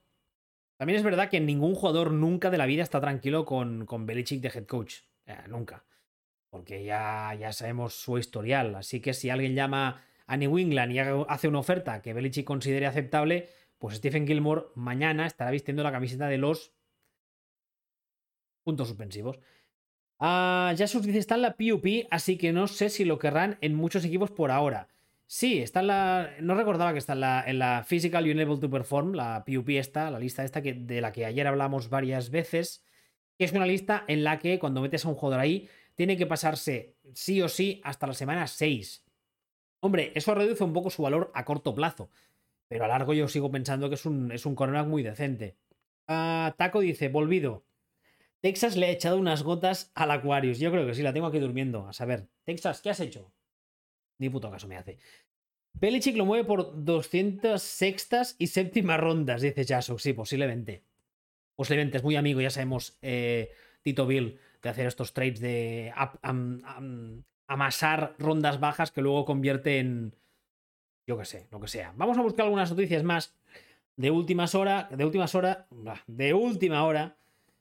También 0.77 0.97
es 0.97 1.03
verdad 1.03 1.29
que 1.29 1.39
ningún 1.39 1.75
jugador 1.75 2.11
nunca 2.11 2.49
de 2.49 2.57
la 2.57 2.65
vida 2.65 2.81
está 2.81 2.99
tranquilo 2.99 3.45
con, 3.45 3.85
con 3.85 4.05
Belichick 4.07 4.41
de 4.41 4.47
head 4.47 4.65
coach, 4.65 5.01
eh, 5.27 5.35
nunca, 5.47 5.85
porque 6.49 6.83
ya, 6.83 7.35
ya 7.39 7.53
sabemos 7.53 7.93
su 7.93 8.17
historial, 8.17 8.73
así 8.75 9.01
que 9.01 9.13
si 9.13 9.29
alguien 9.29 9.53
llama 9.53 10.03
a 10.29 10.37
New 10.37 10.59
England 10.59 10.91
y 10.91 10.99
hace 10.99 11.47
una 11.47 11.59
oferta 11.59 12.03
que 12.03 12.13
Belichick 12.13 12.45
considere 12.45 12.85
aceptable, 12.85 13.49
pues 13.79 13.97
Stephen 13.97 14.27
Gilmore 14.27 14.67
mañana 14.75 15.25
estará 15.25 15.49
vistiendo 15.49 15.81
la 15.81 15.91
camiseta 15.91 16.27
de 16.27 16.37
los 16.37 16.71
puntos 18.63 18.87
suspensivos. 18.87 19.39
Ah, 20.19 20.71
ya 20.75 20.85
dice, 20.85 21.17
está 21.17 21.35
en 21.35 21.41
la 21.41 21.55
PUP, 21.55 22.05
así 22.11 22.37
que 22.37 22.53
no 22.53 22.67
sé 22.67 22.89
si 22.89 23.05
lo 23.05 23.17
querrán 23.17 23.57
en 23.61 23.73
muchos 23.73 24.05
equipos 24.05 24.29
por 24.29 24.51
ahora. 24.51 24.87
Sí, 25.25 25.59
está 25.59 25.79
en 25.79 25.87
la. 25.87 26.31
No 26.41 26.53
recordaba 26.53 26.91
que 26.93 26.99
está 26.99 27.13
en 27.13 27.21
la, 27.21 27.43
en 27.47 27.57
la 27.57 27.83
Physical 27.83 28.29
Unable 28.29 28.57
to 28.57 28.69
Perform, 28.69 29.13
la 29.13 29.43
PUP 29.45 29.69
esta, 29.69 30.11
la 30.11 30.19
lista 30.19 30.43
esta 30.43 30.61
que, 30.61 30.73
de 30.73 31.01
la 31.01 31.11
que 31.11 31.25
ayer 31.25 31.47
hablamos 31.47 31.89
varias 31.89 32.29
veces. 32.29 32.85
Es 33.39 33.51
una 33.53 33.65
lista 33.65 34.03
en 34.07 34.23
la 34.23 34.37
que 34.37 34.59
cuando 34.59 34.81
metes 34.81 35.05
a 35.05 35.09
un 35.09 35.15
jugador 35.15 35.39
ahí, 35.39 35.69
tiene 35.95 36.17
que 36.17 36.27
pasarse 36.27 36.95
sí 37.13 37.41
o 37.41 37.49
sí 37.49 37.81
hasta 37.83 38.05
la 38.05 38.13
semana 38.13 38.45
6. 38.45 39.08
Hombre, 39.81 40.11
eso 40.15 40.35
reduce 40.35 40.63
un 40.63 40.73
poco 40.73 40.89
su 40.89 41.01
valor 41.01 41.31
a 41.33 41.45
corto 41.45 41.73
plazo. 41.73 42.09
Pero 42.67 42.85
a 42.85 42.87
largo 42.87 43.13
yo 43.13 43.27
sigo 43.27 43.51
pensando 43.51 43.89
que 43.89 43.95
es 43.95 44.05
un, 44.05 44.31
es 44.31 44.45
un 44.45 44.55
muy 44.87 45.03
decente. 45.03 45.57
Ah, 46.07 46.55
Taco 46.57 46.81
dice, 46.81 47.09
volvido. 47.09 47.63
Texas 48.41 48.77
le 48.77 48.85
ha 48.85 48.91
echado 48.91 49.17
unas 49.17 49.43
gotas 49.43 49.91
al 49.95 50.11
Aquarius. 50.11 50.59
Yo 50.59 50.71
creo 50.71 50.85
que 50.85 50.93
sí, 50.93 51.01
la 51.01 51.13
tengo 51.13 51.27
aquí 51.27 51.39
durmiendo. 51.39 51.87
A 51.87 51.93
saber, 51.93 52.27
Texas, 52.43 52.81
¿qué 52.81 52.89
has 52.89 52.99
hecho? 52.99 53.31
Ni 54.17 54.29
puto 54.29 54.51
caso 54.51 54.67
me 54.67 54.77
hace. 54.77 54.97
Pelichick 55.79 56.15
lo 56.15 56.25
mueve 56.25 56.45
por 56.45 56.83
200 56.83 57.61
sextas 57.61 58.35
y 58.37 58.47
séptimas 58.47 58.99
rondas, 58.99 59.41
dice 59.41 59.65
Jasuk. 59.65 59.99
Sí, 59.99 60.13
posiblemente. 60.13 60.83
Posiblemente 61.55 61.97
es 61.97 62.03
muy 62.03 62.15
amigo, 62.15 62.39
ya 62.41 62.49
sabemos, 62.49 62.97
eh, 63.01 63.51
Tito 63.81 64.07
Bill, 64.07 64.39
de 64.61 64.69
hacer 64.69 64.87
estos 64.87 65.13
trades 65.13 65.39
de 65.39 65.93
amasar 67.49 68.15
rondas 68.17 68.61
bajas 68.61 68.91
que 68.91 69.01
luego 69.01 69.25
convierte 69.25 69.79
en. 69.79 70.15
Yo 71.05 71.17
qué 71.17 71.25
sé, 71.25 71.47
lo 71.51 71.59
que 71.59 71.67
sea. 71.67 71.91
Vamos 71.97 72.17
a 72.17 72.21
buscar 72.21 72.45
algunas 72.45 72.69
noticias 72.69 73.03
más 73.03 73.35
de 73.97 74.11
últimas 74.11 74.55
horas. 74.55 74.87
De 74.95 75.03
últimas 75.03 75.35
horas. 75.35 75.65
De 76.07 76.33
última 76.33 76.85
hora. 76.85 77.17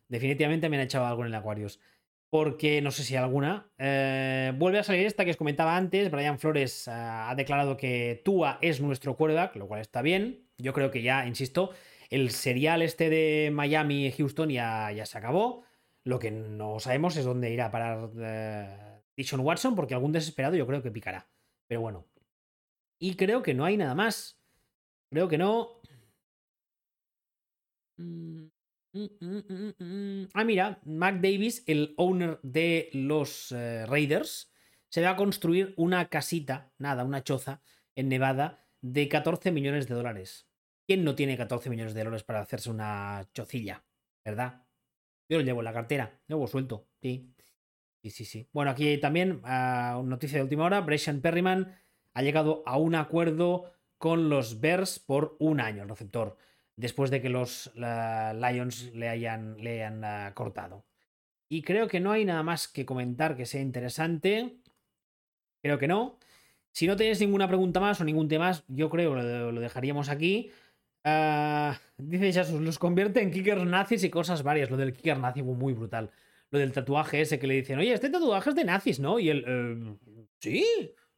Definitivamente 0.09 0.69
me 0.69 0.77
han 0.77 0.83
echado 0.83 1.07
algo 1.07 1.23
en 1.23 1.29
el 1.29 1.35
Aquarius 1.35 1.81
porque 2.31 2.83
no 2.83 2.91
sé 2.91 3.05
si 3.05 3.17
alguna. 3.17 3.67
Eh, 3.79 4.53
vuelve 4.57 4.79
a 4.79 4.85
salir 4.85 5.07
esta 5.07 5.25
que 5.25 5.31
os 5.31 5.37
comentaba 5.37 5.77
antes. 5.77 6.11
Brian 6.11 6.39
Flores 6.39 6.87
eh, 6.89 6.91
ha 6.93 7.35
declarado 7.37 7.77
que 7.77 8.21
Tua 8.25 8.59
es 8.61 8.81
nuestro 8.81 9.17
quarterback, 9.17 9.57
lo 9.57 9.67
cual 9.67 9.81
está 9.81 10.03
bien. 10.03 10.41
Yo 10.59 10.73
creo 10.73 10.91
que 10.91 11.03
ya, 11.03 11.27
insisto, 11.27 11.71
el 12.11 12.31
serial 12.31 12.83
este 12.83 13.11
de 13.11 13.51
Miami 13.53 14.07
y 14.07 14.13
Houston 14.13 14.51
ya, 14.51 14.93
ya, 14.93 15.07
se 15.07 15.19
acabó. 15.19 15.65
Lo 16.05 16.19
que 16.19 16.31
no 16.31 16.81
sabemos 16.81 17.17
es 17.17 17.25
dónde 17.25 17.51
irá 17.51 17.67
a 17.67 17.71
parar 17.71 18.11
eh, 18.19 18.98
Dishon 19.19 19.41
Watson, 19.41 19.75
porque 19.75 19.95
algún 19.95 20.13
desesperado 20.13 20.55
yo 20.55 20.65
creo 20.65 20.81
que 20.81 20.93
picará. 20.93 21.29
Pero 21.67 21.81
bueno. 21.81 22.07
Y 23.01 23.17
creo 23.17 23.43
que 23.43 23.53
no 23.53 23.65
hay 23.65 23.77
nada 23.77 23.97
más. 23.97 24.41
Creo 25.11 25.27
que 25.27 25.37
no. 25.37 25.81
Ah, 30.35 30.45
mira, 30.45 30.81
Mac 30.85 31.17
Davis, 31.17 31.65
el 31.67 31.95
owner 31.97 32.39
de 32.45 32.91
los 32.93 33.51
eh, 33.51 33.87
Raiders, 33.87 34.53
se 34.89 35.03
va 35.03 35.11
a 35.11 35.17
construir 35.17 35.75
una 35.77 36.09
casita, 36.09 36.73
nada, 36.79 37.03
una 37.03 37.25
choza 37.25 37.61
en 37.97 38.09
Nevada 38.09 38.69
de 38.81 39.09
14 39.09 39.51
millones 39.51 39.89
de 39.89 39.97
dólares. 39.97 40.49
¿Quién 40.87 41.03
no 41.03 41.17
tiene 41.17 41.37
14 41.37 41.71
millones 41.71 41.93
de 41.93 42.05
dólares 42.05 42.23
para 42.23 42.41
hacerse 42.41 42.71
una 42.71 43.29
chocilla? 43.35 43.85
¿Verdad? 44.25 44.65
Yo 45.29 45.39
lo 45.39 45.45
llevo 45.45 45.61
en 45.61 45.65
la 45.65 45.73
cartera, 45.73 46.21
luego 46.29 46.47
suelto, 46.47 46.87
sí. 47.03 47.35
Sí, 48.03 48.11
sí, 48.11 48.25
sí. 48.25 48.49
Bueno, 48.53 48.71
aquí 48.71 48.99
también, 48.99 49.43
uh, 49.45 50.03
noticia 50.03 50.39
de 50.39 50.45
última 50.45 50.65
hora, 50.65 50.81
Brescian 50.81 51.21
Perryman 51.21 51.77
ha 52.15 52.23
llegado 52.23 52.63
a 52.67 52.77
un 52.79 52.95
acuerdo 52.95 53.73
con 53.99 54.29
los 54.29 54.61
Bears 54.61 54.99
por 54.99 55.37
un 55.41 55.61
año, 55.61 55.83
el 55.83 55.89
receptor 55.89 56.37
después 56.79 57.11
de 57.11 57.21
que 57.21 57.29
los 57.29 57.73
Lions 57.75 58.93
le 58.95 59.09
hayan, 59.09 59.57
le 59.59 59.85
ah, 59.85 60.33
cortado. 60.35 60.87
Y 61.49 61.63
creo 61.63 61.89
que 61.89 62.01
no 62.01 62.13
hay 62.13 62.25
nada 62.25 62.43
más 62.43 62.69
que 62.69 62.87
comentar 62.87 63.37
que 63.37 63.47
sea 63.47 63.61
interesante. 63.61 64.59
Creo 65.63 65.79
que 65.79 65.89
no. 65.89 66.19
Si 66.73 66.87
no 66.87 66.97
tenéis 66.97 67.21
ninguna 67.21 67.49
pregunta 67.49 67.81
más 67.81 68.01
o 68.01 68.05
ningún 68.05 68.29
tema 68.29 68.47
más, 68.47 68.65
yo 68.69 68.91
creo 68.91 69.15
que 69.15 69.21
lo, 69.53 69.61
dejaríamos 69.61 70.09
aquí. 70.09 70.53
Ah, 71.05 71.79
dice 71.97 72.33
Jasus, 72.33 72.61
los 72.61 72.79
convierte 72.79 73.23
en 73.23 73.33
kickers 73.33 73.65
nazis 73.65 74.05
y 74.05 74.11
cosas 74.11 74.43
varias. 74.45 74.71
Lo 74.71 74.77
del 74.77 74.93
kicker 74.93 75.19
nazi 75.19 75.43
fue 75.43 75.55
muy 75.55 75.73
brutal. 75.73 76.11
Lo 76.51 76.59
del 76.59 76.73
tatuaje 76.73 77.21
ese 77.21 77.39
que 77.39 77.47
le 77.47 77.55
dicen, 77.55 77.79
oye, 77.79 77.93
este 77.93 78.11
tatuaje 78.11 78.51
es 78.51 78.57
de 78.57 78.65
nazis, 78.65 79.01
¿no? 79.01 79.19
Y 79.19 79.29
él, 79.29 79.45
eh, 79.47 80.27
¿sí? 80.41 80.65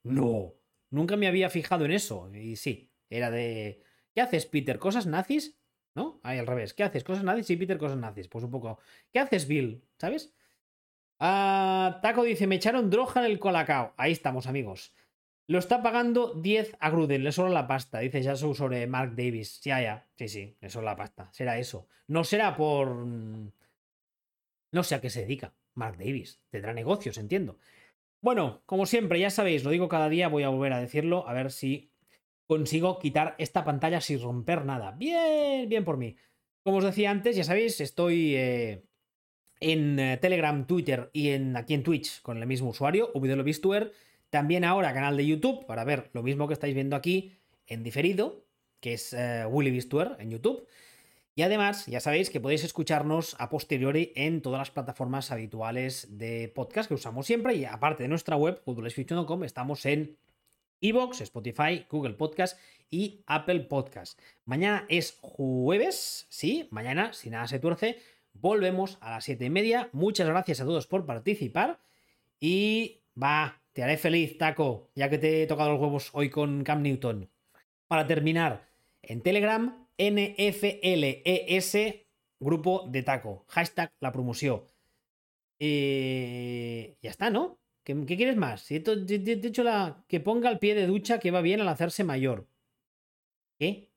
No. 0.02 0.54
Nunca 0.90 1.16
me 1.16 1.28
había 1.28 1.50
fijado 1.50 1.84
en 1.84 1.92
eso. 1.92 2.28
Y 2.34 2.56
sí, 2.56 2.90
era 3.08 3.30
de 3.30 3.82
¿Qué 4.14 4.20
haces, 4.20 4.46
Peter? 4.46 4.78
¿Cosas 4.78 5.06
nazis? 5.06 5.58
¿No? 5.94 6.20
Ahí 6.22 6.38
al 6.38 6.46
revés. 6.46 6.74
¿Qué 6.74 6.82
haces? 6.82 7.04
¿Cosas 7.04 7.24
nazis? 7.24 7.46
Sí, 7.46 7.56
Peter, 7.56 7.78
cosas 7.78 7.98
nazis. 7.98 8.28
Pues 8.28 8.44
un 8.44 8.50
poco. 8.50 8.78
¿Qué 9.12 9.18
haces, 9.18 9.46
Bill? 9.46 9.84
¿Sabes? 9.98 10.34
Ah, 11.18 12.00
Taco 12.02 12.24
dice: 12.24 12.46
Me 12.46 12.56
echaron 12.56 12.90
droga 12.90 13.24
en 13.24 13.30
el 13.30 13.38
colacao. 13.38 13.94
Ahí 13.96 14.12
estamos, 14.12 14.46
amigos. 14.46 14.94
Lo 15.46 15.58
está 15.58 15.82
pagando 15.82 16.34
10 16.34 16.76
a 16.78 16.90
Gruden, 16.90 17.24
le 17.24 17.32
sobra 17.32 17.50
la 17.50 17.66
pasta. 17.66 17.98
Dice 17.98 18.22
Yasu 18.22 18.54
sobre 18.54 18.86
Mark 18.86 19.16
Davis. 19.16 19.60
Ya, 19.62 19.82
ya. 19.82 20.08
Sí, 20.14 20.28
sí, 20.28 20.56
le 20.60 20.70
sobra 20.70 20.92
la 20.92 20.96
pasta. 20.96 21.28
Será 21.32 21.58
eso. 21.58 21.88
No 22.06 22.24
será 22.24 22.56
por. 22.56 23.06
No 24.72 24.82
sé 24.82 24.94
a 24.94 25.00
qué 25.00 25.10
se 25.10 25.22
dedica 25.22 25.54
Mark 25.74 25.96
Davis. 25.98 26.40
Tendrá 26.50 26.72
negocios, 26.72 27.18
entiendo. 27.18 27.58
Bueno, 28.20 28.62
como 28.66 28.86
siempre, 28.86 29.18
ya 29.18 29.30
sabéis, 29.30 29.64
lo 29.64 29.70
digo 29.70 29.88
cada 29.88 30.08
día, 30.08 30.28
voy 30.28 30.42
a 30.42 30.50
volver 30.50 30.72
a 30.72 30.80
decirlo, 30.80 31.26
a 31.26 31.32
ver 31.32 31.50
si 31.50 31.90
consigo 32.46 32.98
quitar 32.98 33.34
esta 33.38 33.64
pantalla 33.64 34.00
sin 34.00 34.20
romper 34.20 34.64
nada. 34.64 34.90
Bien, 34.92 35.68
bien 35.68 35.84
por 35.84 35.96
mí. 35.96 36.16
Como 36.62 36.78
os 36.78 36.84
decía 36.84 37.10
antes, 37.10 37.36
ya 37.36 37.44
sabéis, 37.44 37.80
estoy 37.80 38.34
eh, 38.36 38.84
en 39.60 39.98
eh, 39.98 40.18
Telegram, 40.18 40.66
Twitter 40.66 41.10
y 41.12 41.30
en, 41.30 41.56
aquí 41.56 41.74
en 41.74 41.82
Twitch 41.82 42.20
con 42.22 42.38
el 42.38 42.46
mismo 42.46 42.70
usuario, 42.70 43.10
VWBistuer. 43.14 43.92
También 44.28 44.64
ahora 44.64 44.92
canal 44.92 45.16
de 45.16 45.26
YouTube 45.26 45.66
para 45.66 45.84
ver 45.84 46.10
lo 46.12 46.22
mismo 46.22 46.46
que 46.46 46.54
estáis 46.54 46.74
viendo 46.74 46.96
aquí 46.96 47.32
en 47.66 47.82
diferido, 47.82 48.44
que 48.80 48.94
es 48.94 49.12
uh, 49.12 49.48
Willy 49.48 49.88
en 50.18 50.30
YouTube. 50.30 50.66
Y 51.34 51.42
además, 51.42 51.86
ya 51.86 52.00
sabéis 52.00 52.28
que 52.28 52.40
podéis 52.40 52.64
escucharnos 52.64 53.36
a 53.38 53.48
posteriori 53.48 54.12
en 54.16 54.42
todas 54.42 54.58
las 54.58 54.70
plataformas 54.70 55.30
habituales 55.30 56.18
de 56.18 56.48
podcast 56.54 56.88
que 56.88 56.94
usamos 56.94 57.26
siempre. 57.26 57.54
Y 57.54 57.64
aparte 57.64 58.02
de 58.02 58.08
nuestra 58.08 58.36
web, 58.36 58.60
futbolesfiction.com, 58.64 59.44
estamos 59.44 59.86
en 59.86 60.18
Evox, 60.80 61.20
Spotify, 61.20 61.86
Google 61.88 62.14
Podcast 62.14 62.58
y 62.90 63.22
Apple 63.26 63.60
Podcast. 63.60 64.18
Mañana 64.44 64.86
es 64.88 65.18
jueves, 65.20 66.26
sí, 66.30 66.68
mañana, 66.70 67.12
si 67.12 67.30
nada 67.30 67.46
se 67.46 67.58
tuerce, 67.58 67.98
volvemos 68.32 68.98
a 69.00 69.10
las 69.10 69.24
7 69.24 69.44
y 69.44 69.50
media. 69.50 69.88
Muchas 69.92 70.26
gracias 70.26 70.60
a 70.60 70.64
todos 70.64 70.86
por 70.86 71.06
participar 71.06 71.80
y 72.40 73.02
va, 73.20 73.62
te 73.72 73.82
haré 73.82 73.96
feliz, 73.98 74.38
Taco, 74.38 74.90
ya 74.94 75.08
que 75.08 75.18
te 75.18 75.42
he 75.42 75.46
tocado 75.46 75.70
los 75.70 75.80
huevos 75.80 76.10
hoy 76.12 76.30
con 76.30 76.64
Cam 76.64 76.82
Newton. 76.82 77.30
Para 77.86 78.06
terminar, 78.06 78.68
en 79.02 79.22
Telegram, 79.22 79.86
NFLES, 80.00 81.76
grupo 82.40 82.88
de 82.88 83.02
Taco, 83.02 83.44
hashtag 83.48 83.92
la 84.00 84.12
promoción. 84.12 84.62
Eh, 85.58 86.96
ya 87.02 87.10
está, 87.10 87.28
¿no? 87.30 87.60
¿Qué, 87.84 87.94
quieres 88.06 88.36
más? 88.36 88.62
Si 88.62 88.80
te, 88.80 88.92
he 88.92 89.18
dicho 89.36 89.62
la, 89.62 90.04
que 90.08 90.20
ponga 90.20 90.50
el 90.50 90.58
pie 90.58 90.74
de 90.74 90.86
ducha 90.86 91.18
que 91.20 91.30
va 91.30 91.42
bien 91.42 91.60
al 91.60 91.68
hacerse 91.68 92.04
mayor. 92.04 92.48
¿Qué? 93.58 93.90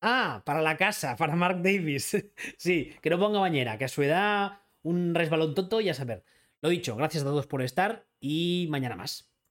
Ah, 0.00 0.42
para 0.44 0.60
la 0.62 0.76
casa, 0.76 1.16
para 1.16 1.34
Mark 1.36 1.62
Davis. 1.62 2.16
sí, 2.58 2.92
que 3.00 3.10
no 3.10 3.18
ponga 3.18 3.40
bañera, 3.40 3.78
que 3.78 3.84
a 3.84 3.88
su 3.88 4.02
edad 4.02 4.60
un 4.82 5.14
resbalón 5.14 5.54
tonto, 5.54 5.80
ya 5.80 5.94
saber. 5.94 6.24
Lo 6.60 6.68
dicho, 6.68 6.96
gracias 6.96 7.22
a 7.22 7.26
todos 7.26 7.46
por 7.46 7.62
estar 7.62 8.06
y 8.20 8.66
mañana 8.70 8.96
más. 8.96 9.30